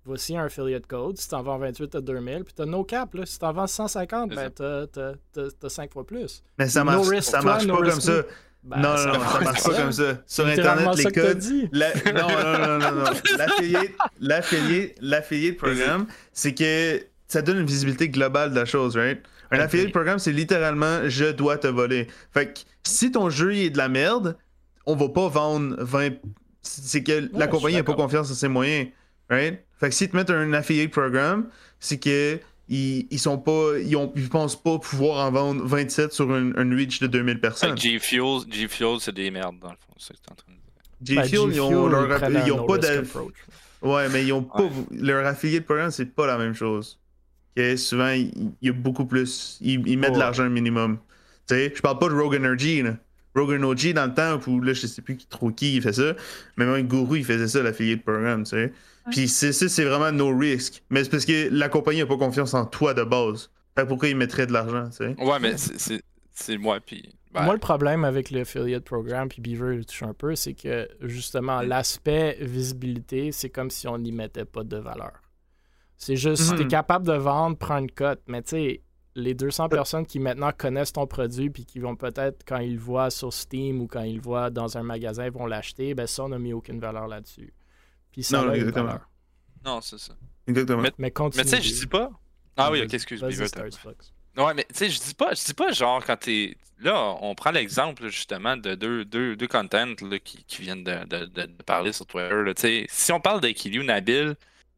[0.07, 1.17] Voici un affiliate code.
[1.19, 2.45] Si t'en vends 28, t'as 2000.
[2.45, 3.15] Puis t'as no cap.
[3.15, 3.25] Là.
[3.25, 6.43] Si t'en vends 150, ben t'as 5 fois plus.
[6.59, 8.23] Mais ça marche, ça marche pas comme ça.
[8.65, 10.23] Ben, non, non, non, ça marche pas comme ça.
[10.27, 11.45] Sur Internet, les codes.
[11.73, 11.93] La...
[12.13, 13.11] Non, non, non, non, non.
[14.21, 19.23] L'affiliate, l'affiliate programme, c'est que ça donne une visibilité globale de la chose, right?
[19.51, 19.65] Un okay.
[19.65, 22.09] affiliate programme, c'est littéralement je dois te voler.
[22.33, 24.37] Fait que si ton jeu est de la merde,
[24.87, 26.15] on va pas vendre 20.
[26.63, 28.89] C'est que la compagnie n'a pas confiance en ses moyens,
[29.31, 29.61] right?
[29.79, 31.49] Fait que si tu mets un affiliate programme,
[31.81, 32.39] c'est que
[32.69, 36.53] ils, ils sont pas ils, ont, ils pensent pas pouvoir en vendre 27 sur un,
[36.75, 37.77] reach de 2000 personnes.
[37.77, 40.63] G-Fuel, G-Fuel c'est des merdes dans le fond, c'est ce que en train de dire.
[41.03, 43.35] G Ben, Fuel, G ils ont, Fuel, leur- ils ont pas approach.
[43.83, 44.65] Ouais, mais ils ont pas.
[44.93, 46.99] Leur affiliate programme, c'est pas la même chose.
[47.57, 48.33] Ok, Souvent, il
[48.63, 49.59] il y a beaucoup plus.
[49.61, 50.99] Ils, ils mettent de l'argent minimum.
[51.47, 52.97] Tu sais, je parle pas de Rogan Energy, là.
[53.35, 55.93] Rogan OG dans le temps où là, je sais plus qui, trop qui il fait
[55.93, 56.15] ça.
[56.57, 58.73] Mais même Guru, il faisait ça, l'affiliate programme, tu sais.
[59.11, 60.83] Puis c'est ça, c'est vraiment no risk.
[60.91, 63.51] Mais c'est parce que la compagnie a pas confiance en toi de base.
[63.77, 65.17] Fait pourquoi ils mettraient de l'argent, tu sais?
[65.23, 66.01] Ouais, mais c'est- c'est
[66.33, 67.15] c'est moi, puis.
[67.33, 70.89] ben, Moi, le problème avec l'affiliate programme, puis Beaver le touche un peu, c'est que
[71.01, 75.13] justement, l'aspect visibilité, c'est comme si on n'y mettait pas de valeur.
[75.97, 76.69] C'est juste, si t'es Mhm.
[76.71, 78.21] capable de vendre, prends une cote.
[78.27, 78.81] Mais tu sais,
[79.15, 82.81] les 200 personnes qui maintenant connaissent ton produit, puis qui vont peut-être, quand ils le
[82.81, 86.25] voient sur Steam ou quand ils le voient dans un magasin, vont l'acheter, ben ça,
[86.25, 87.53] on n'a mis aucune valeur là-dessus.
[88.15, 88.87] Puis ça Non, a une exactement.
[88.87, 89.09] valeur.
[89.65, 90.15] Non, c'est ça.
[90.47, 90.83] Exactement.
[90.83, 91.45] Mais- Mais continue.
[91.45, 92.11] Mais tu sais, je dis pas.
[92.57, 94.13] Ah oui, ok, excuse, vas-y, Beaver, Stars t'as- Fox.
[94.37, 96.57] Ouais, mais tu sais, je dis pas, je dis pas genre quand t'es.
[96.81, 101.05] Là, on prend l'exemple justement de deux, deux, deux contents là, qui, qui viennent de,
[101.05, 102.43] de- de- de parler sur Twitter.
[102.45, 102.87] Là, tu sais.
[102.89, 104.35] si on parle d'Ekiliu Nabil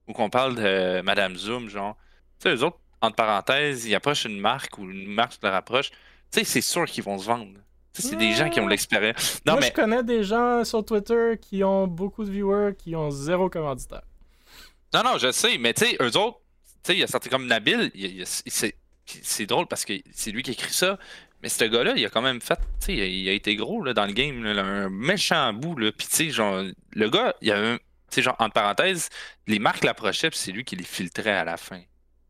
[0.06, 1.96] ou qu'on parle de Madame Zoom, genre,
[2.40, 5.90] tu sais, eux autres, entre parenthèses, ils approchent une marque ou une marque leur approche,
[5.90, 5.96] tu
[6.40, 7.58] sais, c'est sûr qu'ils vont se vendre.
[8.02, 9.40] C'est des gens qui ont de l'expérience.
[9.46, 12.94] Non, Moi, mais je connais des gens sur Twitter qui ont beaucoup de viewers qui
[12.96, 14.02] ont zéro commanditaire.
[14.94, 16.38] Non, non, je sais, mais tu sais, eux autres,
[16.82, 18.72] tu sais, il y a certains comme Nabil, il, il- il-
[19.22, 20.98] c'est, drôle parce que c'est lui qui écrit ça,
[21.42, 23.94] mais ce gars-là, il a quand même fait, tu sais, il, a- été gros là,
[23.94, 26.62] dans le game, là, un méchant bout, là, puis tu sais, genre,
[26.92, 29.08] le gars, il y a un, tu sais, genre, entre parenthèses,
[29.46, 31.80] les marques l'approchaient, puis c'est lui qui les filtrait à la fin.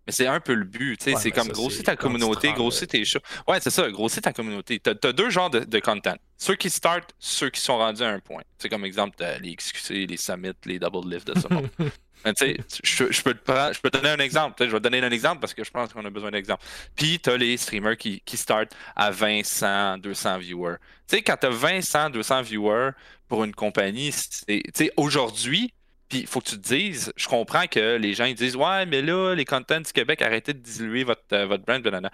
[0.07, 1.83] Mais c'est un peu le but, tu sais, Ouais, c'est mais comme ça, grossir c'est
[1.85, 2.87] ta communauté, là.
[2.87, 3.19] tes shows.
[3.49, 4.79] Ouais, c'est ça, grossir ta communauté.
[4.79, 6.15] T'as, t'as deux genres de, de content.
[6.39, 8.43] Ceux qui start, ceux qui sont rendus à un point.
[8.59, 11.69] C'est comme exemple, les XQC, les Summit, les Double Lift de ce monde.
[12.25, 14.55] Mais tu sais, je, je peux te prendre- je peux te donner un exemple.
[14.57, 16.31] Tu sais, Je vais te donner un exemple parce que je pense qu'on a besoin
[16.31, 16.65] d'exemples.
[16.97, 20.77] Puis, tu as les streamers qui, qui startent à 20, 100, 200 viewers.
[21.09, 22.91] Tu sais, quand tu as 20, 100, 200 viewers
[23.29, 25.73] pour une compagnie, c'est, tu sais, aujourd'hui,
[26.09, 28.87] puis il faut que tu te dises, je comprends que les gens ils disent Ouais,
[28.87, 31.81] mais là, les contents du Québec, arrêtez de diluer votre, euh, votre brand.
[31.83, 32.11] blablabla.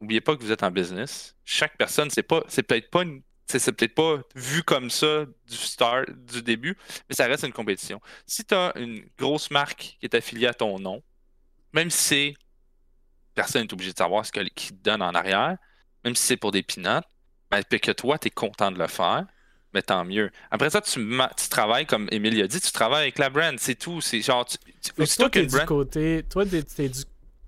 [0.00, 1.36] N'oubliez pas que vous êtes en business.
[1.44, 5.56] Chaque personne, c'est pas, c'est peut-être pas une- c'est peut-être pas vu comme ça du
[5.56, 6.76] start, du début,
[7.08, 8.00] mais ça reste une compétition.
[8.26, 11.02] Si tu as une grosse marque qui est affiliée à ton nom,
[11.72, 12.34] même si
[13.34, 15.56] personne n'est obligé de savoir ce que- qu'ils te donnent en arrière,
[16.04, 17.04] même si c'est pour des peanuts,
[17.50, 19.26] ben, que toi, tu es content de le faire,
[19.74, 20.30] mais tant mieux.
[20.50, 21.00] Après ça, tu,
[21.36, 24.00] tu travailles, comme Émile a dit, tu travailles avec la brand, c'est tout.
[24.00, 26.24] C'est genre, tu, tu- toi, t'es du côté.
[26.28, 27.04] Toi, t'es, t'es du-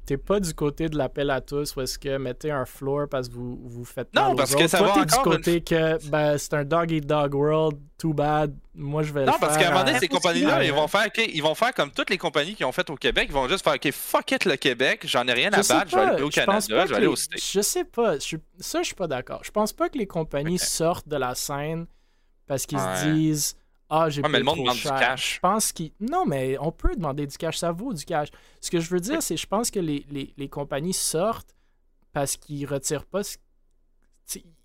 [0.07, 3.27] t'es pas du côté de l'appel à tous où est-ce que mettez un floor parce
[3.27, 4.69] que vous, vous faites Non, mal aux parce que autres.
[4.69, 7.79] ça toi, va t'es du une- côté que ben, c'est un dog eat dog world,
[7.97, 8.55] too bad.
[8.75, 11.07] Moi, je vais Non, le parce qu'à un moment donné, ces compagnies-là, ils vont faire,
[11.17, 13.65] ils vont faire comme toutes les compagnies qui ont fait au Québec, ils vont juste
[13.65, 16.23] faire, OK, fuck it le Québec, j'en ai rien à Je battre, je vais aller
[16.23, 17.41] au Canada, je vais aller les- au States.
[17.43, 18.17] Je sais pas.
[18.17, 19.41] je suis- ça, je suis pas d'accord.
[19.43, 21.87] Je pense pas que les compagnies sortent de la scène
[22.47, 22.97] parce qu'ils Ouais.
[22.97, 23.57] se disent
[23.91, 24.99] Ah, j'ai Ouais, mais le monde trop demande du cher.
[24.99, 25.35] cash.
[25.35, 25.93] Je pense qu'ils.
[26.01, 27.59] Non, mais on peut demander du cash.
[27.59, 28.29] Ça vaut du cash.
[28.61, 31.55] Ce que je veux dire, c'est je pense que les, les, les compagnies sortent
[32.13, 33.23] parce qu'ils retirent pas.
[33.23, 33.37] ce-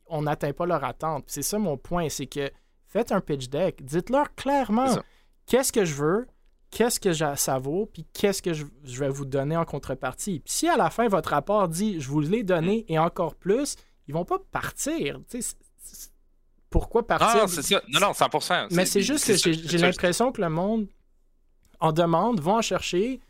[0.08, 1.26] On n'atteint pas leur attente.
[1.28, 2.10] C'est ça mon point.
[2.10, 2.50] C'est que
[2.88, 3.84] faites un pitch deck.
[3.84, 4.96] Dites-leur clairement
[5.46, 6.28] qu'est-ce que je veux,
[6.72, 10.40] qu'est-ce que ça vaut, puis qu'est-ce que je, je vais vous donner en contrepartie.
[10.40, 13.76] Puis si à la fin, votre rapport dit je vous l'ai donné et encore plus,
[14.08, 15.20] ils vont pas partir.
[16.70, 17.44] Pourquoi partir?
[17.44, 17.82] Ah, c'est ça.
[17.90, 18.68] Non, non, 100%.
[18.72, 20.88] Mais c'est juste que j'ai l'impression que le monde
[21.80, 23.22] en demande, vont en chercher,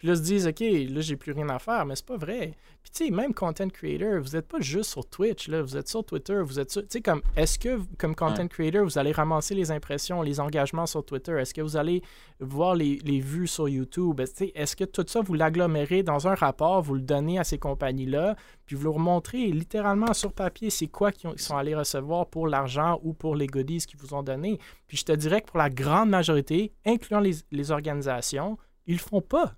[0.00, 2.54] puis là se disent OK, là j'ai plus rien à faire, mais c'est pas vrai.
[2.82, 5.86] Puis tu sais, même content creator, vous êtes pas juste sur Twitch, là, vous êtes
[5.88, 6.80] sur Twitter, vous êtes sur.
[6.80, 10.86] Tu sais, comme est-ce que comme content creator, vous allez ramasser les impressions, les engagements
[10.86, 11.32] sur Twitter?
[11.38, 12.00] Est-ce que vous allez
[12.40, 14.18] voir les, les vues sur YouTube?
[14.20, 17.38] Est-ce tu sais, est-ce que tout ça, vous l'agglomérez dans un rapport, vous le donnez
[17.38, 21.42] à ces compagnies-là, puis vous leur montrez littéralement sur papier c'est quoi qu'ils ont- qu'ils
[21.42, 24.58] sont allés recevoir pour l'argent ou pour les goodies qu'ils vous ont donné.
[24.86, 28.56] Puis je te dirais que pour la grande majorité, incluant les, les organisations,
[28.86, 29.54] ils le font pas.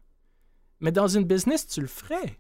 [0.83, 2.39] Mais dans une business, tu le ferais.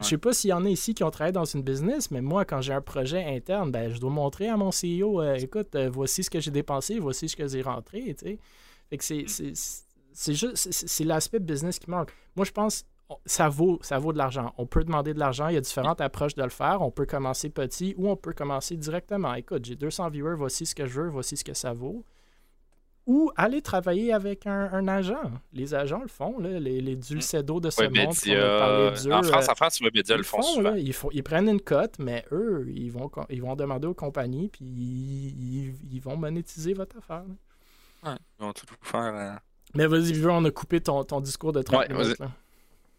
[0.00, 2.20] Je sais pas s'il y en a ici qui ont travaillé dans une business, mais
[2.20, 5.74] moi, quand j'ai un projet interne, ben, je dois montrer à mon CEO, euh, écoute,
[5.74, 8.38] euh, voici ce que j'ai dépensé, voici ce que j'ai rentré, tu sais.
[8.90, 9.52] Fait que c'est, c'est,
[10.12, 12.12] c'est juste, c'est, l'aspect business qui manque.
[12.36, 12.84] Moi, je pense,
[13.24, 14.52] ça vaut, ça vaut de l'argent.
[14.58, 16.82] On peut demander de l'argent, il y a différentes approches de le faire.
[16.82, 19.34] On peut commencer petit ou on peut commencer directement.
[19.34, 22.04] Écoute, j'ai 200 viewers, voici ce que je veux, voici ce que ça vaut.
[23.06, 25.30] Ou aller travailler avec un, un agent.
[25.52, 27.92] Les agents le font, là, les, les Dulcedo de ce monde.
[27.92, 30.70] d'eux, En France, euh, en France, Webedia ils le font font, souvent.
[30.70, 33.94] là, ils, font- ils prennent une cote, mais eux, ils vont, ils vont demander aux
[33.94, 37.22] compagnies, puis ils, ils- ils vont monétiser votre affaire.
[38.02, 38.10] là.
[38.12, 39.00] Ouais, ils vont tout faire.
[39.14, 39.32] euh,
[39.76, 42.18] Mais vas-y, on a coupé ton, ton discours de 30 Ouais, minutes.
[42.18, 42.30] là.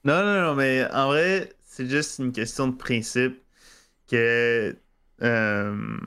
[0.06, 3.42] Non, non, non, mais en vrai, c'est juste une question de principe
[4.10, 4.74] que.
[5.22, 5.98] Euh...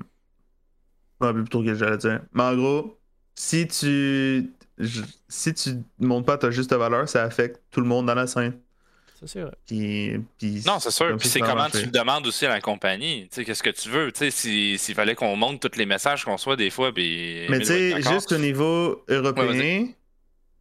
[1.19, 2.23] Trop ce que j'allais dire.
[2.33, 2.99] Mais en gros,
[3.35, 4.51] si tu
[5.29, 8.55] si tu montes pas ta juste valeur, ça affecte tout le monde dans la scène.
[9.21, 9.51] C'est sûr.
[9.67, 11.15] Puis, puis non, c'est sûr.
[11.19, 13.25] Puis c'est comment tu le demandes aussi à la compagnie.
[13.29, 14.11] Tu sais, qu'est-ce que tu veux?
[14.13, 17.45] Tu sais, si- s'il fallait qu'on monte tous les messages qu'on soit des fois, puis.
[17.51, 19.89] Mais Emile tu sais, juste au niveau européen,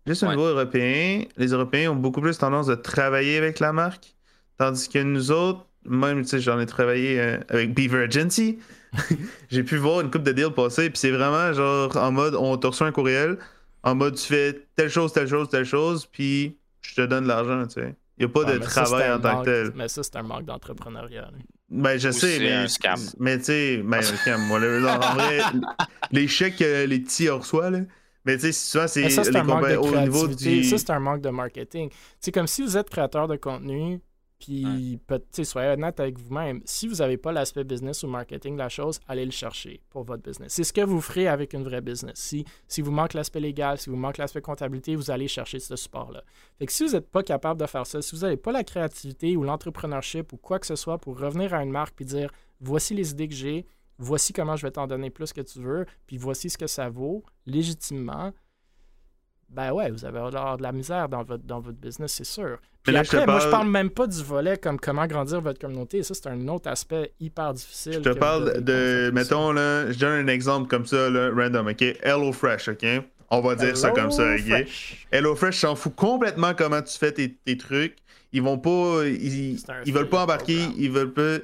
[0.05, 0.31] juste au Ouais.
[0.35, 4.13] niveau européen, les Européens ont beaucoup plus tendance de travailler avec la marque,
[4.57, 8.59] tandis que nous autres, même, tu sais, j'en ai travaillé euh, avec Beaver Agency,
[9.49, 12.57] j'ai pu voir une coupe de deals passer, puis c'est vraiment genre en mode, on
[12.57, 13.37] te reçoit un courriel,
[13.83, 17.29] en mode, tu fais telle chose, telle chose, telle chose, puis je te donne de
[17.29, 17.95] l'argent, tu sais.
[18.17, 19.71] Il n'y a pas de ça, travail en tant manque- que tel.
[19.75, 21.29] Mais ça, c'est un manque d'entrepreneuriat.
[21.69, 22.51] Ben, je Ou sais, c'est mais.
[22.51, 22.99] un scam.
[23.17, 24.41] Mais tu sais, ben, un scam.
[24.47, 25.39] Moi, en vrai,
[26.11, 27.79] les chèques que les petits reçoivent, là.
[28.25, 30.63] Mais tu sais, souvent, c'est les un manque de compagnies au niveau du.
[30.65, 31.89] Ça, c'est un manque de marketing.
[32.19, 34.01] C'est comme si vous êtes créateur de contenu,
[34.39, 34.99] puis
[35.31, 36.61] sais, soyez honnête avec vous-même.
[36.65, 40.03] Si vous n'avez pas l'aspect business ou marketing de la chose, allez le chercher pour
[40.03, 40.53] votre business.
[40.53, 42.15] C'est ce que vous ferez avec une vraie business.
[42.15, 45.75] Si, si vous manque l'aspect légal, si vous manque l'aspect comptabilité, vous allez chercher ce
[45.75, 46.23] support-là.
[46.57, 48.63] Fait que si vous n'êtes pas capable de faire ça, si vous n'avez pas la
[48.63, 52.31] créativité ou l'entrepreneurship ou quoi que ce soit pour revenir à une marque puis dire
[52.61, 53.65] voici les idées que j'ai,
[53.97, 56.89] voici comment je vais t'en donner plus que tu veux, puis voici ce que ça
[56.89, 58.31] vaut légitimement,
[59.49, 62.57] ben ouais, vous avez de la misère dans votre, dans votre business, c'est sûr.
[62.83, 65.59] Puis là, je après, moi, je parle- même pas du volet comme comment grandir votre
[65.59, 66.01] communauté.
[66.03, 67.93] Ça, c'est un autre aspect hyper difficile.
[67.93, 69.11] Je te parle de.
[69.13, 71.81] Mettons, là, je donne un exemple comme ça, là, random, ok?
[72.01, 72.85] Hello Fresh, ok?
[73.31, 74.39] On va dire ça comme ça, ok?
[74.47, 75.07] HelloFresh.
[75.11, 77.97] Hello Fresh s'en fout complètement comment tu fais tes, tes trucs.
[78.31, 79.03] Ils vont pas.
[79.05, 80.75] Ils, ils veulent pas embarquer, programme.
[80.77, 81.37] ils veulent pas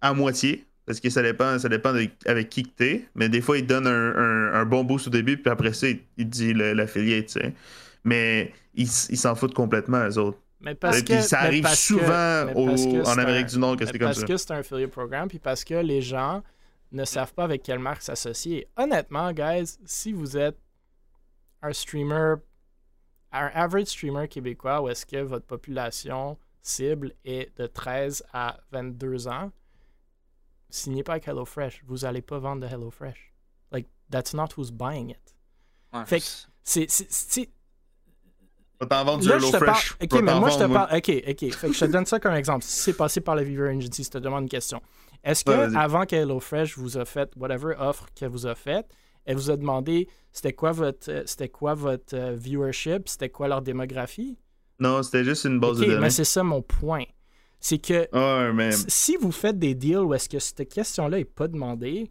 [0.00, 0.64] à moitié.
[0.86, 3.06] Parce que ça dépend, ça dépend de avec qui que t'es.
[3.14, 5.72] Mais des fois, ils te donnent un, un- un bon boost au début, puis après
[5.72, 7.54] ça, te disent le- l'affiliate, tu sais.
[8.04, 10.38] Mais ils s'en foutent complètement, eux autres.
[10.60, 13.50] Mais parce Et que, puis ça arrive parce que- souvent au- parce en Amérique un-
[13.50, 14.26] du Nord que c'est comme parce ça.
[14.26, 16.42] que c'est un affiliate programme, puis parce que les gens
[16.92, 18.68] ne savent pas avec quelle marque s'associer.
[18.76, 20.58] Honnêtement, guys, si vous êtes
[21.62, 22.34] un streamer,
[23.32, 29.26] un average streamer québécois, où est-ce que votre population cible est de 13 à 22
[29.28, 29.50] ans,
[30.72, 31.82] signez pas avec HelloFresh.
[31.86, 33.32] Vous allez pas vendre de HelloFresh.
[33.70, 35.36] Like, that's not who's buying it.
[35.92, 36.04] Ouais.
[36.06, 36.26] Fait que
[36.62, 36.90] c'est...
[36.90, 37.50] c'est- c'est-
[38.80, 39.76] Va t'en vendre du Là, Hello je te parle.
[39.76, 39.96] Fresh.
[40.02, 40.96] Ok, mais moi, je te parle.
[40.96, 41.52] Ok, ok.
[41.52, 42.64] Fait que je te donne ça comme exemple.
[42.64, 44.82] Si c'est passé par la Viewer Agency, je te demande une question.
[45.22, 48.88] Est-ce que, Ouais, avant que HelloFresh vous a fait, whatever offre qu'elle vous a faite,
[49.24, 53.46] elle vous a demandé c'était quoi votre, euh, c'était quoi votre euh, viewership, c'était quoi
[53.46, 54.36] leur démographie?
[54.80, 56.00] Non, c'était juste une base de données.
[56.00, 57.04] mais c'est ça mon point.
[57.64, 58.08] C'est que
[58.88, 62.10] si vous faites des deals où est-ce que cette question-là n'est pas demandée,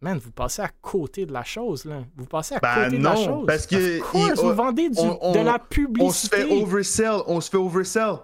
[0.00, 2.04] man, vous passez à côté de la chose, là.
[2.16, 3.44] Vous passez à Ben côté de la chose.
[3.44, 6.36] parce que Of course, il- vous vendez du- on- on- de la On se publicité.
[6.36, 8.14] fait oversell, on se fait oversell.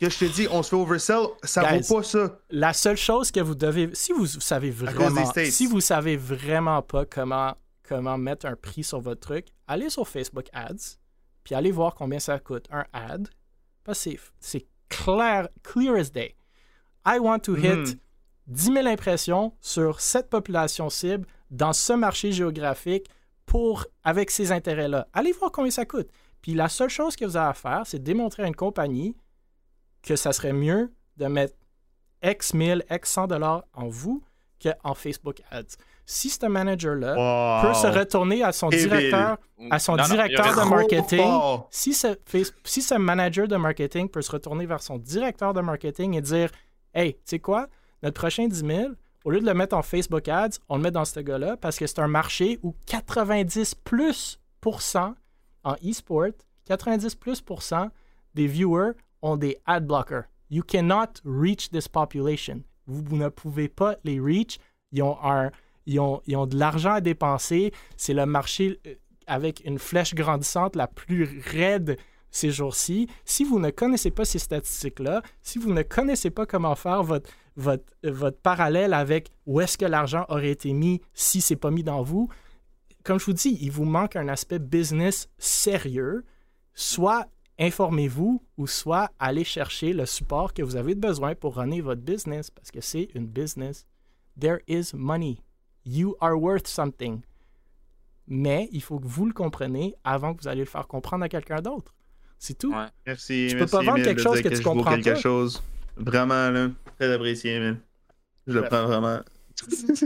[0.00, 2.38] Que je te dis, on se fait oversell, ça Guys, vaut pas ça.
[2.50, 7.04] La seule chose que vous devez, si vous savez vraiment, si vous savez vraiment pas
[7.06, 7.54] comment
[7.88, 10.96] comment mettre un prix sur votre truc, allez sur Facebook Ads,
[11.42, 13.28] puis allez voir combien ça coûte un ad.
[13.84, 14.10] Parce que
[14.40, 16.34] c'est clair, clear as day.
[17.06, 17.98] I want to hit Mhm.
[18.46, 23.06] 10 000 impressions sur cette population cible dans ce marché géographique
[23.46, 25.08] pour avec ces intérêts-là.
[25.12, 26.08] Allez voir combien ça coûte.
[26.42, 29.16] Puis la seule chose que vous avez à faire, c'est démontrer à une compagnie
[30.02, 31.54] que ça serait mieux de mettre
[32.22, 34.22] X 1000, X 100 dollars en vous
[34.62, 35.76] qu'en Facebook Ads.
[36.06, 37.68] Si ce manager-là Wow.
[37.68, 39.38] peut se retourner à son directeur,
[39.70, 41.68] à son Non, directeur de marketing, fort.
[41.70, 42.16] si ce,
[42.64, 46.50] si ce manager de marketing peut se retourner vers son directeur de marketing et dire
[46.92, 47.68] Hey, tu sais quoi,
[48.02, 48.88] notre prochain 10 000,
[49.24, 51.78] au lieu de le mettre en Facebook Ads, on le met dans ce gars-là parce
[51.78, 55.14] que c'est un marché où 90 plus pourcent
[55.64, 56.28] en e-sport,
[56.66, 57.88] 90 plus pourcent
[58.34, 60.24] des viewers ont des ad blockers.
[60.50, 62.62] You cannot reach this population.
[62.86, 64.58] Vous, vous ne pouvez pas les reach.
[64.92, 65.50] Ils ont, un,
[65.86, 67.72] ils ont, ils ont de l'argent à dépenser.
[67.96, 68.94] C'est le marché euh,
[69.26, 71.98] avec une flèche grandissante la plus raide
[72.30, 73.08] ces jours-ci.
[73.24, 77.30] Si vous ne connaissez pas ces statistiques-là, si vous ne connaissez pas comment faire votre,
[77.56, 81.70] votre, euh, votre parallèle avec où est-ce que l'argent aurait été mis si c'est pas
[81.70, 82.28] mis dans vous,
[83.04, 86.24] comme je vous dis, il vous manque un aspect business sérieux.
[86.72, 87.28] Soit
[87.58, 92.50] informez-vous ou soit allez chercher le support que vous avez besoin pour runner votre business
[92.50, 93.86] parce que c'est une business.
[94.40, 95.43] There is money.
[95.84, 97.20] You are worth something.
[98.26, 101.28] Mais il faut que vous le compreniez avant que vous allez le faire comprendre à
[101.28, 101.94] quelqu'un d'autre.
[102.38, 102.72] C'est tout.
[102.72, 102.86] Ouais.
[103.06, 103.46] Merci.
[103.48, 105.20] Tu peux merci, pas vendre quelque chose dire que tu comprends quelque pas.
[105.20, 105.62] chose.
[105.96, 106.68] Vraiment, là.
[106.98, 107.80] Très apprécié, Emile.
[108.46, 109.20] Je le prends vraiment.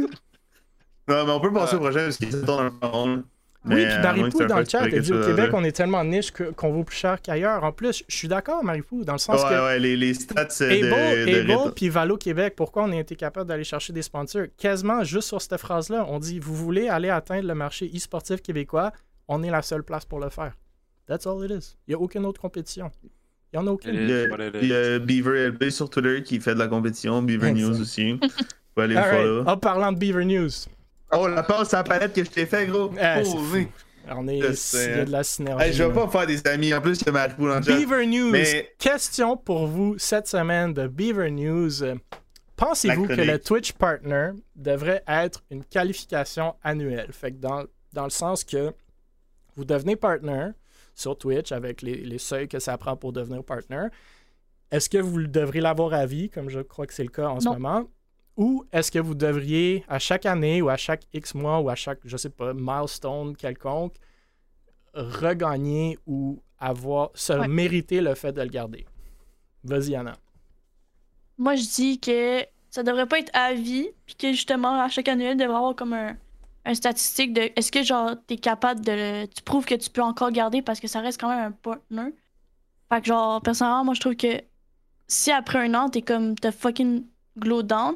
[1.09, 3.25] non, mais on peut passer au prochain parce qu'il un peu en rond.
[3.69, 6.05] Oui, puis euh, c'est un dans le chat, elle dit au Québec, on est tellement
[6.05, 7.65] niche que- qu'on vaut plus cher qu'ailleurs.
[7.65, 10.43] En plus, je suis d'accord, Marie-Pou, dans le sens Ouais, que ouais, les, les stats
[10.43, 14.03] Able, de, de Able puis Valo Québec, pourquoi on a été capable d'aller chercher des
[14.03, 14.47] sponsors?
[14.57, 18.93] Quasiment juste sur cette phrase-là, on dit vous voulez aller atteindre le marché e-sportif québécois,
[19.29, 20.53] on est la seule place pour le faire.
[21.07, 21.77] That's all it is.
[21.87, 22.91] Il n'y a aucune autre compétition.
[23.53, 23.95] Il n'y en a aucune.
[23.95, 24.27] Il y, a,
[24.61, 28.19] il y a Beaver LP sur Twitter qui fait de la compétition, Beaver News aussi.
[28.75, 29.49] Faut aller le follow.
[29.49, 30.51] En parlant de Beaver News.
[31.13, 32.93] Oh, la passe à la palette que je t'ai fait, gros.
[33.01, 33.21] Ah,
[34.17, 35.67] on est, il y a de la synergie.
[35.67, 36.73] Hey, je vais pas faire des amis.
[36.73, 37.61] En plus, il y a Maripou dans.
[37.61, 38.35] Beaver News.
[38.79, 41.71] Question pour vous cette semaine de Beaver News.
[42.57, 47.13] Pensez-vous que le Twitch Partner devrait être une qualification annuelle?
[47.13, 48.73] Fait que dans, dans le sens que
[49.57, 50.49] vous devenez partner
[50.95, 53.87] sur Twitch avec les, les seuils que ça prend pour devenir partner.
[54.71, 57.41] Est-ce que vous devrez l'avoir à vie, comme je crois que c'est le cas en
[57.41, 57.85] ce moment?
[58.39, 61.75] Ou est-ce que vous devriez, à chaque année ou à chaque X mois ou à
[61.75, 63.97] chaque, je sais pas, milestone quelconque,
[64.95, 68.87] regagner ou avoir, se mériter le fait de le garder?
[69.65, 70.17] Vas-y, Anna.
[71.37, 75.09] Moi, je dis que ça devrait pas être à vie, puis que justement, à chaque
[75.09, 76.17] annuel, il devrait avoir comme un,
[76.75, 80.61] statistique de est-ce que genre t'es capable de tu prouves que tu peux encore garder
[80.61, 82.15] parce que ça reste quand même un partner.
[82.93, 84.43] Fait que genre personnellement moi je trouve que
[85.07, 87.07] si après un an t'es comme t'as fucking
[87.39, 87.95] glow down,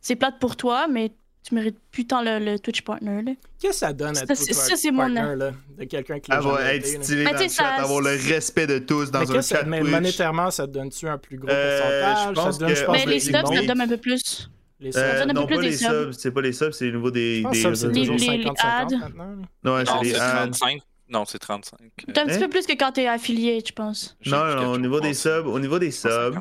[0.00, 1.12] c'est plate pour toi mais
[1.42, 3.32] tu mérites plus tant le, Twitch partner là.
[3.58, 7.32] Qu'est-ce que ça donne à Twitch partner là, de quelqu'un qui avoir être stylé dans
[7.32, 11.08] le chat, avoir le respect de tous dans un chat Mais monétairement ça te donne-tu
[11.08, 12.52] un plus gros euh, pourcentage?
[12.52, 14.50] Ça donne, je pense mais les subs ça te donne un peu plus.
[14.80, 15.00] Les subs.
[15.02, 16.12] Euh, non, pas les subs.
[16.12, 17.42] C'est pas les subs, c'est le niveau des.
[17.42, 19.36] des c'est toujours 50-50 maintenant.
[19.62, 20.80] Non, c'est les 35.
[21.10, 21.78] Non, c'est 35.
[22.06, 24.16] C'est un petit peu plus que quand t'es affilié, je pense.
[24.26, 26.38] Non, non, au niveau des subs, au niveau des subs,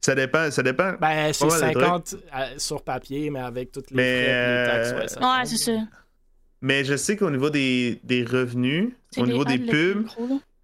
[0.00, 0.94] ça dépend, ça dépend.
[1.00, 5.16] Ben, c'est 50 euh, sur papier, mais avec toutes les, frais, les taxes.
[5.16, 5.72] Ouais, ouais c'est ça.
[6.62, 10.06] Mais je sais qu'au niveau des, des revenus, au niveau des pubs,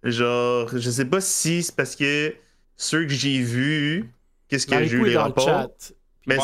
[0.03, 2.35] genre, je sais pas si c'est parce que
[2.75, 4.09] ceux que j'ai vus,
[4.47, 5.69] qu'est-ce que j'ai eu les rapports?
[6.25, 6.37] Mais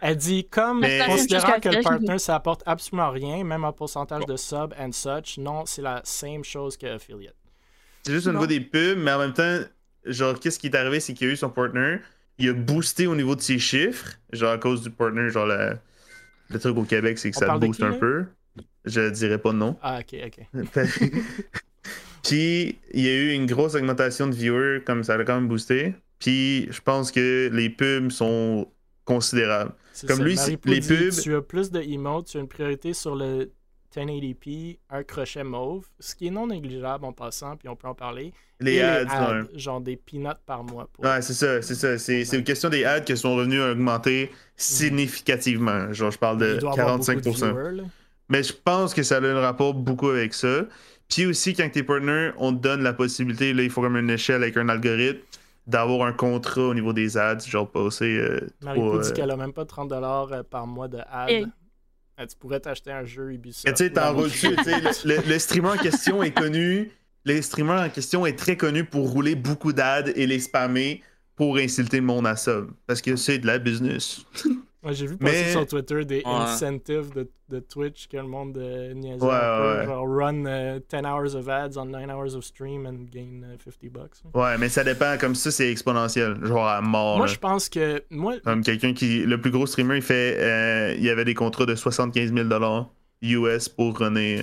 [0.00, 4.36] elle dit comme considérant que le partner ça apporte absolument rien, même en pourcentage de
[4.36, 7.36] sub and such, non, c'est la same chose que affiliate.
[8.02, 9.60] C'est juste au niveau des pubs, mais en même temps,
[10.06, 11.98] genre qu'est-ce qui est arrivé, c'est qu'il a eu son partner,
[12.38, 15.76] il a boosté au niveau de ses chiffres, genre à cause du partner, genre le,
[16.50, 18.26] le truc au Québec, c'est que ça booste un peu.
[18.84, 19.76] Je dirais pas non.
[19.82, 20.64] Ah ok ok.
[22.22, 25.48] Puis il y a eu une grosse augmentation de viewers, comme ça a quand même
[25.48, 25.94] boosté.
[26.18, 28.68] Puis je pense que les pubs sont
[29.04, 29.72] considérables.
[30.06, 31.20] Comme lui, les pubs.
[31.22, 33.50] Tu as plus de emotes, tu as une priorité sur le
[33.96, 37.94] 1080p, un crochet mauve, ce qui est non négligeable en passant, puis on peut en
[37.94, 38.32] parler.
[38.60, 40.88] Les, ads, genre des peanuts par mois.
[40.98, 41.98] Ouais, c'est ça, c'est ça.
[41.98, 45.92] C'est une question des ads qui sont revenus augmenter significativement.
[45.92, 47.84] Genre, je parle de 45%.
[48.28, 50.66] Mais je pense que ça a un rapport beaucoup avec ça.
[51.08, 54.10] Puis aussi, quand t'es partner, on te donne la possibilité, là, il faut comme une
[54.10, 55.20] échelle avec un algorithme
[55.66, 58.18] d'avoir un contrat au niveau des ads, genre passer.
[58.18, 61.46] Euh, Marie dit euh, qu'elle a même pas 30$ euh, par mois de ads.
[62.18, 63.76] Eh, tu pourrais t'acheter un jeu Ubisoft.
[63.76, 64.54] Tu sais, dessus.
[65.04, 66.90] le, le, streamer en question est connu.
[67.24, 71.02] Le streamer en question est très connu pour rouler beaucoup d'ads et les spammer
[71.36, 72.34] pour insulter le monde à.
[72.86, 74.24] Parce que c'est de la business.
[74.92, 79.24] j'ai vu passer sur Twitter des incentives de, de, Twitch que le monde euh, niaisait
[79.24, 83.42] ouais, genre run 10 euh, hours of ads on 9 hours of stream and gain
[83.64, 84.16] 50 euh, bucks.
[84.34, 87.18] Ouais, mais ça dépend, comme ça c'est exponentiel, genre à mort.
[87.18, 91.04] Moi je pense que moi comme quelqu'un qui le plus gros streamer, il fait il
[91.04, 92.90] y avait des contrats de 75 000 dollars
[93.22, 94.42] US pour runner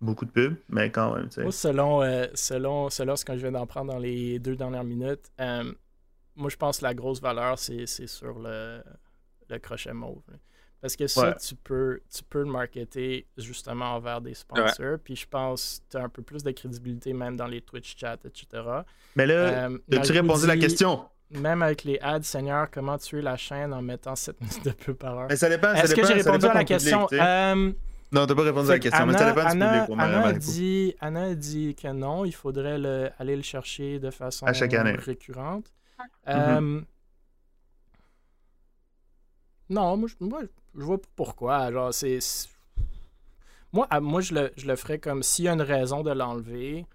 [0.00, 1.42] beaucoup de pubs, mais quand même, tu sais.
[1.42, 2.02] Moi selon
[2.34, 5.30] selon selon ce que je viens d'en prendre dans les deux dernières minutes,
[6.36, 8.80] moi je pense que la grosse valeur c'est sur le
[9.48, 10.22] le crochet mauve.
[10.80, 14.98] Parce que ça, tu, peux, tu peux le marketer justement envers des sponsors.
[15.02, 17.96] Puis je pense que tu as un peu plus de crédibilité même dans les Twitch
[17.98, 18.62] chats, etc.
[19.16, 21.06] Mais là, euh, as-tu répondu à la question?
[21.30, 24.96] Même avec les ads, Seigneur, comment tuer la chaîne en mettant 7 minutes de pub
[24.96, 25.26] par heure?
[25.28, 25.72] Mais ça dépend.
[25.72, 27.08] Est-ce que j'ai répondu à la question?
[27.12, 27.72] Euh,
[28.12, 30.00] non, t'as pas répondu à la question, Anna, mais ça dépend Anna, du public.
[30.00, 34.10] Anna, a dit, Anna a dit que non, il faudrait le, aller le chercher de
[34.10, 34.92] façon à chaque année.
[34.92, 35.72] récurrente.
[35.98, 36.06] Mm-hmm.
[36.28, 36.80] Euh,
[39.68, 40.42] non, moi, je, moi,
[40.74, 41.72] je vois pas pourquoi.
[41.72, 42.18] Genre, c'est.
[43.72, 46.86] Moi, moi je, le, je le ferais comme s'il y a une raison de l'enlever.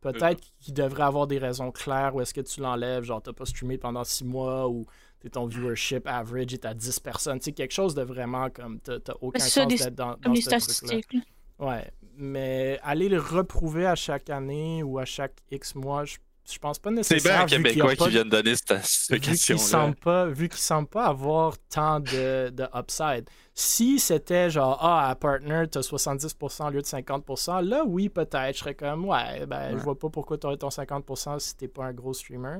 [0.00, 3.04] Peut-être qu'il devrait avoir des raisons claires où est-ce que tu l'enlèves.
[3.04, 4.86] Genre, t'as pas streamé pendant six mois ou
[5.30, 7.38] ton viewership average est à 10 personnes.
[7.38, 8.80] Tu sais, quelque chose de vraiment comme.
[8.80, 11.16] T'as aucun sens d'être dans, dans ce statistiques.
[11.58, 11.90] Ouais.
[12.18, 16.16] Mais aller le reprouver à chaque année ou à chaque X mois, je
[16.50, 17.46] je pense pas nécessairement.
[17.48, 22.00] C'est bien un Québécois qui vient de donner cette, vu qu'il semble pas avoir tant
[22.00, 23.28] de, de upside.
[23.54, 28.54] Si c'était genre, ah, à partner, t'as 70% au lieu de 50%, là, oui, peut-être.
[28.54, 31.84] Je serais comme, ouais, ben, je vois pas pourquoi t'aurais ton 50% si t'es pas
[31.86, 32.58] un gros streamer.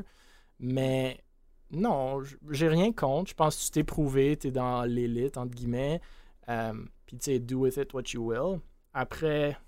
[0.58, 1.22] Mais
[1.70, 3.30] non, j'ai rien contre.
[3.30, 6.00] Je pense que tu t'es prouvé, t'es dans l'élite, entre guillemets.
[6.48, 6.72] Euh,
[7.06, 8.60] Puis, tu sais, do with it what you will.
[8.94, 9.58] Après,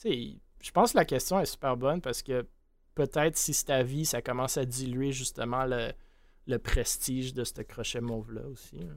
[0.00, 2.46] sais, je pense que la question est super bonne parce que
[2.94, 5.92] peut-être si c'est ta vie, ça commence à diluer justement le,
[6.46, 8.76] le prestige de ce crochet mauve-là aussi.
[8.82, 8.96] hein.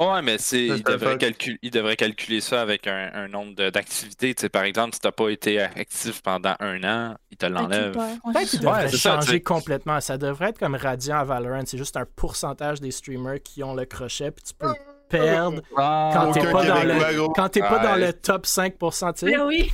[0.00, 1.20] Ouais, mais c'est, Ça, il, devrait fuck.
[1.20, 4.34] calcul- il devrait calculer ça avec un, un nombre de- d'activités.
[4.34, 7.92] Tu par exemple, si tu n'as pas été actif pendant un an, il te l'enlève.
[7.92, 9.40] Peut-être qu'il devrait ça, changer tu sais.
[9.42, 10.00] complètement.
[10.00, 11.62] Ça devrait être comme Radiant à Valorant.
[11.64, 14.74] C'est juste un pourcentage des streamers qui ont le crochet, puis tu peux
[15.08, 17.32] perdre quand t'es Aucun pas, dans le, gros.
[17.32, 18.06] quand t'es pas dans Ouais.
[18.08, 19.12] le top 5%.
[19.14, 19.26] tu sais.
[19.26, 19.70] Mais oui.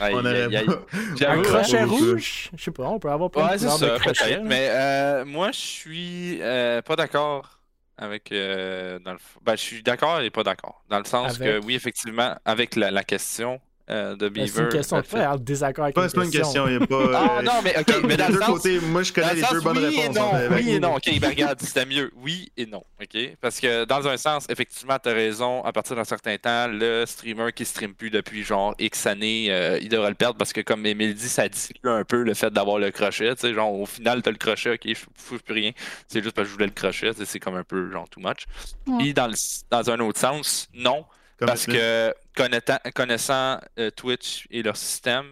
[0.00, 0.86] On aurait pas.
[1.28, 4.40] Un crochet rouge, je sais pas, on peut avoir plein Ouais, de ça, crochets.
[4.44, 7.60] Mais euh, moi, je suis euh, pas d'accord
[7.96, 8.30] avec.
[8.32, 9.18] euh, dans le...
[9.42, 10.84] Ben, je suis d'accord et pas d'accord.
[10.88, 11.60] Dans le sens Avec?
[11.60, 13.60] que, oui, effectivement, avec la, la question
[13.90, 14.48] euh, de Beaver.
[14.48, 16.68] C'est une question fait, en désaccord avec Pas, une c'est pas une question.
[16.68, 17.10] il n'y a pas.
[17.14, 18.48] Ah euh, non, mais ok, mais dans le deux sens.
[18.48, 20.04] côtés, moi je connais le les deux bonnes oui réponses.
[20.16, 20.94] Et non, hein, oui et non.
[20.96, 22.10] Ok, ben regarde, c'était mieux.
[22.16, 22.84] Oui et non.
[23.00, 23.18] Ok?
[23.40, 25.64] Parce que dans un sens, effectivement, tu as raison.
[25.64, 29.78] À partir d'un certain temps, le streamer qui stream plus depuis genre X années, euh,
[29.80, 32.50] il devrait le perdre parce que, comme Emile dit, ça dilue un peu le fait
[32.52, 33.34] d'avoir le crochet.
[33.36, 35.72] Tu sais, genre, au final, tu as le crochet, ok, je fous plus rien.
[36.08, 37.10] C'est juste parce que je voulais le crochet.
[37.24, 38.44] C'est comme un peu, genre, too much.
[38.86, 38.98] Ouais.
[38.98, 39.34] Puis, dans, le-
[39.70, 41.04] dans un autre sens, non.
[41.38, 42.12] Comme Parce que
[42.42, 45.24] connaissant, connaissant euh, Twitch et leur système,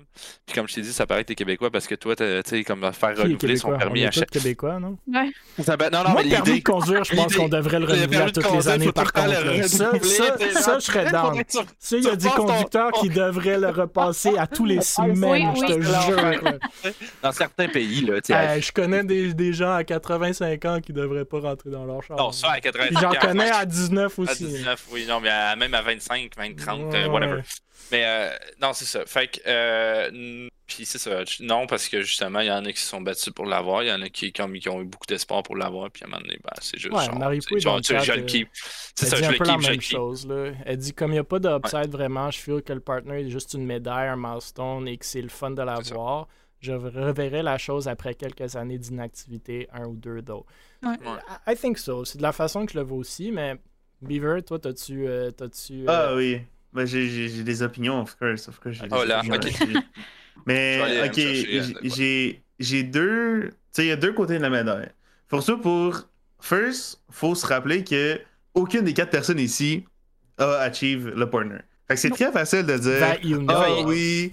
[0.44, 2.64] puis comme je t'ai dit, ça paraît que t'es québécois parce que toi, tu sais,
[2.64, 3.78] comme faire Qui est renouveler son québécois?
[3.78, 4.30] permis On à est tous chaque.
[4.30, 4.98] québécois, non?
[5.12, 5.30] Ouais.
[5.62, 6.58] Ça va- Non, non, Moi, mais le permis l'idée.
[6.60, 8.72] de conduire, je pense l'idée- qu'on devrait le Le renouveler à de toutes les conduire,
[8.74, 9.44] années, faut par tout le temps contre.
[9.44, 9.68] le là.
[9.68, 12.92] Ça, renouveler, ça, ça, je serais que tu- Ça, il y a des ton- conducteurs
[12.92, 16.16] qui devraient le repasser à tous les semaines, Oui, je te jure.
[16.44, 16.90] là.
[17.22, 18.60] Dans certains pays, là, tu sais.
[18.60, 22.16] Je connais des, des gens à 85 ans qui devraient pas rentrer dans leur char.
[22.16, 24.44] Non, ça à 80 Puis J'en connais à 19 À aussi.
[24.46, 27.08] 19, oui, non, mais à- même à 25, 20, 30, euh, Ouais.
[27.08, 27.42] whatever.
[27.92, 29.06] Mais euh, non, c'est ça.
[29.06, 31.22] Fait que, euh, puis c'est ça.
[31.40, 33.88] Non, parce que justement, il y en a qui se sont battus pour l'avoir, il
[33.88, 36.10] y en a qui, comme, qui ont eu beaucoup d'espoir pour l'avoir, puis à un
[36.10, 36.92] moment donné, ben, c'est juste.
[36.92, 38.48] Ouais, genre, genre, tu je le euh, keep.
[38.52, 40.26] C'est Elle ça, dit je un le peu la keep, même chose.
[40.26, 40.50] Là.
[40.64, 43.30] Elle dit comme il n'y a pas d'upside vraiment, je feel que le partner est
[43.30, 46.26] juste une médaille, un milestone et que c'est le fun de l'avoir.
[46.58, 50.46] Je reverrai la chose après quelques années d'inactivité, un ou deux d'autres.
[50.82, 50.96] Ouais.
[51.46, 52.04] I, I think so.
[52.04, 53.54] C'est de la façon que je le vois aussi, mais
[54.02, 55.06] Beaver, toi, t'as-tu.
[55.06, 56.40] euh, t'as-tu, euh, Ah oui.
[56.76, 58.48] Ben, j'ai, des opinions, of course.
[58.48, 59.44] Of course j'ai des Oh là, opinions ok.
[59.44, 59.76] là-dessus.
[60.46, 63.48] Mais, ok, chercher, j'ai- deux.
[63.50, 64.90] Tu sais, il y a deux côtés de la médaille.
[65.28, 66.08] Pour ça, pour.
[66.40, 68.20] First, faut se rappeler que
[68.54, 69.84] aucune des quatre personnes ici
[70.38, 71.58] a achieve le partner.
[71.88, 72.98] Fait que c'est très facile de dire.
[73.48, 73.84] Ah failli.
[73.84, 74.32] oui.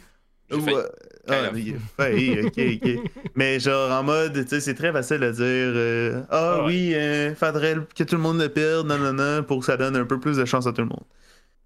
[0.52, 0.88] Ou, euh,
[1.28, 1.58] ah, of.
[1.58, 3.12] il failli, ok, ok.
[3.36, 6.66] Mais genre en mode, tu sais, c'est très facile de dire euh, Ah ouais.
[6.66, 9.78] oui, euh, faudrait que tout le monde le perde, non, non, non, pour que ça
[9.78, 11.04] donne un peu plus de chance à tout le monde.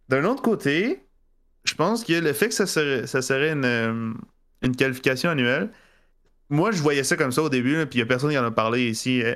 [0.09, 1.01] D'un autre côté,
[1.65, 4.13] je pense que le fait que ça serait, ça serait une, euh,
[4.61, 5.69] une qualification annuelle,
[6.49, 8.37] moi je voyais ça comme ça au début, là, puis il y a personne qui
[8.37, 9.21] en a parlé ici.
[9.23, 9.35] euh,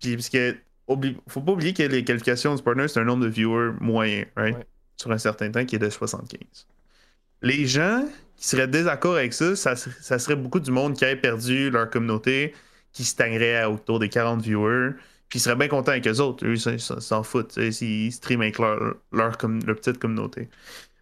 [0.00, 0.56] puis parce que
[0.88, 4.24] oublie- faut pas oublier que les qualifications du partner, c'est un nombre de viewers moyen,
[4.36, 4.56] right?
[4.56, 4.66] Ouais.
[4.96, 6.66] Sur un certain temps qui est de 75.
[7.42, 8.04] Les gens
[8.36, 9.76] qui seraient désaccords avec ça, ça
[10.18, 12.54] serait beaucoup du monde qui a perdu leur communauté,
[12.92, 14.92] qui stagnerait à autour des 40 viewers,
[15.28, 16.46] puis ils seraient bien contents avec eux autres.
[16.46, 20.48] Eux, ils s'en- ils foutent, s'ils streament avec leur, leur, com- leur petite communauté.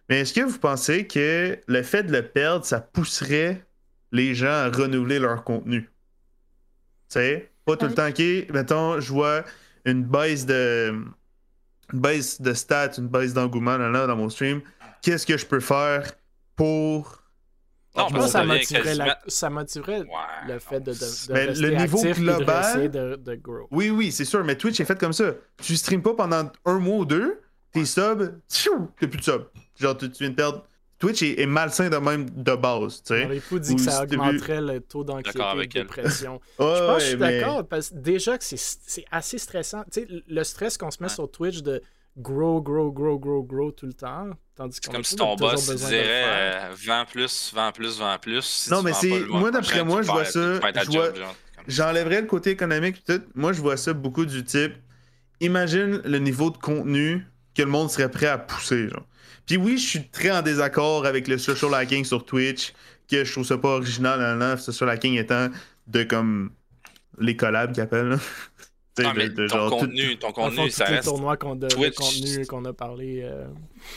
[0.09, 3.65] Mais est-ce que vous pensez que le fait de le perdre, ça pousserait
[4.11, 5.81] les gens à renouveler leur contenu?
[5.81, 5.89] Tu
[7.09, 9.43] sais, pas tout le temps, ok, mettons, je vois
[9.85, 10.93] une baisse de
[11.93, 14.61] une baisse de stats, une baisse d'engouement là, là, dans mon stream.
[15.03, 16.13] Qu'est-ce que je peux faire
[16.55, 17.21] pour.
[17.97, 21.33] Non, Moi, ça que ça motiverait, la- ça motiverait Ouais, le fait de, de, de
[21.33, 23.67] Mais rester le niveau actif et de global- essayer de, de grow.
[23.71, 25.31] Oui, oui, c'est sûr, mais Twitch est fait comme ça.
[25.61, 27.39] Tu streams pas pendant un mois ou deux,
[27.71, 29.45] tes subs, tchou, t'as plus de subs.
[29.79, 30.63] Genre, tu, tu viens de perdre.
[30.97, 33.25] Twitch est, est malsain de même de base, tu sais.
[33.51, 36.39] Ou que ça augmenterait le taux d'anxiété et de dépression.
[36.59, 39.37] Ouais, Je pense que je suis mais- d'accord, parce que déjà que c'est- c'est assez
[39.37, 39.83] stressant.
[39.91, 41.13] Tu sais, le stress qu'on se met Ouais.
[41.13, 41.81] sur Twitch de
[42.17, 45.75] grow, grow, grow, grow, grow tout le temps, tandis C'est comme si ton boss le
[45.75, 48.43] dirait euh, vends plus, vends plus, vends plus.
[48.43, 50.59] Si Non, mais c'est- le moi, d'après moi, je vois ça,
[51.67, 53.21] J'enlèverais le côté économique tout.
[53.33, 54.73] Moi, je vois ça beaucoup du type.
[55.39, 57.25] Imagine le niveau de contenu
[57.55, 59.05] que le monde serait prêt à pousser, genre.
[59.47, 62.73] Puis oui, je suis très en désaccord avec le social hacking sur Twitch,
[63.09, 65.49] que je trouve ça pas original, nan, social hacking étant
[65.87, 66.51] de comme
[67.19, 68.09] les collabs qu'ils appellent.
[68.09, 68.17] là.
[69.03, 71.03] Non, mais de- de ton genre tout- contenu, ton le fond, contenu, ça reste.
[71.03, 71.95] tournois qu'on de, de Twitch.
[71.95, 73.21] contenu qu'on a parlé.
[73.23, 73.45] euh,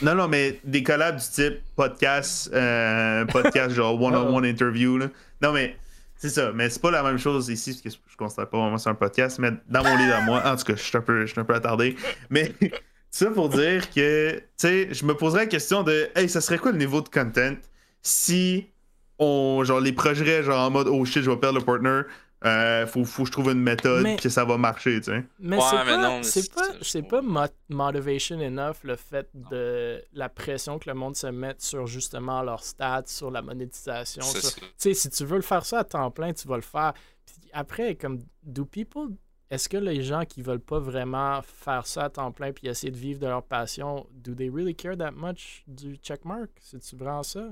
[0.01, 4.97] Non, non, mais des collabs du type podcast, euh, podcast genre one-on-one interview.
[4.97, 5.07] Là.
[5.41, 5.75] Non, mais
[6.17, 6.51] c'est ça.
[6.53, 8.95] Mais c'est pas la même chose ici, parce que je considère pas vraiment c'est un
[8.95, 11.31] podcast, mais dans mon livre à moi, en tout cas, je suis un peu, je
[11.31, 11.95] suis un peu attardé.
[12.29, 12.51] Mais
[13.09, 16.57] ça pour dire que, tu sais, je me poserais la question de, hey, ça serait
[16.57, 17.55] quoi le niveau de content
[18.01, 18.67] si
[19.17, 22.01] on, genre, les projerait genre en mode, oh shit, je vais perdre le partner,
[22.45, 25.25] euh, faut, faut que je trouve une méthode que ça va marcher, tu sais.
[25.39, 25.59] Mais
[26.23, 31.15] c'est pas, c'est pas, pas motivation enough le fait de la pression que le monde
[31.15, 34.23] se mette sur justement leurs stats, sur la monétisation.
[34.23, 34.39] Tu
[34.77, 36.93] sais, si tu veux le faire ça à temps plein, tu vas le faire.
[37.25, 39.09] Puis après, comme, do people
[39.49, 42.91] est-ce que les gens qui veulent pas vraiment faire ça à temps plein puis essayer
[42.91, 46.51] de vivre de leur passion, do they really care that much du checkmark?
[46.61, 47.49] C'est-tu vraiment ça?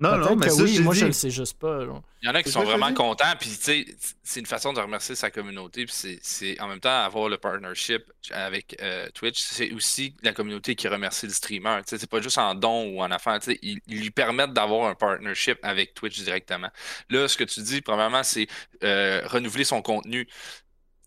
[0.00, 1.80] Non, non, mais ça, oui, moi je le sais juste pas.
[2.22, 3.86] Il y en a qui sont vraiment contents, puis tu sais,
[4.22, 8.04] c'est une façon de remercier sa communauté, puis c'est en même temps avoir le partnership
[8.30, 11.80] avec euh, Twitch, c'est aussi la communauté qui remercie le streamer.
[11.82, 14.54] Tu sais, c'est pas juste en don ou en affaires, tu sais, ils, lui permettent
[14.54, 16.70] d'avoir un partnership avec Twitch directement.
[17.10, 18.46] Là, ce que tu dis, premièrement, c'est
[18.82, 20.26] euh, renouveler son contenu.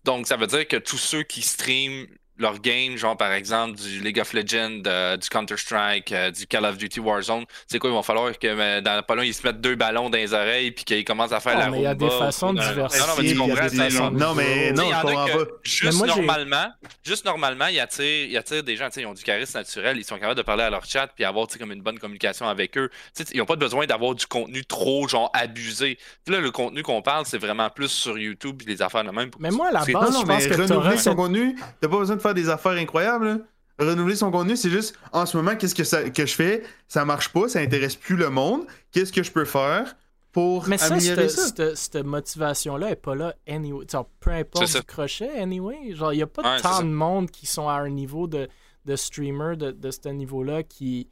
[0.04, 2.06] Donc, ça veut dire que tous ceux qui streament
[2.38, 6.64] leur game, genre par exemple du League of Legends, euh, du Counter-Strike, euh, du Call
[6.64, 9.46] of Duty Warzone, c'est quoi, il va falloir que euh, dans pas long, ils se
[9.46, 11.86] mettent deux ballons dans les oreilles puis qu'ils commencent à faire la mais il y
[11.86, 13.06] a des façons de diversifier.
[13.06, 15.44] Non, mais tu comprends, non, mais non, je comprends pas.
[15.62, 16.66] Juste normalement,
[17.04, 20.16] juste normalement, il attire, il attire des gens, ils ont du charisme naturel, ils sont
[20.16, 22.90] capables de parler à leur chat puis avoir comme une bonne communication avec eux.
[23.12, 25.98] T'sais, ils n'ont pas besoin d'avoir du contenu trop genre abusé.
[26.26, 29.30] là, le contenu qu'on parle, c'est vraiment plus sur YouTube et les affaires de même.
[29.38, 32.34] Mais moi, à la base, je pense que son contenu, t'as pas besoin de faire
[32.34, 33.44] des affaires incroyables.
[33.78, 36.62] Renouveler son contenu, c'est juste en ce moment, qu'est-ce que, ça, que je fais?
[36.86, 38.66] Ça marche pas, ça intéresse plus le monde.
[38.92, 39.96] Qu'est-ce que je peux faire
[40.30, 43.84] pour Mais ça, améliorer cette, Cette, motivation-là est pas là anyway.
[44.20, 45.92] peu importe le crochet, anyway.
[45.92, 48.48] Genre, il n'y a pas tant de monde qui sont à un niveau de,
[48.84, 51.08] de streamer de, de ce niveau-là qui,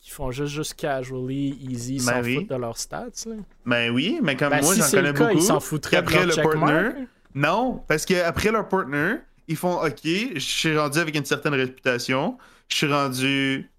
[0.00, 3.06] qui font juste, juste casually, easy, ben s'en foutent de leurs stats.
[3.26, 3.36] Là.
[3.64, 5.38] Ben oui, mais comme ben moi, j'en connais cas, beaucoup.
[5.38, 7.06] Ils s'en foutraient après le partner.
[7.34, 9.16] Non, parce qu'après leur partner,
[9.48, 12.38] ils font OK, je suis rendu avec une certaine réputation,
[12.68, 13.70] je suis rendu,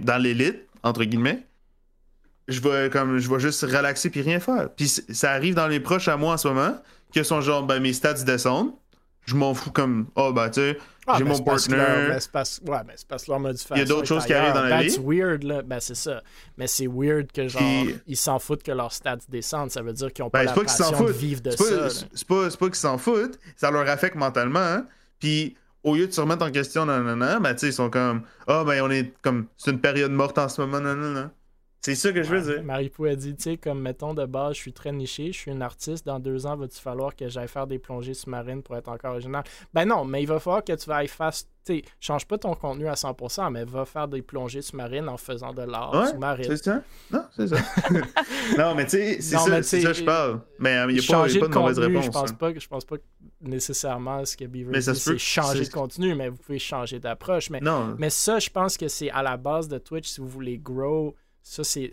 [0.00, 1.46] dans l'élite, entre guillemets.
[2.48, 4.68] Je vais, comme, je vais juste relaxer puis rien faire.
[4.74, 6.76] Puis ça arrive dans les proches à moi en ce moment,
[7.14, 8.72] que sont genre, ben, mes stats descendent.
[9.24, 11.76] Je m'en fous comme, oh, ben, tu sais, ah, j'ai ben, mon partner.
[11.76, 13.40] Ben, parce, ouais, ben, c'est parce que leur.
[13.72, 14.90] Il y a d'autres choses qui arrivent dans la vie.
[14.90, 15.62] C'est weird, là.
[15.62, 16.22] Ben, c'est ça.
[16.56, 17.62] Mais c'est weird que, genre,
[18.06, 19.70] ils s'en foutent que leurs stats descendent.
[19.70, 21.88] Ça veut dire qu'ils ont pas la passion de vivre de ça.
[21.90, 23.38] C'est pas, pas qu'ils s'en foutent.
[23.56, 24.60] Ça leur affecte mentalement.
[24.60, 24.86] Hein?
[25.18, 28.22] Puis au lieu de se remettre en question, non, non, non, ben, ils sont comme,
[28.46, 31.30] ah, oh, ben, on est comme, c'est une période morte en ce moment, non.
[31.84, 32.62] C'est ça que je veux dire.
[32.62, 35.50] Marie-Pou a dit, tu sais, comme mettons de base, je suis très niché, je suis
[35.50, 38.86] une artiste, dans deux ans, va-tu falloir que j'aille faire des plongées sous-marines pour être
[38.86, 39.42] encore original?
[39.74, 42.54] Ben non, mais il va falloir que tu ailles faire, tu sais, change pas ton
[42.54, 46.44] contenu à 100%, mais va faire des plongées sous-marines en faisant de l'art sous-marin.
[46.44, 46.82] C'est ça?
[47.10, 47.56] Non, c'est ça.
[48.56, 50.40] non, mais tu sais, c'est ça, ça que je parle.
[50.60, 52.04] Mais il n'y a, pas, de, mauvaise réponse.
[52.04, 52.34] Je pense, hein.
[52.34, 52.96] pas, je pense pas
[53.40, 57.50] nécessairement ce que Beaver dit, c'est changer de contenu, mais vous pouvez changer d'approche.
[57.50, 57.60] Mais,
[57.98, 61.16] mais ça, je pense que c'est à la base de Twitch si vous voulez grow
[61.42, 61.90] ça, c'est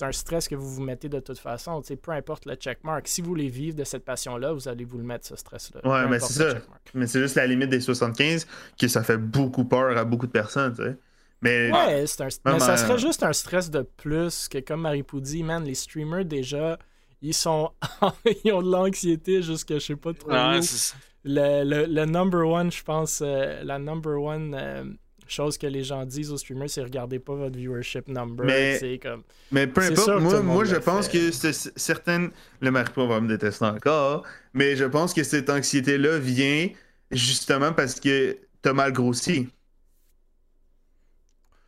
[0.00, 1.82] un stress que vous vous mettez de toute façon.
[2.02, 3.06] peu importe le checkmark.
[3.06, 5.86] Si vous voulez vivre de cette passion-là, vous allez vous le mettre, ce stress-là.
[5.86, 6.58] Ouais, mais c'est ça.
[6.94, 8.46] Mais c'est juste la limite des 75
[8.80, 10.96] que ça fait beaucoup peur à beaucoup de personnes, tu sais.
[11.40, 12.52] Mais, ouais, un...
[12.52, 16.24] mais ça serait juste un stress de plus que, comme Marie dit, man, les streamers,
[16.24, 16.78] déjà,
[17.22, 17.70] ils sont
[18.44, 22.82] ils ont de l'anxiété jusqu'à je sais pas trop le, le, le, number one, je
[22.82, 24.54] pense, euh, la number one...
[24.58, 24.84] Euh,
[25.32, 28.44] chose que les gens disent aux streamers, c'est regardez pas votre viewership number.
[28.46, 32.30] Mais, comme, mais peu importe, moi, moi je pense que certaines.
[32.60, 36.68] Le Marco va me détester encore, mais je pense que cette anxiété-là vient
[37.10, 39.48] justement parce que t'as mal grossi.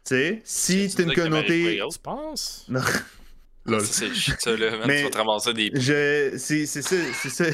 [0.05, 1.81] Tu sais, si t'as une communauté.
[1.91, 2.67] Tu penses?
[2.69, 2.81] Non.
[3.85, 5.71] C'est ça, là, man, tu vas te ramasser des.
[5.75, 6.35] Je...
[6.37, 7.45] C'est ça, c'est ça.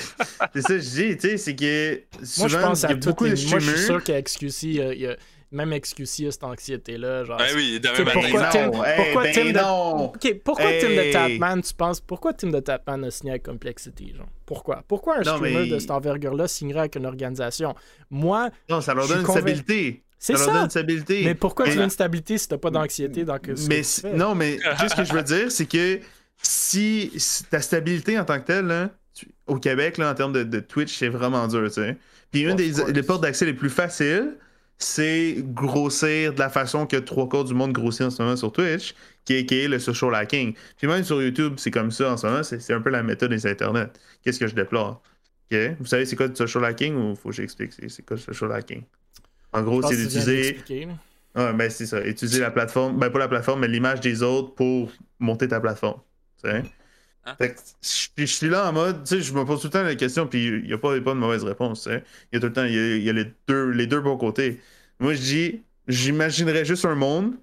[0.54, 2.02] c'est ça que je dis, tu sais, c'est que.
[2.22, 3.62] Souvent, moi, je pense à beaucoup de streamers.
[3.62, 5.16] Moi, je suis sûr qu'à XQC, il y a
[5.52, 7.24] même XQC a cette anxiété-là.
[7.24, 8.20] Genre, ben oui, demain matin.
[8.22, 10.32] Pourquoi, Tim, pourquoi ben Tim de...
[10.38, 14.28] pourquoi Tim de Tapman, tu penses, pourquoi Tim de Tapman a signé avec Complexity, genre?
[14.44, 14.82] Pourquoi?
[14.86, 17.74] Pourquoi un streamer de cette envergure-là signerait avec une organisation?
[18.10, 20.02] Moi, Non, ça leur donne une stabilité.
[20.18, 20.46] C'est ça.
[20.46, 21.22] Leur donne une stabilité.
[21.24, 23.82] Mais pourquoi tu veux une stabilité si t'as pas d'anxiété dans que mais
[24.16, 26.00] Non, mais juste ce que je veux dire, c'est que
[26.42, 27.12] si,
[27.50, 28.90] ta stabilité en tant que telle, là,
[29.46, 31.96] au Québec, là, en termes de, Twitch, c'est vraiment dur, tu sais.
[32.30, 34.36] Puis une des les portes d'accès les plus faciles,
[34.78, 38.52] c'est grossir de la façon que trois quarts du monde grossit en ce moment sur
[38.52, 38.94] Twitch,
[39.24, 40.54] qui est, le social hacking.
[40.76, 43.30] Puis même sur YouTube, c'est comme ça en ce moment, c'est un peu la méthode
[43.30, 43.90] des internets.
[44.22, 45.02] Qu'est-ce que je déplore?
[45.50, 47.72] Vous savez c'est quoi le social hacking ou faut que j'explique?
[47.72, 48.82] C'est quoi le social hacking?
[49.52, 50.58] En gros, c'est d'utiliser.
[51.34, 52.04] Ah, ben c'est ça.
[52.04, 56.00] Utiliser la plateforme, ben pas la plateforme, mais l'image des autres pour monter ta plateforme.
[57.26, 57.34] Hein?
[58.16, 60.26] je, suis là en mode, tu sais, je me pose tout le temps la question,
[60.28, 61.88] puis il n'y a, pas, pas de mauvaise réponse.
[61.90, 64.60] Il y a tout le y a, les, deux, les deux bons côtés.
[65.00, 67.34] Moi, je dis, j'imaginerais juste un monde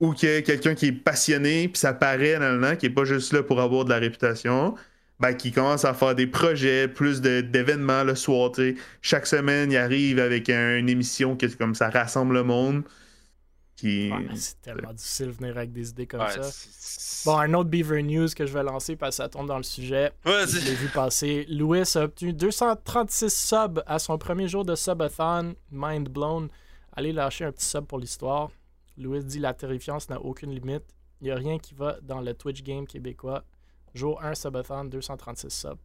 [0.00, 3.60] où quelqu'un qui est passionné, puis ça paraît dans qui est pas juste là pour
[3.60, 4.74] avoir de la réputation,
[5.20, 8.52] ben, qui commence à faire des projets, plus d'événements le soir.
[9.02, 12.82] Chaque semaine, il arrive avec une émission qui comme ça rassemble le monde.
[13.78, 14.10] Qui...
[14.34, 17.30] c'est tellement difficile de venir avec des idées comme ça.
[17.30, 19.62] Bon, un autre Beaver News que je vais lancer parce que ça tombe dans le
[19.62, 20.12] sujet.
[20.24, 21.46] je l'ai vu passer.
[21.48, 25.54] Louis a obtenu 236 subs à son premier jour de subathon.
[25.70, 26.48] Mind blown.
[26.92, 28.50] Allez lâcher un petit sub pour l'histoire.
[28.96, 30.82] Louis dit la terrifiance n'a aucune limite.
[31.20, 33.44] Il n'y a rien qui va dans le Twitch game québécois.
[33.94, 35.78] Jour 1 subathon, 236 subs.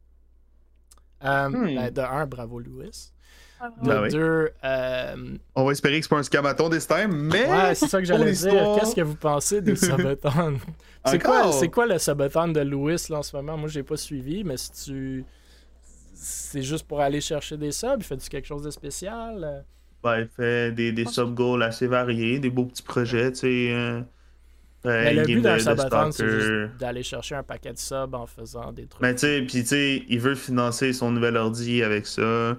[1.23, 1.75] Euh, hmm.
[1.75, 3.12] ben, de 1, bravo Louis.
[3.59, 3.69] Ah,
[4.09, 5.15] 2, euh,
[5.55, 7.49] on va espérer que c'est pas un scamaton this time, mais.
[7.49, 8.75] Ouais, c'est ça que j'allais dire.
[8.77, 10.57] Qu'est-ce que vous pensez des subathons
[11.05, 13.57] C'est quoi, quoi le subathon de Louis là, en ce moment?
[13.57, 15.25] Moi, j'ai pas suivi, mais si tu.
[16.15, 19.65] C'est juste pour aller chercher des subs, il fait-tu quelque chose de spécial?
[20.03, 23.71] Ouais, il fait des, des sub-goals assez variés, des beaux petits projets, tu sais.
[23.71, 24.01] Euh,
[24.85, 28.85] mais le but d'un subathon, c'est d'aller chercher un paquet de subs en faisant des
[28.85, 29.01] trucs.
[29.01, 32.57] Mais tu sais, puis tu sais, il veut financer son nouvel ordi avec ça.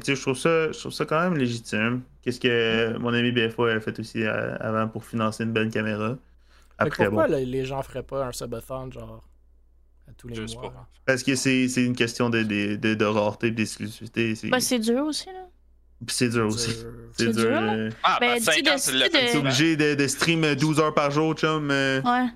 [0.00, 2.02] Tu sais, je trouve ça, je trouve ça quand même légitime.
[2.22, 6.16] Qu'est-ce que mon ami BFO a fait aussi euh, avant pour financer une belle caméra.
[6.78, 9.24] Après, pourquoi les gens feraient pas un subathon genre
[10.08, 10.88] à tous les mois?
[11.04, 14.34] Parce que c'est une question de, de, de, de rareté, d'exclusivité.
[14.58, 15.48] c'est dur aussi, là.
[16.08, 16.76] c'est dur aussi.
[17.16, 17.46] C'est dur.
[17.50, 17.90] Euh...
[18.02, 21.70] Ah, ben, ben T'es obligé de, de, stream 12 heures par jour, chum.
[21.70, 22.02] Euh...
[22.02, 22.26] Ouais.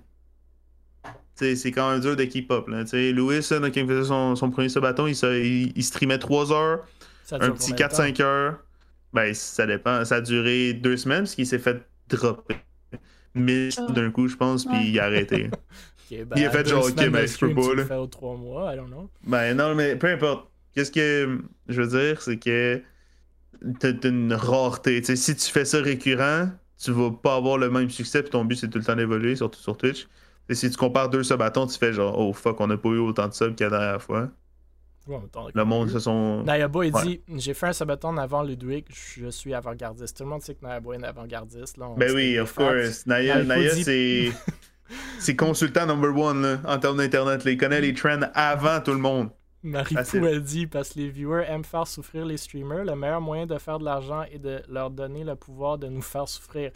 [1.34, 2.68] C'est quand même dur de keep up.
[2.68, 2.86] Là.
[2.86, 6.52] sais Louis, là, quand il faisait son, son premier subathon, il, il, il, streamait 3
[6.52, 6.86] heures,
[7.32, 8.58] un petit 4-5 heures.
[9.12, 10.04] Ben, ça dépend.
[10.04, 12.56] Ça a duré 2 semaines parce qu'il s'est fait dropper.
[13.34, 13.92] Mais oh.
[13.92, 15.50] d'un coup, je pense, puis il a arrêté.
[16.06, 17.74] okay, ben, il a fait genre, ok, ben, je peux pas.
[17.74, 17.84] Là.
[17.86, 19.10] Fait 3 mois, I don't know.
[19.24, 20.48] Ben, non, mais peu importe.
[20.74, 22.80] Qu'est-ce que je veux dire, c'est que
[23.80, 25.02] t'as une rareté.
[25.02, 26.48] si tu fais ça récurrent,
[26.78, 29.36] tu vas pas avoir le même succès, puis ton but c'est tout le temps d'évoluer,
[29.36, 30.06] surtout sur Twitch.
[30.48, 32.98] Et si tu compares deux subatons, tu fais genre, oh fuck, on n'a pas eu
[32.98, 34.30] autant de subs qu'il la dernière fois.
[35.54, 36.42] Le monde, se sont.
[36.42, 40.16] Nayaba, il dit J'ai fait un subathon avant Ludwig, je suis avant-gardiste.
[40.16, 41.78] Tout le monde sait que Nayaba est avant-gardiste.
[41.96, 43.06] Ben oui, of course.
[43.06, 44.30] Naya, Naya c'est.
[45.18, 47.42] c'est consultant number one là, en termes d'internet.
[47.46, 49.30] Il connaît les trends avant tout le monde.
[49.62, 53.20] Marie Pou a dit parce que les viewers aiment faire souffrir les streamers, le meilleur
[53.20, 56.72] moyen de faire de l'argent est de leur donner le pouvoir de nous faire souffrir.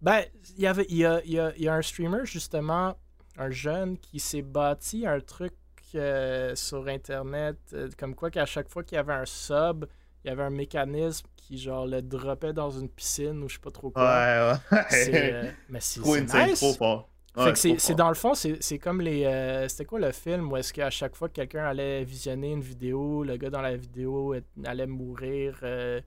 [0.00, 0.22] Ben,
[0.56, 2.96] il y avait il y a, y, a, y a, un streamer justement,
[3.36, 5.52] un jeune qui s'est bâti un truc
[5.94, 9.86] euh, sur internet, euh, comme quoi qu'à chaque fois qu'il y avait un sub,
[10.24, 13.60] il y avait un mécanisme qui genre le dropait dans une piscine ou je sais
[13.60, 14.02] pas trop quoi.
[14.02, 14.84] Ouais, ouais.
[15.14, 16.60] Euh, mais c'est nice.
[16.60, 17.08] trop fort
[17.54, 19.24] c'est dans le fond, c'est comme les.
[19.24, 22.60] Euh, c'était quoi le film où est-ce qu'à chaque fois que quelqu'un allait visionner une
[22.60, 25.58] vidéo, le gars dans la vidéo allait mourir.
[25.62, 26.00] Euh...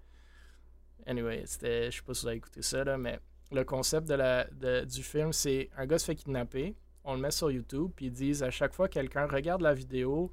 [1.05, 1.91] Anyway, c'était.
[1.91, 3.19] Je sais pas si vous avez écouté ça, là, mais
[3.51, 4.45] le concept de la,
[4.85, 6.75] du film, c'est un gars se fait kidnapper,
[7.05, 9.73] on le met sur YouTube, puis ils disent à chaque fois que quelqu'un regarde la
[9.73, 10.31] vidéo,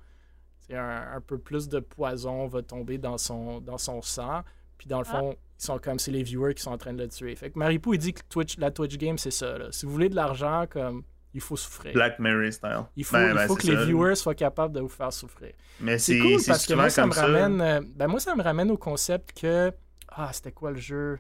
[0.59, 4.43] c'est un, un, peu plus de poison va tomber dans son, dans son sang.
[4.79, 5.19] Puis dans le ah.
[5.19, 7.37] fond, ils sont comme c'est les viewers qui sont en train de le tuer.
[7.37, 9.59] Fait que Maripou, il dit que Twitch, la Twitch game, c'est ça.
[9.59, 9.67] Là.
[9.71, 11.03] Si vous voulez de l'argent, comme
[11.35, 11.93] il faut souffrir.
[11.95, 12.85] Black Mary style.
[12.97, 15.53] Il faut, ben, il ben, faut que les viewers soient capables de vous faire souffrir.
[15.81, 17.61] Mais c'est cool parce que moi, ça me ramène.
[17.61, 19.73] Euh, ben, moi, ça me ramène au concept que.
[20.09, 21.19] Ah, c'était quoi le jeu?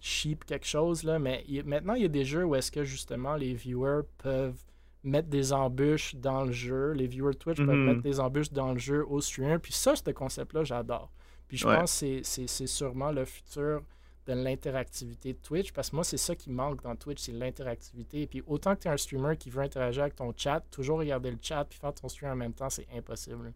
[0.00, 1.18] Cheap quelque chose, là.
[1.18, 4.58] Mais maintenant, il y a des jeux où est-ce que justement les viewers peuvent
[5.02, 6.92] mettre des embûches dans le jeu.
[6.92, 7.86] Les viewers Twitch peuvent mhm.
[7.86, 9.58] mettre des embûches dans le jeu au streamer.
[9.58, 11.10] Puis ça, ce concept-là, j'adore.
[11.48, 13.82] Puis je pense que c'est sûrement le futur
[14.26, 18.22] de l'interactivité de Twitch, parce que moi, c'est ça qui manque dans Twitch, c'est l'interactivité.
[18.22, 20.98] Et puis autant que tu es un streamer qui veut interagir avec ton chat, toujours
[20.98, 23.52] regarder le chat puis faire ton stream en même temps, c'est impossible.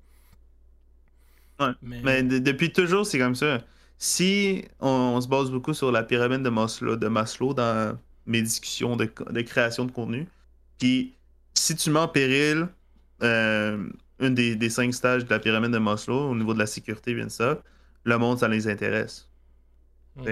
[1.59, 1.73] Ouais.
[1.83, 3.63] Mais, depuis toujours, c'est comme ça.
[4.03, 8.97] Si on, se base beaucoup sur la pyramide de Maslow, de Maslow dans mes discussions
[8.97, 9.05] de,
[9.43, 10.27] création de contenu,
[10.79, 11.15] puis
[11.53, 12.69] si tu mets en péril
[13.23, 13.87] euh,
[14.19, 17.13] une des, des, cinq stages de la pyramide de Maslow au niveau de la sécurité,
[17.13, 17.63] bien ça,
[18.05, 19.29] le monde, ça les intéresse.
[20.17, 20.25] Hmm.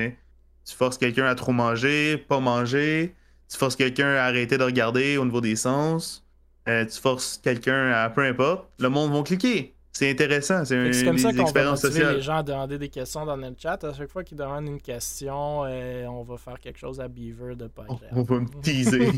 [0.65, 3.15] Tu forces quelqu'un à trop manger, pas manger.
[3.51, 6.27] Tu forces quelqu'un à arrêter de regarder au niveau des sens.
[6.69, 8.71] Euh, tu forces quelqu'un à peu importe.
[8.79, 9.75] Le monde va cliquer.
[9.99, 10.65] C'est intéressant.
[10.65, 12.15] C'est une, comme ça qu'on va sociale.
[12.15, 13.83] les gens à demander des questions dans notre chat.
[13.83, 17.57] À chaque fois qu'ils demandent une question, euh, on va faire quelque chose à Beaver
[17.57, 19.11] de pas On, va me teaser.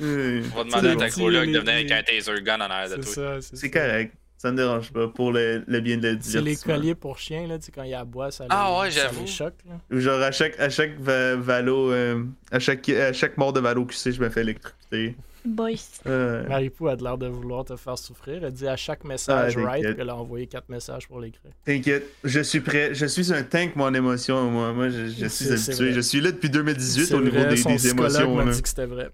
[0.00, 3.02] on va demander à ta coloc de venir avec un taser gun en arrière de
[3.02, 3.38] toi.
[3.40, 4.14] C'est correct.
[4.36, 7.46] Ça me dérange pas pour le, le bien de la C'est les colliers pour chiens,
[7.46, 9.54] là, tu sais, quand il aboie, ça, ah, les, ouais, ça les choque.
[9.90, 12.22] Genre, à chaque, à chaque valo, euh,
[12.52, 15.16] à, chaque, à chaque mort de valo QC, je me fais électrocuter.
[15.44, 16.00] Boys.
[16.06, 16.48] Euh...
[16.48, 18.44] Maripou a l'air de vouloir te faire souffrir.
[18.44, 21.52] Elle dit à chaque message ah, right qu'elle a envoyé quatre messages pour l'écrire.
[21.64, 22.94] T'inquiète, je suis prêt.
[22.94, 24.50] Je suis un tank, mon émotion.
[24.50, 25.92] Moi, moi je, je suis habitué.
[25.92, 28.34] Je suis là depuis 2018 au niveau des, des émotions.
[28.34, 29.10] m'a dit que c'était vrai.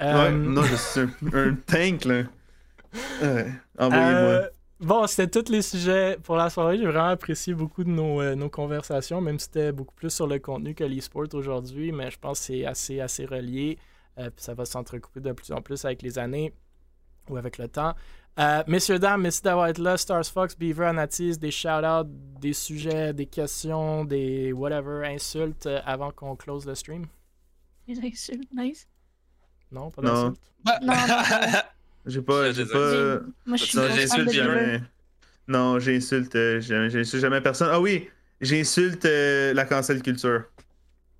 [0.00, 1.00] Ouais, non, je suis
[1.32, 2.22] un, tank, là.
[3.22, 3.46] Ouais,
[3.78, 4.42] envoyez-moi.
[4.78, 6.76] Bon, c'était tous les sujets pour la soirée.
[6.76, 10.26] J'ai vraiment apprécié beaucoup de nos, euh, nos conversations, même si c'était beaucoup plus sur
[10.26, 13.78] le contenu que l'e-sport aujourd'hui, mais je pense que c'est assez, assez relié.
[14.18, 16.54] Euh, puis ça va s'entrecouper de plus en plus avec les années
[17.28, 17.94] ou avec le temps.
[18.38, 19.96] Euh, messieurs, dames, merci d'avoir été là.
[19.96, 22.08] Stars Fox, Beaver, Anatis, des shout-outs,
[22.40, 27.06] des sujets, des questions, des whatever, insultes avant qu'on close le stream.
[27.88, 28.88] Des insultes, nice.
[29.70, 30.40] Non, pas d'insultes.
[30.64, 30.94] Non, non.
[32.06, 32.52] J'ai pas.
[32.52, 33.20] J'ai pas.
[33.46, 34.80] Moi, je suis non, j'insulte jamais.
[35.48, 37.68] Non, j'insulte euh, jamais, j'insulte jamais personne.
[37.70, 38.08] Ah oui,
[38.40, 40.44] j'insulte euh, la cancel culture.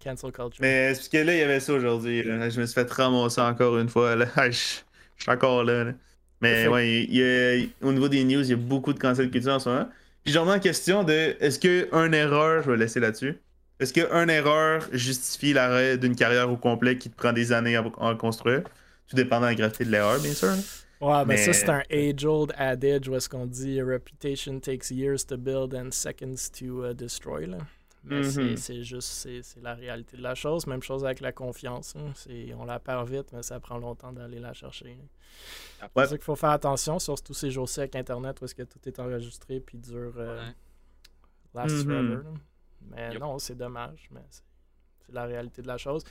[0.03, 0.61] Cancel culture.
[0.61, 2.23] Mais c'est parce que là, il y avait ça aujourd'hui.
[2.23, 4.15] Je me suis fait ramasser encore une fois.
[4.17, 4.27] Là.
[4.51, 4.83] je, suis
[5.29, 5.93] encore là.
[6.41, 9.31] Mais ouais, il y a, au niveau des news, il y a beaucoup de cancel
[9.31, 9.89] culture en ce moment.
[10.23, 13.39] Puis j'en en question de est-ce qu'une erreur, je vais laisser là-dessus,
[13.79, 17.85] est-ce qu'une erreur justifie l'arrêt d'une carrière au complet qui te prend des années à,
[18.01, 18.63] à construire?
[19.09, 20.55] Tout dépend de la gravité de l'erreur, bien sûr.
[21.01, 25.37] Ouais, mais, ça, c'est un age-old adage où est-ce qu'on dit reputation takes years to
[25.37, 27.47] build and seconds to uh, destroy.
[27.47, 27.59] Là.
[28.07, 28.57] Mais mm-hmm.
[28.57, 30.67] c'est juste, c'est la réalité de la chose.
[30.67, 31.95] Même chose avec la confiance.
[31.97, 32.13] Hein.
[32.57, 34.97] On la perd vite, mais ça prend longtemps d'aller la chercher.
[35.81, 38.63] C'est pour ça qu'il faut faire attention, surtout ces jours-ci avec Internet où est-ce que
[38.63, 40.49] tout est enregistré puis dure euh,
[41.53, 41.85] last mm-hmm.
[41.85, 42.23] forever.
[42.91, 46.05] Mais non, c'est dommage, mais c'est la réalité de la chose.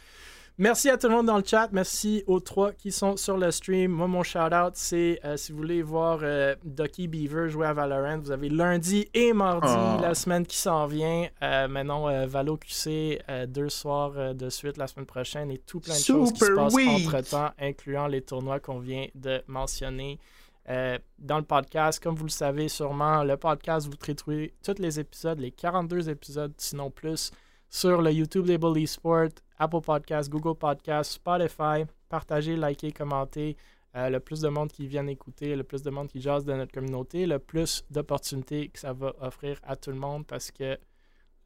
[0.57, 1.67] Merci à tout le monde dans le chat.
[1.73, 3.91] Merci aux trois qui sont sur le stream.
[3.91, 8.19] Moi, mon shout-out, c'est euh, si vous voulez voir euh, Ducky Beaver jouer à Valorant,
[8.19, 9.97] vous avez lundi et mardi, ah.
[10.01, 11.27] la semaine qui s'en vient.
[11.43, 13.19] Euh, maintenant, Valo QC,
[13.49, 16.73] deux soirs de suite la semaine prochaine et tout plein de choses qui se passent
[16.73, 20.19] entre-temps, incluant les tournois qu'on vient de mentionner.
[20.65, 22.01] dans le podcast.
[22.01, 26.53] Comme vous le savez sûrement, le podcast, vous retrouvez tous les épisodes, les 42 épisodes,
[26.57, 27.31] sinon plus,
[27.69, 31.85] sur le YouTube des Bully Sport, Apple Podcasts, Google Podcasts, Spotify.
[32.09, 33.57] Partagez, likez, commentez.
[33.95, 36.53] Euh, le plus de monde qui vient écouter, le plus de monde qui jase de
[36.53, 40.77] notre communauté, le plus d'opportunités que ça va offrir à tout le monde parce que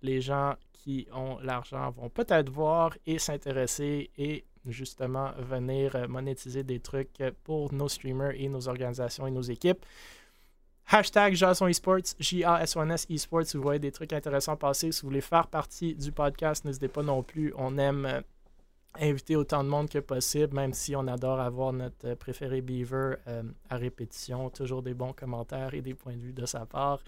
[0.01, 6.79] les gens qui ont l'argent vont peut-être voir et s'intéresser et justement venir monétiser des
[6.79, 9.85] trucs pour nos streamers et nos organisations et nos équipes.
[10.91, 15.21] Hashtag Jason Esports, J-A-S-O-N-S Esports, si vous voyez des trucs intéressants passer, si vous voulez
[15.21, 17.53] faire partie du podcast, n'hésitez pas non plus.
[17.57, 18.21] On aime euh,
[18.99, 23.17] inviter autant de monde que possible, même si on adore avoir notre euh, préféré Beaver
[23.27, 24.49] euh, à répétition.
[24.49, 27.03] Toujours des bons commentaires et des points de vue de sa part.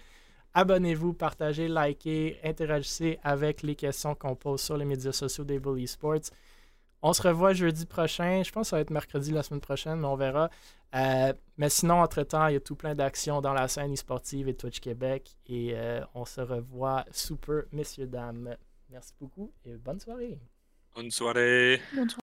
[0.54, 5.88] Abonnez-vous, partagez, likez, interagissez avec les questions qu'on pose sur les médias sociaux des Bully
[5.88, 6.30] Sports.
[7.02, 8.42] On se revoit jeudi prochain.
[8.44, 10.50] Je pense que ça va être mercredi la semaine prochaine, mais on verra.
[10.94, 14.54] Euh, mais sinon, entre-temps, il y a tout plein d'actions dans la scène e-sportive et
[14.54, 15.36] Twitch Québec.
[15.46, 18.56] Et euh, on se revoit sous peu, messieurs, dames.
[18.90, 20.38] Merci beaucoup et bonne soirée.
[20.94, 21.80] Bonne soirée.
[21.94, 22.22] Bonne soirée.